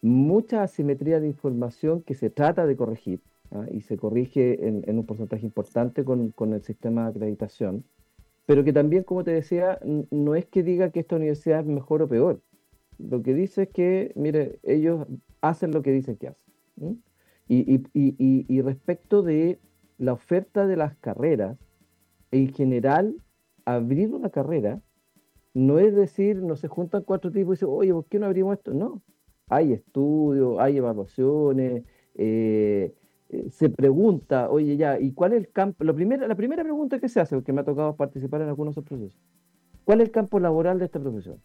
mucha 0.00 0.62
asimetría 0.62 1.20
de 1.20 1.26
información 1.26 2.00
que 2.00 2.14
se 2.14 2.30
trata 2.30 2.66
de 2.66 2.74
corregir, 2.74 3.20
¿ah? 3.50 3.66
y 3.70 3.80
se 3.82 3.96
corrige 3.96 4.66
en, 4.66 4.82
en, 4.86 4.98
un 4.98 5.06
porcentaje 5.06 5.44
importante 5.44 6.04
con, 6.04 6.30
con 6.30 6.52
el 6.52 6.62
sistema 6.62 7.04
de 7.04 7.10
acreditación, 7.10 7.84
pero 8.46 8.64
que 8.64 8.72
también, 8.72 9.04
como 9.04 9.24
te 9.24 9.32
decía, 9.32 9.78
no 10.10 10.34
es 10.34 10.46
que 10.46 10.62
diga 10.62 10.90
que 10.90 11.00
esta 11.00 11.16
universidad 11.16 11.60
es 11.60 11.66
mejor 11.66 12.02
o 12.02 12.08
peor 12.08 12.40
lo 12.98 13.22
que 13.22 13.34
dice 13.34 13.62
es 13.62 13.68
que, 13.70 14.12
mire, 14.14 14.58
ellos 14.62 15.06
hacen 15.40 15.72
lo 15.72 15.82
que 15.82 15.92
dicen 15.92 16.16
que 16.16 16.28
hacen. 16.28 17.02
Y, 17.48 17.74
y, 17.74 17.84
y, 17.92 18.46
y, 18.48 18.62
respecto 18.62 19.22
de 19.22 19.58
la 19.98 20.12
oferta 20.12 20.66
de 20.66 20.76
las 20.76 20.96
carreras, 20.96 21.58
en 22.30 22.52
general, 22.52 23.16
abrir 23.64 24.12
una 24.12 24.30
carrera 24.30 24.80
no 25.52 25.78
es 25.78 25.94
decir, 25.94 26.42
no 26.42 26.56
se 26.56 26.66
juntan 26.66 27.04
cuatro 27.04 27.30
tipos 27.30 27.52
y 27.52 27.54
dicen, 27.56 27.68
oye, 27.70 27.92
¿por 27.92 28.06
qué 28.06 28.18
no 28.18 28.26
abrimos 28.26 28.56
esto? 28.58 28.74
No. 28.74 29.02
Hay 29.48 29.72
estudios, 29.72 30.58
hay 30.58 30.78
evaluaciones, 30.78 31.84
eh, 32.16 32.92
eh, 33.30 33.50
se 33.50 33.70
pregunta, 33.70 34.50
oye, 34.50 34.76
ya, 34.76 34.98
¿y 34.98 35.12
cuál 35.12 35.32
es 35.32 35.38
el 35.38 35.50
campo? 35.50 35.84
La 35.84 35.92
primera, 35.92 36.26
la 36.28 36.34
primera 36.34 36.62
pregunta 36.62 36.98
que 36.98 37.08
se 37.08 37.20
hace, 37.20 37.34
porque 37.34 37.52
me 37.52 37.60
ha 37.60 37.64
tocado 37.64 37.96
participar 37.96 38.42
en 38.42 38.48
algunos 38.48 38.76
otros 38.76 38.98
procesos, 38.98 39.20
¿cuál 39.84 40.00
es 40.00 40.08
el 40.08 40.12
campo 40.12 40.38
laboral 40.40 40.78
de 40.78 40.86
esta 40.86 41.00
profesión? 41.00 41.40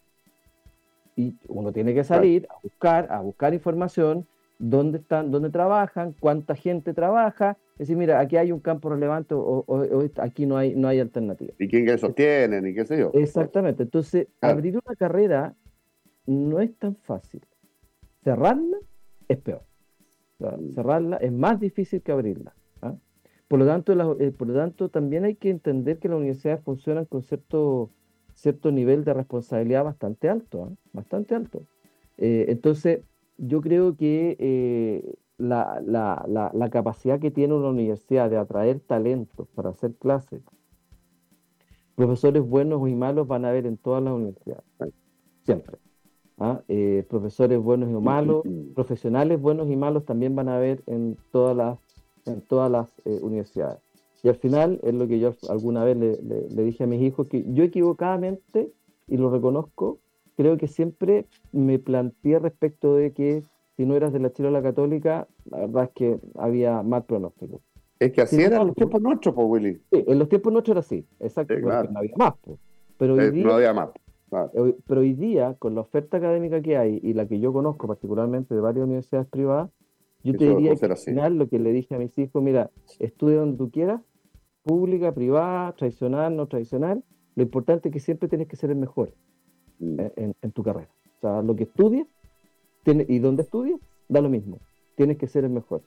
y 1.19 1.35
uno 1.49 1.73
tiene 1.73 1.93
que 1.93 2.05
salir 2.05 2.47
a 2.49 2.55
buscar, 2.63 3.11
a 3.11 3.19
buscar 3.19 3.53
información, 3.53 4.25
dónde 4.57 4.99
están, 4.99 5.31
dónde 5.31 5.49
trabajan, 5.49 6.15
cuánta 6.17 6.55
gente 6.55 6.93
trabaja, 6.93 7.57
es 7.73 7.79
decir, 7.79 7.97
mira, 7.97 8.21
aquí 8.21 8.37
hay 8.37 8.53
un 8.53 8.61
campo 8.61 8.89
relevante 8.89 9.35
o, 9.35 9.65
aquí 10.21 10.45
no 10.45 10.55
hay, 10.55 10.75
no 10.75 10.87
hay 10.87 11.01
alternativa. 11.01 11.53
Y 11.59 11.67
quién 11.67 11.85
que 11.85 11.97
sostienen 11.97 12.67
y 12.67 12.73
qué 12.73 12.85
sé 12.85 12.97
yo. 12.97 13.11
Exactamente. 13.13 13.83
Entonces, 13.83 14.27
abrir 14.39 14.79
una 14.85 14.95
carrera 14.95 15.55
no 16.25 16.61
es 16.61 16.73
tan 16.77 16.95
fácil. 16.95 17.41
Cerrarla 18.23 18.77
es 19.27 19.37
peor. 19.39 19.63
Cerrarla 20.73 21.17
es 21.17 21.31
más 21.31 21.59
difícil 21.59 22.01
que 22.01 22.11
abrirla. 22.11 22.55
¿ah? 22.81 22.95
Por, 23.47 23.59
lo 23.59 23.65
tanto, 23.65 24.19
eh, 24.19 24.31
por 24.31 24.47
lo 24.47 24.53
tanto, 24.53 24.89
también 24.89 25.25
hay 25.25 25.35
que 25.35 25.49
entender 25.49 25.99
que 25.99 26.07
las 26.07 26.17
universidades 26.17 26.63
funcionan 26.63 27.05
con 27.05 27.23
cierto 27.23 27.91
cierto 28.39 28.71
nivel 28.71 29.03
de 29.03 29.13
responsabilidad 29.13 29.83
bastante 29.83 30.29
alto, 30.29 30.63
¿ah? 30.63 30.75
bastante 30.93 31.35
alto. 31.35 31.63
Eh, 32.17 32.45
entonces, 32.49 33.01
yo 33.37 33.61
creo 33.61 33.95
que 33.95 34.37
eh, 34.39 35.15
la, 35.37 35.81
la, 35.85 36.51
la, 36.53 36.69
capacidad 36.69 37.19
que 37.19 37.31
tiene 37.31 37.53
una 37.53 37.69
universidad 37.69 38.29
de 38.29 38.37
atraer 38.37 38.79
talentos 38.79 39.47
para 39.55 39.69
hacer 39.69 39.93
clases, 39.95 40.41
Profesores 41.95 42.41
buenos 42.41 42.87
y 42.87 42.95
malos 42.95 43.27
van 43.27 43.43
a 43.43 43.49
haber 43.49 43.65
en 43.65 43.75
todas 43.75 44.01
las 44.01 44.13
universidades, 44.13 44.63
siempre. 45.43 45.77
¿Ah? 46.39 46.61
Eh, 46.67 47.05
profesores 47.09 47.59
buenos 47.59 47.89
y 47.89 47.93
malos, 47.93 48.43
profesionales 48.75 49.39
buenos 49.39 49.69
y 49.69 49.75
malos 49.75 50.05
también 50.05 50.35
van 50.35 50.49
a 50.49 50.55
haber 50.55 50.81
en 50.87 51.17
todas 51.31 51.55
las, 51.55 51.79
en 52.25 52.41
todas 52.41 52.71
las 52.71 52.89
eh, 53.05 53.19
universidades. 53.21 53.79
Y 54.23 54.29
al 54.29 54.35
final 54.35 54.79
es 54.83 54.93
lo 54.93 55.07
que 55.07 55.19
yo 55.19 55.33
alguna 55.49 55.83
vez 55.83 55.97
le, 55.97 56.17
le, 56.21 56.63
dije 56.63 56.83
a 56.83 56.87
mis 56.87 57.01
hijos, 57.01 57.27
que 57.27 57.45
yo 57.53 57.63
equivocadamente, 57.63 58.71
y 59.07 59.17
lo 59.17 59.29
reconozco, 59.29 59.99
creo 60.35 60.57
que 60.57 60.67
siempre 60.67 61.25
me 61.51 61.79
planteé 61.79 62.39
respecto 62.39 62.95
de 62.95 63.13
que 63.13 63.43
si 63.77 63.85
no 63.85 63.95
eras 63.95 64.11
de 64.11 64.19
la 64.19 64.31
Chile 64.33 64.51
la 64.51 64.61
Católica, 64.61 65.27
la 65.45 65.59
verdad 65.59 65.85
es 65.85 65.89
que 65.91 66.19
había 66.37 66.83
mal 66.83 67.05
pronóstico. 67.05 67.61
Es 67.97 68.11
que 68.11 68.21
así 68.21 68.41
era 68.41 68.61
en 68.61 68.67
los 68.67 68.75
tiempos 68.75 69.01
nuestros, 69.01 69.35
pues, 69.35 69.47
Willy. 69.49 69.73
Sí, 69.91 70.03
en 70.07 70.19
los 70.19 70.27
tiempos 70.29 70.51
nuestros 70.51 70.73
era 70.73 70.79
así, 70.81 71.05
exacto, 71.19 71.53
no 71.59 71.71
había 71.71 72.11
más. 72.17 72.33
Pues. 72.41 72.59
Pero 72.97 73.13
hoy 73.13 73.21
Eh, 73.21 73.31
día, 73.31 73.45
no 73.45 73.53
había 73.53 73.73
más. 73.73 73.89
Hoy- 74.53 74.75
pero 74.87 75.01
hoy 75.01 75.13
día, 75.13 75.55
con 75.59 75.75
la 75.75 75.81
oferta 75.81 76.17
académica 76.17 76.61
que 76.61 76.77
hay 76.77 76.99
y 77.03 77.13
la 77.13 77.27
que 77.27 77.39
yo 77.39 77.51
conozco 77.53 77.87
particularmente 77.87 78.53
de 78.55 78.61
varias 78.61 78.85
universidades 78.85 79.27
privadas, 79.27 79.69
yo 80.23 80.33
te 80.37 80.49
diría 80.49 80.75
que 80.75 80.85
al 80.85 80.97
final 80.97 81.37
lo 81.37 81.47
que 81.47 81.59
le 81.59 81.71
dije 81.71 81.95
a 81.95 81.97
mis 81.99 82.17
hijos, 82.17 82.43
mira, 82.43 82.69
estudia 82.99 83.37
donde 83.37 83.57
tú 83.57 83.71
quieras, 83.71 84.01
pública, 84.63 85.13
privada, 85.13 85.71
tradicional, 85.73 86.35
no 86.35 86.47
tradicional, 86.47 87.03
lo 87.35 87.43
importante 87.43 87.89
es 87.89 87.93
que 87.93 87.99
siempre 87.99 88.27
tienes 88.27 88.47
que 88.47 88.55
ser 88.57 88.69
el 88.71 88.75
mejor 88.77 89.11
Mm. 89.79 89.99
en, 89.99 90.11
en- 90.17 90.35
en 90.41 90.51
tu 90.51 90.61
carrera. 90.61 90.89
O 91.17 91.21
sea, 91.21 91.41
lo 91.41 91.55
que 91.55 91.63
estudies 91.63 92.05
tiene- 92.83 93.05
y 93.07 93.19
donde 93.19 93.43
estudies, 93.43 93.77
da 94.09 94.19
lo 94.21 94.29
mismo. 94.29 94.59
Tienes 94.95 95.17
que 95.17 95.27
ser 95.27 95.45
el 95.45 95.51
mejor. 95.51 95.81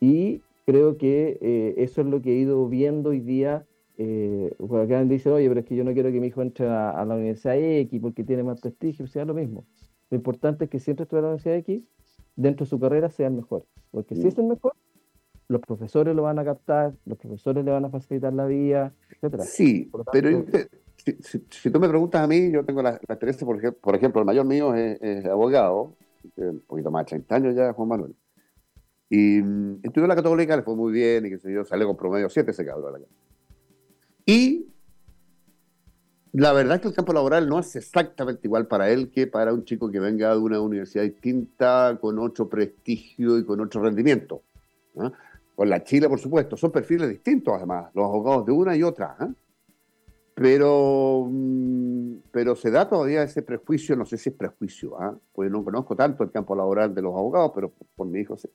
Y 0.00 0.42
creo 0.66 0.98
que 0.98 1.38
eh, 1.40 1.74
eso 1.78 2.02
es 2.02 2.06
lo 2.06 2.20
que 2.20 2.32
he 2.32 2.36
ido 2.36 2.68
viendo 2.68 3.10
hoy 3.10 3.20
día. 3.20 3.64
Eh, 3.98 4.54
porque 4.58 4.94
acá 4.94 5.04
dicen, 5.04 5.32
oye, 5.32 5.48
pero 5.48 5.60
es 5.60 5.66
que 5.66 5.74
yo 5.76 5.82
no 5.84 5.92
quiero 5.94 6.10
que 6.12 6.20
mi 6.20 6.26
hijo 6.26 6.42
entre 6.42 6.66
a, 6.68 6.90
a 6.90 7.04
la 7.04 7.14
Universidad 7.14 7.56
X 7.56 7.98
porque 8.00 8.24
tiene 8.24 8.42
más 8.42 8.60
prestigio, 8.60 9.04
o 9.06 9.08
sea, 9.08 9.24
lo 9.24 9.34
mismo. 9.34 9.64
Lo 10.10 10.16
importante 10.16 10.64
es 10.64 10.70
que 10.70 10.78
siempre 10.80 11.04
estudie 11.04 11.20
en 11.20 11.24
la 11.24 11.28
Universidad 11.30 11.56
X, 11.56 11.82
dentro 12.36 12.64
de 12.64 12.70
su 12.70 12.78
carrera 12.78 13.08
sea 13.10 13.28
el 13.28 13.34
mejor. 13.34 13.64
Porque 13.90 14.14
si 14.14 14.24
Mm. 14.24 14.28
es 14.28 14.38
el 14.38 14.44
mejor, 14.44 14.72
los 15.48 15.60
profesores 15.62 16.14
lo 16.14 16.22
van 16.22 16.38
a 16.38 16.44
captar, 16.44 16.94
los 17.06 17.16
profesores 17.18 17.64
le 17.64 17.70
van 17.70 17.84
a 17.84 17.90
facilitar 17.90 18.32
la 18.34 18.46
vía, 18.46 18.92
etcétera. 19.10 19.44
Sí, 19.44 19.88
pero 19.92 20.04
tanto- 20.04 20.30
yo 20.30 20.44
te- 20.44 20.68
si, 20.96 21.12
si- 21.22 21.44
si 21.50 21.70
tú 21.70 21.80
me 21.80 21.88
preguntas 21.88 22.20
a 22.20 22.26
mí, 22.26 22.50
yo 22.50 22.64
tengo 22.64 22.82
la, 22.82 22.90
la 22.92 23.14
experiencia, 23.14 23.46
por 23.46 23.56
ejemplo, 23.56 23.80
por 23.80 23.94
ejemplo, 23.94 24.20
el 24.20 24.26
mayor 24.26 24.44
mío 24.44 24.74
es, 24.74 25.00
es 25.00 25.24
abogado, 25.26 25.94
tiene 26.34 26.50
un 26.50 26.60
poquito 26.60 26.90
más 26.90 27.04
de 27.06 27.10
30 27.10 27.34
años 27.36 27.54
ya, 27.54 27.72
Juan 27.72 27.88
Manuel. 27.88 28.14
Y 29.08 29.40
mm, 29.40 29.80
estudió 29.84 30.04
en 30.04 30.08
la 30.08 30.16
Católica, 30.16 30.56
le 30.56 30.62
fue 30.62 30.74
muy 30.74 30.92
bien, 30.92 31.24
y 31.26 31.30
qué 31.30 31.38
sé 31.38 31.52
yo, 31.52 31.64
salió 31.64 31.86
con 31.86 31.96
promedio 31.96 32.28
7 32.28 32.50
ese 32.50 32.64
cabrón. 32.66 32.96
acá. 32.96 33.04
Y 34.26 34.66
la 36.32 36.52
verdad 36.52 36.74
es 36.74 36.82
que 36.82 36.88
el 36.88 36.94
campo 36.94 37.14
laboral 37.14 37.48
no 37.48 37.58
es 37.60 37.74
exactamente 37.76 38.42
igual 38.44 38.66
para 38.66 38.90
él 38.90 39.10
que 39.10 39.26
para 39.26 39.54
un 39.54 39.64
chico 39.64 39.90
que 39.90 40.00
venga 40.00 40.32
de 40.32 40.38
una 40.38 40.60
universidad 40.60 41.04
distinta, 41.04 41.96
con 41.98 42.18
otro 42.18 42.46
prestigio 42.46 43.38
y 43.38 43.44
con 43.44 43.60
otro 43.60 43.82
rendimiento. 43.82 44.42
¿ah? 44.98 45.10
Con 45.54 45.70
la 45.70 45.82
Chile, 45.82 46.08
por 46.08 46.18
supuesto, 46.18 46.56
son 46.56 46.72
perfiles 46.72 47.08
distintos 47.08 47.54
además, 47.54 47.90
los 47.94 48.04
abogados 48.04 48.44
de 48.44 48.52
una 48.52 48.76
y 48.76 48.82
otra. 48.82 49.16
¿ah? 49.18 49.30
Pero, 50.34 51.26
mm, 51.30 52.16
pero 52.32 52.54
se 52.54 52.70
da 52.70 52.86
todavía 52.86 53.22
ese 53.22 53.40
prejuicio, 53.40 53.96
no 53.96 54.04
sé 54.04 54.18
si 54.18 54.28
es 54.28 54.34
prejuicio, 54.34 55.00
¿ah? 55.00 55.16
porque 55.32 55.50
no 55.50 55.64
conozco 55.64 55.96
tanto 55.96 56.22
el 56.22 56.30
campo 56.30 56.54
laboral 56.54 56.94
de 56.94 57.00
los 57.00 57.14
abogados, 57.14 57.52
pero 57.54 57.72
por 57.94 58.06
mi 58.08 58.20
hijo 58.20 58.36
sí. 58.36 58.50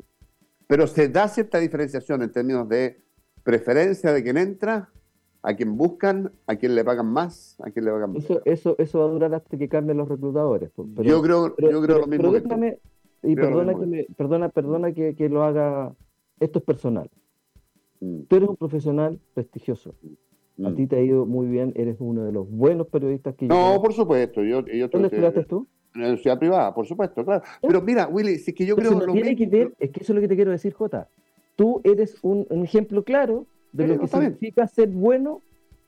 Pero 0.67 0.85
se 0.85 1.09
da 1.09 1.27
cierta 1.27 1.57
diferenciación 1.57 2.21
en 2.21 2.31
términos 2.31 2.69
de 2.69 3.01
preferencia 3.43 4.13
de 4.13 4.21
quien 4.21 4.37
entra, 4.37 4.91
a 5.43 5.55
quien 5.55 5.75
buscan, 5.75 6.31
a 6.47 6.55
quien 6.55 6.75
le 6.75 6.83
pagan 6.83 7.07
más, 7.07 7.59
a 7.61 7.71
quien 7.71 7.85
le 7.85 7.91
pagan 7.91 8.11
menos. 8.11 8.25
Eso, 8.25 8.41
eso, 8.45 8.75
eso 8.77 8.99
va 8.99 9.05
a 9.05 9.09
durar 9.09 9.33
hasta 9.33 9.57
que 9.57 9.67
cambien 9.67 9.97
los 9.97 10.07
reclutadores. 10.07 10.71
pero- 10.75 11.03
yo 11.03 11.21
creo, 11.21 11.55
Pero, 11.55 11.71
yo 11.71 11.81
creo 11.81 11.87
pero- 11.95 11.99
lo 11.99 12.07
mismo 12.07 12.31
pero 12.31 12.43
déjame, 12.43 12.77
y 13.23 13.35
perdona 13.35 13.75
que, 13.75 13.85
me, 13.85 14.05
perdona, 14.17 14.49
perdona 14.49 14.91
que, 14.93 15.15
que 15.15 15.29
lo 15.29 15.43
haga, 15.43 15.93
esto 16.39 16.59
es 16.59 16.65
personal. 16.65 17.09
Mm, 17.99 18.21
Tú 18.27 18.35
eres 18.35 18.49
un 18.49 18.57
profesional 18.57 19.19
prestigioso. 19.33 19.95
A 20.63 20.69
mm. 20.69 20.75
ti 20.75 20.87
te 20.87 20.97
ha 20.97 21.01
ido 21.01 21.25
muy 21.25 21.47
bien, 21.47 21.71
eres 21.75 21.97
uno 21.99 22.23
de 22.23 22.31
los 22.31 22.49
buenos 22.49 22.87
periodistas 22.87 23.35
que 23.35 23.47
yo 23.47 23.53
No, 23.53 23.81
por 23.81 23.93
supuesto. 23.93 24.43
Yo, 24.43 24.65
yo 24.65 24.87
¿Dónde 24.89 25.07
estudiaste 25.07 25.43
tú? 25.45 25.67
en 25.93 26.01
la 26.01 26.07
universidad 26.07 26.39
privada, 26.39 26.73
por 26.73 26.85
supuesto, 26.85 27.23
claro. 27.25 27.43
Pero 27.61 27.81
mira, 27.81 28.07
Willy, 28.07 28.37
si 28.37 28.51
es 28.51 28.57
que 28.57 28.65
yo 28.65 28.75
creo 28.75 28.91
no 28.91 28.99
lo 29.05 29.13
tiene 29.13 29.31
mismo. 29.31 29.37
que 29.37 29.57
ver, 29.57 29.73
es 29.79 29.89
que 29.91 29.99
eso 30.01 30.13
es 30.13 30.15
lo 30.15 30.21
que 30.21 30.27
te 30.27 30.35
quiero 30.35 30.51
decir, 30.51 30.73
Jota. 30.73 31.09
Tú 31.55 31.81
eres 31.83 32.17
un, 32.21 32.45
un 32.49 32.63
ejemplo 32.63 33.03
claro 33.03 33.45
de 33.71 33.87
lo 33.87 33.99
que 33.99 34.07
significa 34.07 34.67
ser 34.67 34.89
bueno 34.89 35.41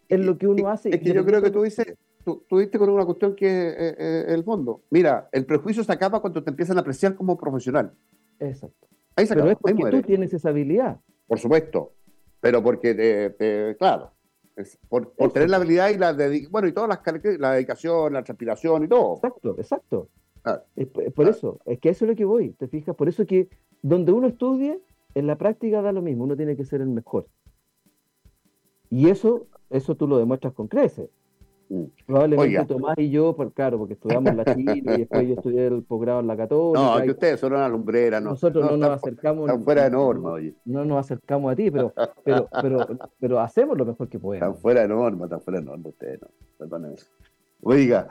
en 0.09 0.25
lo 0.25 0.37
que 0.37 0.47
uno 0.47 0.67
hace. 0.69 0.89
Es 0.89 1.01
que 1.01 1.13
yo 1.13 1.25
creo 1.25 1.41
que 1.41 1.51
tú 1.51 1.63
dices, 1.63 1.95
tú, 2.23 2.43
tú 2.47 2.59
diste 2.59 2.77
con 2.77 2.89
una 2.89 3.05
cuestión 3.05 3.35
que 3.35 3.45
es 3.47 3.73
eh, 3.77 3.95
eh, 3.97 4.25
el 4.29 4.43
fondo. 4.43 4.81
Mira, 4.89 5.29
el 5.31 5.45
prejuicio 5.45 5.83
se 5.83 5.91
acaba 5.91 6.21
cuando 6.21 6.43
te 6.43 6.49
empiezan 6.49 6.77
a 6.77 6.81
apreciar 6.81 7.15
como 7.15 7.37
profesional. 7.37 7.93
Exacto. 8.39 8.87
Ahí 9.15 9.25
se 9.27 9.33
Pero 9.35 9.45
acaba, 9.49 9.51
es 9.53 9.65
ahí 9.65 9.79
porque 9.81 9.97
tú 9.97 10.07
tienes 10.07 10.33
esa 10.33 10.49
habilidad. 10.49 10.99
Por 11.27 11.39
supuesto. 11.39 11.93
Pero 12.41 12.61
porque, 12.61 12.93
te, 12.93 13.29
te- 13.31 13.77
claro, 13.77 14.11
es 14.55 14.77
por, 14.89 15.13
por 15.13 15.31
tener 15.31 15.49
la 15.49 15.57
habilidad 15.57 15.89
y 15.89 15.97
la 15.97 16.13
bueno, 16.51 16.67
y 16.67 16.73
todas 16.73 16.89
las 16.89 17.39
la 17.39 17.53
dedicación, 17.53 18.11
la 18.13 18.23
transpiración 18.23 18.83
y 18.83 18.87
todo. 18.87 19.15
Exacto, 19.15 19.55
exacto. 19.57 20.09
Es 20.75 20.87
por, 20.87 21.03
es 21.03 21.13
por 21.13 21.23
Claro. 21.25 21.37
eso, 21.37 21.59
es 21.65 21.79
que 21.79 21.89
eso 21.89 22.03
es 22.03 22.09
lo 22.09 22.15
que 22.17 22.25
voy, 22.25 22.49
¿te 22.51 22.67
fijas? 22.67 22.95
Por 22.95 23.07
eso 23.07 23.25
que 23.25 23.47
donde 23.81 24.11
uno 24.11 24.27
estudie, 24.27 24.81
en 25.15 25.25
la 25.27 25.37
práctica 25.37 25.81
da 25.81 25.93
lo 25.93 26.01
mismo, 26.01 26.25
uno 26.25 26.35
tiene 26.35 26.57
que 26.57 26.65
ser 26.65 26.81
el 26.81 26.89
mejor. 26.89 27.27
Y 28.93 29.09
eso, 29.09 29.47
eso 29.71 29.95
tú 29.95 30.07
lo 30.07 30.19
demuestras 30.19 30.53
con 30.53 30.67
creces. 30.67 31.09
Mm. 31.69 31.85
Probablemente 32.05 32.47
Oiga. 32.49 32.65
Tomás 32.67 32.95
y 32.99 33.09
yo, 33.09 33.35
por, 33.35 33.51
claro, 33.53 33.79
porque 33.79 33.93
estudiamos 33.93 34.35
la 34.35 34.45
Chile 34.53 34.73
y 34.75 34.81
después 34.99 35.27
yo 35.27 35.33
estudié 35.33 35.65
el 35.65 35.81
posgrado 35.81 36.19
en 36.19 36.27
la 36.27 36.37
Católica. 36.37 36.79
No, 36.99 37.01
que 37.03 37.09
ustedes 37.09 37.39
son 37.39 37.53
una 37.53 37.67
lumbrera, 37.67 38.19
no. 38.21 38.31
nosotros 38.31 38.63
no, 38.63 38.71
nos 38.77 38.81
están- 38.81 38.91
acercamos. 38.93 39.49
Están 39.49 39.63
fuera 39.63 39.83
de 39.85 39.89
norma, 39.89 40.31
oye. 40.33 40.53
No 40.65 40.85
nos 40.85 40.99
acercamos 40.99 41.51
a 41.51 41.55
ti, 41.55 41.71
pero, 41.71 41.91
pero, 42.23 42.47
pero, 42.61 42.87
pero 43.19 43.39
hacemos 43.39 43.75
lo 43.77 43.85
mejor 43.85 44.07
que 44.09 44.17
Están 44.17 44.21
podemos. 44.21 44.59
fuera 44.59 44.81
de 44.81 44.87
norma, 44.89 45.23
están 45.25 45.41
fuera 45.41 45.59
de 45.59 45.65
norma 45.65 45.89
ustedes, 45.89 46.19
no. 46.21 46.27
Oiga, 47.63 48.09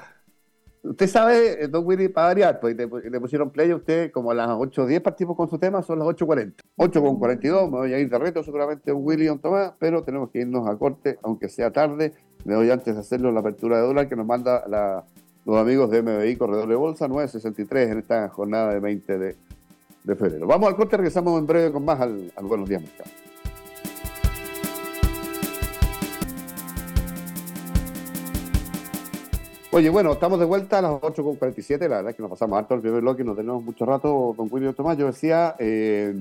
usted 0.82 1.06
sabe, 1.06 1.64
eh, 1.64 1.68
Don 1.68 1.86
Willy, 1.86 2.08
para 2.08 2.28
variar, 2.28 2.60
pues 2.60 2.76
le, 2.76 3.20
pusieron 3.20 3.50
play 3.50 3.70
a 3.70 3.76
usted 3.76 4.10
como 4.10 4.30
a 4.30 4.34
las 4.34 4.48
8 4.50 4.82
o 4.82 4.86
10 4.86 5.00
partimos 5.00 5.36
con 5.36 5.48
su 5.48 5.58
tema, 5.58 5.82
son 5.82 5.98
las 5.98 6.08
8.40. 6.08 6.54
8.42, 6.76 7.70
me 7.70 7.78
voy 7.78 7.92
a 7.92 7.98
ir 7.98 8.10
de 8.10 8.18
reto 8.18 8.42
seguramente 8.42 8.90
Don 8.90 9.00
Willy 9.02 9.24
y 9.24 9.26
Don 9.26 9.38
Tomás, 9.38 9.72
pero 9.78 10.02
tenemos 10.02 10.30
que 10.30 10.40
irnos 10.40 10.68
a 10.68 10.76
corte, 10.76 11.18
aunque 11.22 11.48
sea 11.48 11.70
tarde. 11.70 12.12
Le 12.44 12.54
doy 12.54 12.70
antes 12.70 12.94
de 12.94 13.00
hacerlo 13.00 13.30
la 13.30 13.40
apertura 13.40 13.76
de 13.76 13.86
dólar 13.86 14.08
que 14.08 14.16
nos 14.16 14.26
manda 14.26 14.64
los 15.44 15.56
amigos 15.58 15.90
de 15.90 16.02
MBI 16.02 16.36
Corredor 16.36 16.68
de 16.68 16.74
Bolsa 16.74 17.06
963 17.08 17.90
en 17.90 17.98
esta 17.98 18.28
jornada 18.28 18.74
de 18.74 18.80
20 18.80 19.18
de, 19.18 19.36
de 20.04 20.16
febrero. 20.16 20.46
Vamos 20.46 20.68
al 20.68 20.76
corte, 20.76 20.96
regresamos 20.96 21.38
en 21.38 21.46
breve 21.46 21.72
con 21.72 21.84
más 21.84 22.00
al, 22.00 22.32
al 22.34 22.44
Buenos 22.44 22.68
Días 22.68 22.82
Mercado. 22.82 23.10
Oye, 29.74 29.88
bueno, 29.88 30.12
estamos 30.12 30.38
de 30.38 30.44
vuelta 30.44 30.80
a 30.80 30.82
las 30.82 30.92
8.47, 31.00 31.80
la 31.80 31.96
verdad 31.96 32.10
es 32.10 32.16
que 32.16 32.20
nos 32.20 32.30
pasamos 32.30 32.58
harto 32.58 32.74
el 32.74 32.82
primer 32.82 33.00
bloque 33.00 33.22
y 33.22 33.24
no 33.24 33.34
tenemos 33.34 33.64
mucho 33.64 33.86
rato, 33.86 34.34
don 34.36 34.46
William 34.50 34.74
Tomás. 34.74 34.98
Yo 34.98 35.06
decía 35.06 35.56
eh, 35.58 36.14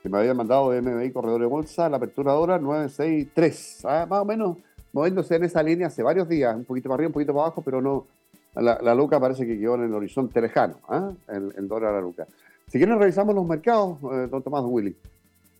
que 0.00 0.08
me 0.08 0.18
había 0.18 0.34
mandado 0.34 0.70
de 0.70 0.80
MBI 0.80 1.10
Corredor 1.10 1.40
de 1.40 1.48
Bolsa 1.48 1.88
la 1.88 1.96
apertura 1.96 2.30
de 2.30 2.38
hora 2.38 2.58
963, 2.60 3.84
ah, 3.86 4.06
más 4.08 4.20
o 4.20 4.24
menos 4.24 4.58
moviéndose 4.92 5.34
en 5.34 5.42
esa 5.42 5.64
línea 5.64 5.88
hace 5.88 6.04
varios 6.04 6.28
días, 6.28 6.54
un 6.54 6.64
poquito 6.64 6.88
para 6.88 6.94
arriba, 6.94 7.08
un 7.08 7.12
poquito 7.14 7.32
para 7.32 7.46
abajo, 7.46 7.60
pero 7.60 7.82
no, 7.82 8.06
la, 8.54 8.94
luca 8.94 9.18
parece 9.18 9.44
que 9.44 9.58
quedó 9.58 9.74
en 9.74 9.86
el 9.86 9.94
horizonte 9.94 10.40
lejano, 10.40 10.76
¿ah? 10.88 11.10
el, 11.26 11.66
dólar 11.66 11.90
a 11.90 11.94
la 11.94 12.02
luca. 12.02 12.28
Si 12.68 12.78
quieren 12.78 13.00
revisamos 13.00 13.34
los 13.34 13.48
mercados, 13.48 13.98
eh, 14.12 14.28
don 14.30 14.44
Tomás, 14.44 14.62
Willy. 14.64 14.94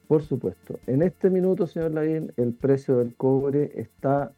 Por 0.06 0.22
supuesto. 0.22 0.78
En 0.86 1.02
este 1.02 1.28
minuto, 1.28 1.66
señor 1.66 1.90
Lavín, 1.90 2.32
el 2.36 2.52
precio 2.52 2.98
del 2.98 3.16
cobre 3.16 3.72
está 3.74 4.30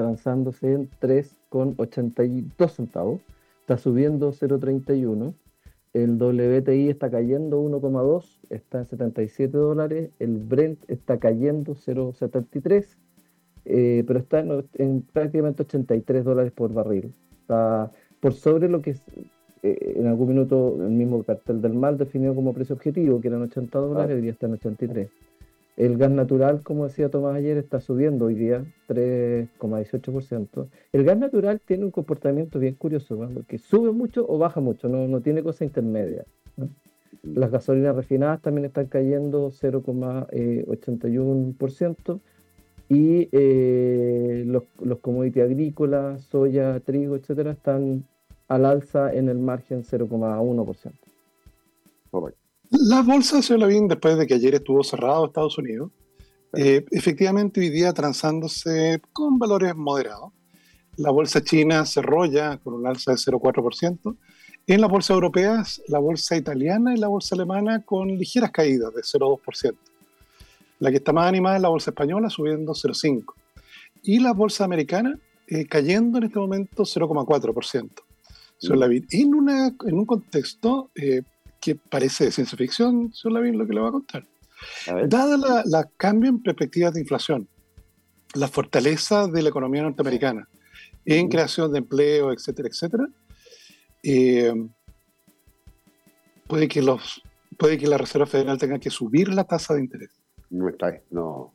transándose 0.00 0.72
en 0.72 0.90
3,82 0.98 2.70
centavos. 2.70 3.20
Está 3.60 3.76
subiendo 3.76 4.32
0,31. 4.32 5.34
El 5.92 6.16
WTI 6.22 6.88
está 6.88 7.10
cayendo 7.10 7.60
1,2, 7.62 8.40
está 8.48 8.78
en 8.78 8.86
77 8.86 9.58
dólares. 9.58 10.10
El 10.18 10.38
Brent 10.38 10.78
está 10.88 11.18
cayendo 11.18 11.74
0,73, 11.74 12.96
eh, 13.66 14.04
pero 14.06 14.20
está 14.20 14.40
en, 14.40 14.64
en 14.74 15.02
prácticamente 15.02 15.64
83 15.64 16.24
dólares 16.24 16.52
por 16.52 16.72
barril. 16.72 17.12
Está 17.42 17.92
por 18.20 18.32
sobre 18.32 18.70
lo 18.70 18.80
que 18.80 18.90
es, 18.92 19.02
eh, 19.62 19.94
en 19.96 20.06
algún 20.06 20.28
minuto 20.28 20.78
el 20.80 20.92
mismo 20.92 21.22
cartel 21.24 21.60
del 21.60 21.74
mal 21.74 21.98
definió 21.98 22.34
como 22.34 22.54
precio 22.54 22.74
objetivo, 22.74 23.20
que 23.20 23.28
eran 23.28 23.42
80 23.42 23.78
dólares, 23.78 24.16
hoy 24.16 24.22
día 24.22 24.30
está 24.30 24.46
en 24.46 24.52
83. 24.54 25.10
El 25.80 25.96
gas 25.96 26.10
natural, 26.10 26.62
como 26.62 26.84
decía 26.84 27.08
Tomás 27.08 27.36
ayer, 27.36 27.56
está 27.56 27.80
subiendo 27.80 28.26
hoy 28.26 28.34
día 28.34 28.66
3,18%. 28.88 30.68
El 30.92 31.04
gas 31.04 31.16
natural 31.16 31.62
tiene 31.64 31.86
un 31.86 31.90
comportamiento 31.90 32.58
bien 32.58 32.74
curioso, 32.74 33.16
¿no? 33.16 33.30
porque 33.30 33.56
sube 33.56 33.90
mucho 33.90 34.26
o 34.28 34.36
baja 34.36 34.60
mucho, 34.60 34.90
no, 34.90 35.08
no 35.08 35.22
tiene 35.22 35.42
cosa 35.42 35.64
intermedia. 35.64 36.26
Las 37.22 37.50
gasolinas 37.50 37.96
refinadas 37.96 38.42
también 38.42 38.66
están 38.66 38.88
cayendo 38.88 39.50
0,81%. 39.50 42.20
y 42.90 43.30
eh, 43.32 44.44
los, 44.46 44.64
los 44.82 44.98
commodities 44.98 45.46
agrícolas, 45.46 46.20
soya, 46.24 46.78
trigo, 46.80 47.16
etcétera, 47.16 47.52
están 47.52 48.04
al 48.48 48.66
alza 48.66 49.14
en 49.14 49.30
el 49.30 49.38
margen 49.38 49.82
0,1%. 49.82 50.92
La 52.70 53.02
bolsa, 53.02 53.42
señor 53.42 53.60
Lavín, 53.60 53.88
después 53.88 54.16
de 54.16 54.28
que 54.28 54.34
ayer 54.34 54.54
estuvo 54.54 54.84
cerrado 54.84 55.26
Estados 55.26 55.58
Unidos, 55.58 55.90
eh, 56.52 56.84
efectivamente 56.92 57.60
hoy 57.60 57.68
día 57.68 57.92
transándose 57.92 59.00
con 59.12 59.40
valores 59.40 59.74
moderados. 59.74 60.32
La 60.96 61.10
bolsa 61.10 61.42
china 61.42 61.84
cerró 61.84 62.26
ya 62.26 62.58
con 62.58 62.74
un 62.74 62.86
alza 62.86 63.10
de 63.10 63.16
0,4%. 63.16 64.16
En 64.68 64.80
las 64.80 64.88
bolsas 64.88 65.10
europeas, 65.10 65.82
la 65.88 65.98
bolsa 65.98 66.36
italiana 66.36 66.94
y 66.94 66.98
la 66.98 67.08
bolsa 67.08 67.34
alemana 67.34 67.84
con 67.84 68.06
ligeras 68.06 68.52
caídas 68.52 68.94
de 68.94 69.02
0,2%. 69.02 69.74
La 70.78 70.90
que 70.90 70.98
está 70.98 71.12
más 71.12 71.26
animada 71.26 71.56
es 71.56 71.62
la 71.62 71.70
bolsa 71.70 71.90
española, 71.90 72.30
subiendo 72.30 72.72
0,5%. 72.72 73.24
Y 74.04 74.20
la 74.20 74.32
bolsa 74.32 74.64
americana 74.64 75.18
eh, 75.48 75.66
cayendo 75.66 76.18
en 76.18 76.24
este 76.24 76.38
momento 76.38 76.84
0,4%. 76.84 77.90
Mm. 78.62 79.06
En, 79.10 79.34
una, 79.34 79.74
en 79.86 79.94
un 79.94 80.06
contexto 80.06 80.92
eh, 80.94 81.22
que 81.60 81.74
parece 81.74 82.24
de 82.24 82.32
ciencia 82.32 82.56
ficción, 82.56 83.12
señor 83.12 83.34
Lavín, 83.34 83.58
lo 83.58 83.66
que 83.66 83.74
le 83.74 83.80
voy 83.80 83.88
a 83.88 83.92
contar. 83.92 84.26
Dada 85.08 85.36
la, 85.36 85.62
la, 85.64 85.88
cambio 85.96 86.30
en 86.30 86.42
perspectivas 86.42 86.94
de 86.94 87.00
inflación, 87.00 87.48
la 88.34 88.48
fortaleza 88.48 89.26
de 89.26 89.42
la 89.42 89.48
economía 89.48 89.82
norteamericana 89.82 90.48
en 91.04 91.28
creación 91.28 91.72
de 91.72 91.78
empleo, 91.78 92.32
etcétera, 92.32 92.68
etcétera, 92.68 93.08
eh, 94.02 94.52
puede, 96.46 96.68
que 96.68 96.82
los, 96.82 97.22
puede 97.56 97.78
que 97.78 97.86
la 97.86 97.98
Reserva 97.98 98.26
Federal 98.26 98.58
tenga 98.58 98.78
que 98.78 98.90
subir 98.90 99.32
la 99.32 99.44
tasa 99.44 99.74
de 99.74 99.80
interés. 99.80 100.10
No 100.50 100.68
está 100.68 101.00
no. 101.10 101.54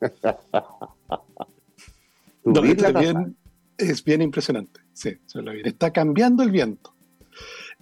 es 3.78 4.04
bien 4.04 4.22
impresionante. 4.22 4.80
Sí, 4.92 5.18
Está 5.64 5.92
cambiando 5.92 6.42
el 6.42 6.50
viento. 6.50 6.94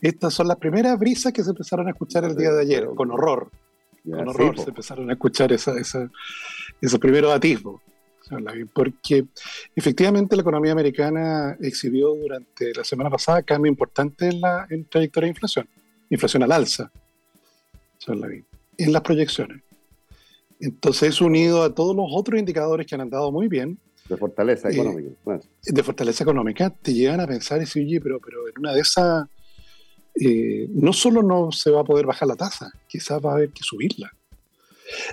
Estas 0.00 0.34
son 0.34 0.48
las 0.48 0.56
primeras 0.58 0.98
brisas 0.98 1.32
que 1.32 1.42
se 1.42 1.50
empezaron 1.50 1.86
a 1.86 1.90
escuchar 1.90 2.24
el 2.24 2.36
día 2.36 2.52
de 2.52 2.62
ayer, 2.62 2.86
con 2.94 3.10
horror. 3.10 3.50
con 4.04 4.28
horror 4.28 4.58
se 4.58 4.68
empezaron 4.68 5.08
a 5.10 5.14
escuchar 5.14 5.52
esa, 5.52 5.78
esa, 5.78 6.10
esos 6.80 6.98
primeros 6.98 7.32
atisbos. 7.32 7.80
Porque 8.72 9.26
efectivamente 9.76 10.34
la 10.34 10.42
economía 10.42 10.72
americana 10.72 11.56
exhibió 11.60 12.14
durante 12.14 12.72
la 12.74 12.82
semana 12.82 13.10
pasada 13.10 13.42
cambio 13.42 13.70
importante 13.70 14.28
en 14.28 14.40
la 14.40 14.66
trayectoria 14.88 15.26
de 15.26 15.30
inflación. 15.30 15.68
Inflación 16.08 16.42
al 16.42 16.52
alza. 16.52 16.90
En 18.78 18.92
las 18.92 19.02
proyecciones. 19.02 19.62
Entonces, 20.58 21.20
unido 21.20 21.62
a 21.62 21.74
todos 21.74 21.94
los 21.94 22.06
otros 22.10 22.38
indicadores 22.38 22.86
que 22.86 22.94
han 22.94 23.02
andado 23.02 23.30
muy 23.30 23.48
bien, 23.48 23.78
de 24.08 24.16
fortaleza 24.18 24.68
eh, 24.68 24.74
económica. 24.74 25.40
De 25.62 25.82
fortaleza 25.82 26.24
económica, 26.24 26.70
te 26.70 26.92
llegan 26.92 27.20
a 27.20 27.26
pensar 27.26 27.58
y 27.58 27.60
decir, 27.60 27.84
oye, 27.84 28.00
pero, 28.00 28.20
pero 28.20 28.48
en 28.48 28.54
una 28.58 28.74
de 28.74 28.80
esas, 28.80 29.26
eh, 30.14 30.66
no 30.70 30.92
solo 30.92 31.22
no 31.22 31.52
se 31.52 31.70
va 31.70 31.80
a 31.80 31.84
poder 31.84 32.06
bajar 32.06 32.28
la 32.28 32.36
tasa, 32.36 32.72
quizás 32.88 33.24
va 33.24 33.32
a 33.32 33.34
haber 33.34 33.50
que 33.50 33.62
subirla. 33.62 34.12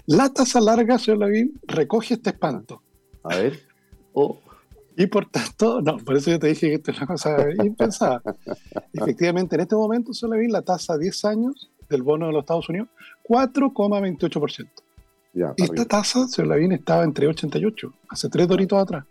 La 0.05 0.29
tasa 0.29 0.59
larga, 0.59 0.99
señor 0.99 1.19
Lavín, 1.19 1.59
recoge 1.63 2.15
este 2.15 2.31
espanto. 2.31 2.81
A 3.23 3.35
ver. 3.35 3.59
Oh. 4.13 4.39
Y 4.97 5.07
por 5.07 5.25
tanto, 5.29 5.81
no, 5.81 5.97
por 5.97 6.17
eso 6.17 6.31
yo 6.31 6.39
te 6.39 6.47
dije 6.47 6.67
que 6.67 6.75
esto 6.75 6.91
es 6.91 6.97
una 6.97 7.07
cosa 7.07 7.37
impensada. 7.63 8.21
Efectivamente, 8.93 9.55
en 9.55 9.61
este 9.61 9.75
momento, 9.75 10.13
señor 10.13 10.35
Lavín, 10.35 10.51
la 10.51 10.61
tasa 10.61 10.93
a 10.93 10.97
10 10.97 11.25
años 11.25 11.71
del 11.89 12.03
bono 12.03 12.27
de 12.27 12.33
los 12.33 12.41
Estados 12.41 12.69
Unidos, 12.69 12.89
4,28% 13.27 14.67
y 15.33 15.63
esta 15.63 15.85
tasa, 15.85 16.27
señor 16.27 16.49
Lavín, 16.49 16.73
estaba 16.73 17.03
entre 17.03 17.27
88, 17.27 17.93
hace 18.09 18.29
tres 18.29 18.47
doritos 18.47 18.79
atrás. 18.79 19.05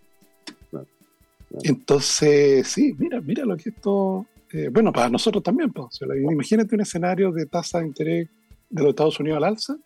Entonces, 1.63 2.67
sí, 2.67 2.95
mira, 2.97 3.19
mira 3.19 3.43
lo 3.43 3.57
que 3.57 3.69
esto. 3.69 4.25
Eh, 4.53 4.69
bueno, 4.71 4.91
para 4.91 5.09
nosotros 5.09 5.43
también, 5.43 5.71
pues. 5.71 5.99
Imagínate 6.01 6.75
un 6.75 6.81
escenario 6.81 7.31
de 7.31 7.45
tasa 7.45 7.79
de 7.79 7.87
interés 7.87 8.29
de 8.69 8.81
los 8.81 8.89
Estados 8.89 9.19
Unidos 9.19 9.37
al 9.37 9.43
alza 9.45 9.77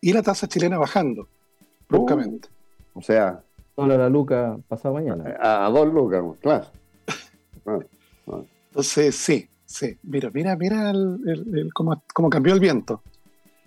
y 0.00 0.12
la 0.12 0.22
tasa 0.22 0.46
chilena 0.46 0.78
bajando 0.78 1.28
bruscamente. 1.88 2.48
Uh, 2.94 2.98
o 2.98 3.02
sea. 3.02 3.42
Dólar 3.76 3.98
la 3.98 4.08
luca 4.08 4.58
pasado 4.68 4.94
mañana. 4.94 5.36
A, 5.38 5.68
dos 5.68 5.92
lucas, 5.92 6.22
claro. 6.40 6.66
Entonces, 8.70 9.14
sí, 9.14 9.48
sí. 9.66 9.98
Mira, 10.02 10.30
mira, 10.32 10.56
mira 10.56 10.90
el, 10.90 11.70
cómo, 11.74 12.02
cómo 12.14 12.30
cambió 12.30 12.54
el 12.54 12.60
viento. 12.60 13.02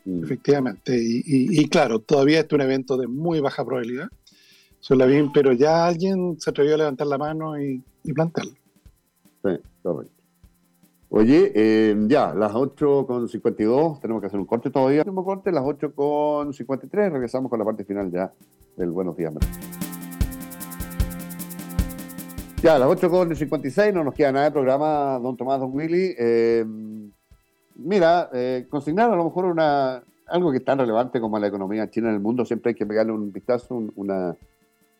Mm. 0.05 0.23
Efectivamente. 0.23 0.97
Y, 0.99 1.67
claro, 1.69 1.99
todavía 1.99 2.39
este 2.39 2.55
es 2.55 2.59
un 2.59 2.61
evento 2.61 2.97
de 2.97 3.07
muy 3.07 3.39
baja 3.39 3.63
probabilidad, 3.63 4.07
bien, 5.07 5.31
pero 5.31 5.53
ya 5.53 5.85
alguien 5.85 6.39
se 6.39 6.49
atrevió 6.49 6.73
a 6.73 6.77
levantar 6.77 7.05
la 7.05 7.19
mano 7.19 7.61
y, 7.61 7.83
y 8.03 8.13
plantearlo. 8.13 8.53
Sí, 9.43 9.59
correcto. 9.83 10.18
Oye, 11.11 11.51
eh, 11.55 11.95
ya, 12.07 12.35
las 12.35 12.53
8.52, 12.53 13.99
tenemos 13.99 14.21
que 14.21 14.27
hacer 14.27 14.39
un 14.39 14.45
corte 14.45 14.69
todavía. 14.69 14.99
Último 14.99 15.25
corte, 15.25 15.51
las 15.51 15.63
8.53, 15.63 17.11
regresamos 17.11 17.49
con 17.49 17.57
la 17.57 17.65
parte 17.65 17.83
final 17.83 18.11
ya 18.11 18.31
del 18.77 18.91
Buenos 18.91 19.17
Días. 19.17 19.33
Ya, 22.61 22.77
las 22.77 22.87
8.56, 22.89 23.91
no 23.91 24.03
nos 24.03 24.13
queda 24.13 24.31
nada 24.31 24.45
de 24.45 24.51
programa, 24.51 25.17
don 25.19 25.35
Tomás, 25.35 25.59
don 25.59 25.73
Willy. 25.73 26.13
Eh, 26.15 26.63
mira, 27.73 28.29
eh, 28.31 28.67
consignar 28.69 29.11
a 29.11 29.15
lo 29.15 29.23
mejor 29.23 29.45
una, 29.45 30.03
algo 30.27 30.51
que 30.51 30.57
es 30.57 30.65
tan 30.65 30.77
relevante 30.77 31.19
como 31.19 31.39
la 31.39 31.47
economía 31.47 31.89
china 31.89 32.09
en 32.09 32.15
el 32.15 32.21
mundo, 32.21 32.45
siempre 32.45 32.69
hay 32.69 32.75
que 32.75 32.85
pegarle 32.85 33.13
un 33.13 33.31
vistazo, 33.31 33.81
una, 33.95 34.35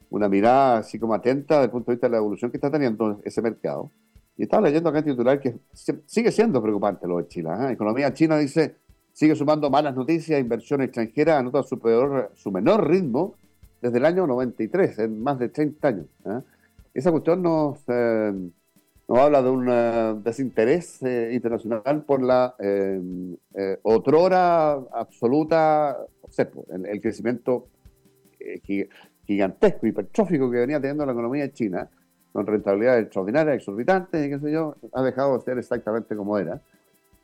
una 0.09 0.27
mirada 0.27 0.79
así 0.79 0.97
como 0.97 1.13
atenta 1.13 1.55
desde 1.55 1.65
el 1.65 1.71
punto 1.71 1.91
de 1.91 1.97
vista 1.97 2.07
de 2.07 2.11
la 2.13 2.17
evolución 2.17 2.49
que 2.49 2.57
está 2.57 2.71
teniendo 2.71 3.21
ese 3.23 3.43
mercado. 3.43 3.91
Y 4.39 4.43
estaba 4.43 4.65
leyendo 4.67 4.89
acá 4.89 4.99
en 4.99 5.05
titular 5.05 5.37
que 5.41 5.57
sigue 5.73 6.31
siendo 6.31 6.61
preocupante 6.61 7.05
lo 7.05 7.17
de 7.17 7.27
China. 7.27 7.69
¿eh? 7.69 7.73
economía 7.73 8.13
china 8.13 8.37
dice 8.37 8.77
sigue 9.11 9.35
sumando 9.35 9.69
malas 9.69 9.93
noticias, 9.93 10.39
inversión 10.39 10.81
extranjera 10.81 11.37
anota 11.37 11.61
su, 11.61 11.77
peor, 11.77 12.31
su 12.35 12.49
menor 12.49 12.87
ritmo 12.87 13.35
desde 13.81 13.97
el 13.97 14.05
año 14.05 14.25
93, 14.25 14.99
en 14.99 15.21
más 15.21 15.39
de 15.39 15.49
30 15.49 15.87
años. 15.89 16.05
¿eh? 16.25 16.39
Esa 16.93 17.11
cuestión 17.11 17.41
nos, 17.43 17.83
eh, 17.89 18.31
nos 19.09 19.19
habla 19.19 19.41
de 19.41 19.49
un 19.49 19.67
eh, 19.69 20.15
desinterés 20.23 21.03
eh, 21.03 21.31
internacional 21.33 22.03
por 22.05 22.23
la 22.23 22.55
eh, 22.59 23.01
eh 23.55 23.77
otrora 23.81 24.73
absoluta, 24.93 25.97
el, 26.69 26.85
el 26.85 27.01
crecimiento 27.01 27.67
gigantesco, 29.25 29.85
hipertrófico 29.85 30.49
que 30.49 30.59
venía 30.59 30.79
teniendo 30.79 31.05
la 31.05 31.11
economía 31.11 31.51
china, 31.51 31.89
con 32.33 32.45
rentabilidades 32.45 33.03
extraordinarias, 33.03 33.57
exorbitantes, 33.57 34.29
qué 34.29 34.39
sé 34.39 34.51
yo, 34.51 34.75
ha 34.93 35.01
dejado 35.03 35.37
de 35.37 35.43
ser 35.43 35.57
exactamente 35.57 36.15
como 36.15 36.37
era. 36.37 36.61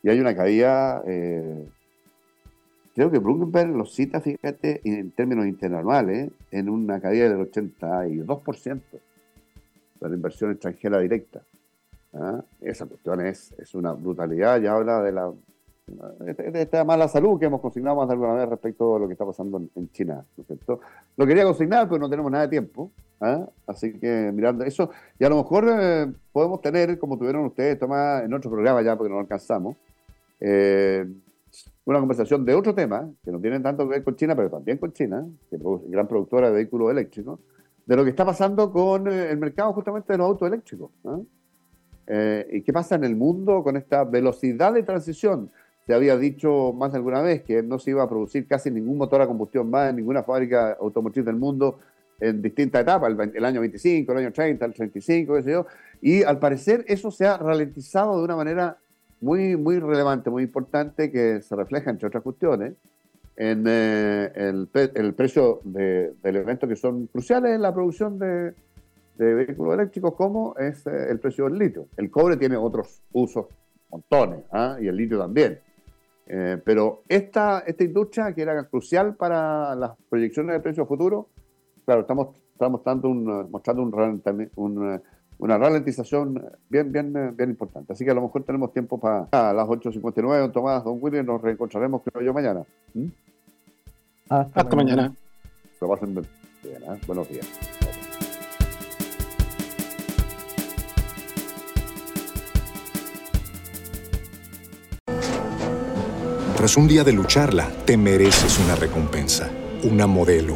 Y 0.03 0.09
hay 0.09 0.19
una 0.19 0.35
caída, 0.35 1.01
creo 2.93 3.11
que 3.11 3.19
Bloomberg 3.19 3.69
lo 3.69 3.85
cita, 3.85 4.21
fíjate, 4.21 4.81
en 4.83 5.11
términos 5.11 5.47
interanuales, 5.47 6.31
en 6.51 6.69
una 6.69 6.99
caída 6.99 7.29
del 7.29 7.51
82% 7.51 8.81
de 8.91 10.09
la 10.09 10.15
inversión 10.15 10.51
extranjera 10.51 10.99
directa. 10.99 11.41
¿ah? 12.13 12.43
Esa 12.61 12.85
cuestión 12.85 13.25
es, 13.25 13.53
es 13.57 13.73
una 13.73 13.93
brutalidad, 13.93 14.59
ya 14.59 14.73
habla 14.73 15.01
de 15.01 15.11
la 15.11 15.31
de 15.87 16.61
esta 16.61 16.83
mala 16.83 17.07
salud 17.07 17.39
que 17.39 17.45
hemos 17.45 17.61
consignado 17.61 17.95
más 17.97 18.07
de 18.07 18.13
alguna 18.13 18.33
vez 18.33 18.49
respecto 18.49 18.95
a 18.95 18.99
lo 18.99 19.07
que 19.07 19.13
está 19.13 19.25
pasando 19.25 19.61
en, 19.75 19.91
China, 19.91 20.25
¿no 20.35 20.41
es 20.41 20.47
cierto? 20.47 20.79
Lo 21.15 21.27
quería 21.27 21.43
consignar, 21.43 21.87
pero 21.87 21.99
no 21.99 22.09
tenemos 22.09 22.31
nada 22.31 22.45
de 22.45 22.49
tiempo, 22.49 22.91
¿ah? 23.21 23.47
así 23.67 23.93
que 23.99 24.31
mirando 24.33 24.63
eso, 24.63 24.89
y 25.19 25.23
a 25.25 25.29
lo 25.29 25.37
mejor 25.37 25.65
eh, 25.69 26.11
podemos 26.31 26.61
tener, 26.61 26.97
como 26.99 27.17
tuvieron 27.17 27.45
ustedes, 27.45 27.79
Tomás, 27.79 28.23
en 28.23 28.33
otro 28.33 28.51
programa 28.51 28.81
ya, 28.81 28.97
porque 28.97 29.13
no 29.13 29.19
alcanzamos, 29.19 29.75
eh, 30.39 31.05
una 31.85 31.99
conversación 31.99 32.43
de 32.45 32.55
otro 32.55 32.73
tema, 32.73 33.09
que 33.23 33.31
no 33.31 33.39
tiene 33.39 33.59
tanto 33.59 33.83
que 33.83 33.95
ver 33.95 34.03
con 34.03 34.15
China, 34.15 34.35
pero 34.35 34.49
también 34.49 34.77
con 34.77 34.91
China, 34.91 35.25
que 35.49 35.55
es 35.55 35.61
gran 35.87 36.07
productora 36.07 36.47
de 36.47 36.55
vehículos 36.55 36.91
eléctricos, 36.91 37.39
de 37.85 37.95
lo 37.95 38.03
que 38.03 38.09
está 38.09 38.25
pasando 38.25 38.71
con 38.71 39.07
eh, 39.07 39.29
el 39.29 39.37
mercado 39.37 39.71
justamente 39.73 40.13
de 40.13 40.17
los 40.17 40.27
autos 40.27 40.47
eléctricos. 40.47 40.91
¿ah? 41.05 41.19
Eh, 42.07 42.47
¿Y 42.53 42.61
qué 42.61 42.73
pasa 42.73 42.95
en 42.95 43.03
el 43.03 43.15
mundo 43.15 43.63
con 43.63 43.77
esta 43.77 44.03
velocidad 44.03 44.73
de 44.73 44.83
transición? 44.83 45.51
Se 45.85 45.93
había 45.93 46.17
dicho 46.17 46.73
más 46.73 46.91
de 46.91 46.97
alguna 46.97 47.21
vez 47.21 47.43
que 47.43 47.61
no 47.61 47.77
se 47.77 47.91
iba 47.91 48.03
a 48.03 48.09
producir 48.09 48.47
casi 48.47 48.71
ningún 48.71 48.97
motor 48.97 49.21
a 49.21 49.27
combustión 49.27 49.69
más 49.69 49.91
en 49.91 49.97
ninguna 49.97 50.23
fábrica 50.23 50.77
automotriz 50.79 51.23
del 51.23 51.35
mundo 51.35 51.77
en 52.19 52.41
distintas 52.41 52.81
etapas, 52.81 53.13
el, 53.33 53.45
año 53.45 53.61
25, 53.61 54.11
el 54.11 54.17
año 54.17 54.31
30, 54.31 54.65
el 54.65 54.73
35, 54.73 55.35
qué 55.35 55.43
sé 55.43 55.51
yo. 55.51 55.65
Y 56.01 56.23
al 56.23 56.39
parecer 56.39 56.85
eso 56.87 57.11
se 57.11 57.25
ha 57.25 57.37
ralentizado 57.37 58.17
de 58.17 58.23
una 58.23 58.35
manera 58.35 58.77
muy, 59.21 59.55
muy 59.55 59.79
relevante, 59.79 60.29
muy 60.29 60.43
importante, 60.43 61.11
que 61.11 61.41
se 61.41 61.55
refleja, 61.55 61.89
entre 61.89 62.07
otras 62.07 62.23
cuestiones, 62.23 62.73
en 63.37 63.65
eh, 63.67 64.31
el, 64.35 64.69
el, 64.73 65.13
precio 65.13 65.59
de, 65.63 66.13
de 66.23 66.29
elementos 66.29 66.69
que 66.69 66.75
son 66.75 67.07
cruciales 67.07 67.51
en 67.51 67.61
la 67.61 67.73
producción 67.73 68.17
de, 68.17 68.53
de 69.17 69.33
vehículos 69.33 69.73
eléctricos 69.73 70.13
como 70.15 70.55
es 70.57 70.85
el 70.87 71.19
precio 71.19 71.45
del 71.45 71.57
litio. 71.57 71.87
El 71.97 72.09
cobre 72.11 72.37
tiene 72.37 72.57
otros 72.57 73.01
usos, 73.13 73.47
montones, 73.89 74.43
¿ah? 74.51 74.77
y 74.79 74.87
el 74.87 74.95
litio 74.95 75.19
también. 75.19 75.59
Eh, 76.27 76.59
pero 76.63 77.03
esta, 77.07 77.59
esta 77.59 77.83
industria, 77.83 78.33
que 78.33 78.41
era 78.41 78.63
crucial 78.67 79.15
para 79.15 79.75
las 79.75 79.91
proyecciones 80.09 80.53
de 80.55 80.59
precios 80.59 80.87
futuros, 80.87 81.27
claro, 81.85 82.01
estamos, 82.01 82.35
estamos 82.51 82.83
dando 82.83 83.09
un, 83.09 83.51
mostrando 83.51 83.83
un, 83.83 84.21
un, 84.55 85.01
una 85.37 85.57
ralentización 85.57 86.41
bien, 86.69 86.91
bien, 86.91 87.35
bien 87.35 87.49
importante. 87.49 87.93
Así 87.93 88.03
que 88.03 88.11
a 88.11 88.13
lo 88.13 88.21
mejor 88.21 88.43
tenemos 88.43 88.73
tiempo 88.73 88.99
para 88.99 89.27
a 89.31 89.53
las 89.53 89.67
8.59, 89.67 90.39
don 90.39 90.51
Tomás, 90.51 90.83
don 90.83 90.97
William, 90.99 91.25
nos 91.25 91.41
reencontraremos, 91.41 92.01
creo 92.03 92.25
yo, 92.25 92.33
mañana. 92.33 92.63
¿Mm? 92.93 93.07
Hasta, 94.29 94.75
mañana. 94.75 95.13
pasen 95.79 96.15
bien. 96.15 96.25
¿eh? 96.63 96.99
Buenos 97.05 97.29
días. 97.29 97.47
Tras 106.57 106.77
un 106.77 106.87
día 106.87 107.03
de 107.03 107.13
lucharla, 107.13 107.69
te 107.85 107.95
mereces 107.95 108.59
una 108.65 108.75
recompensa, 108.75 109.51
una 109.83 110.07
modelo, 110.07 110.55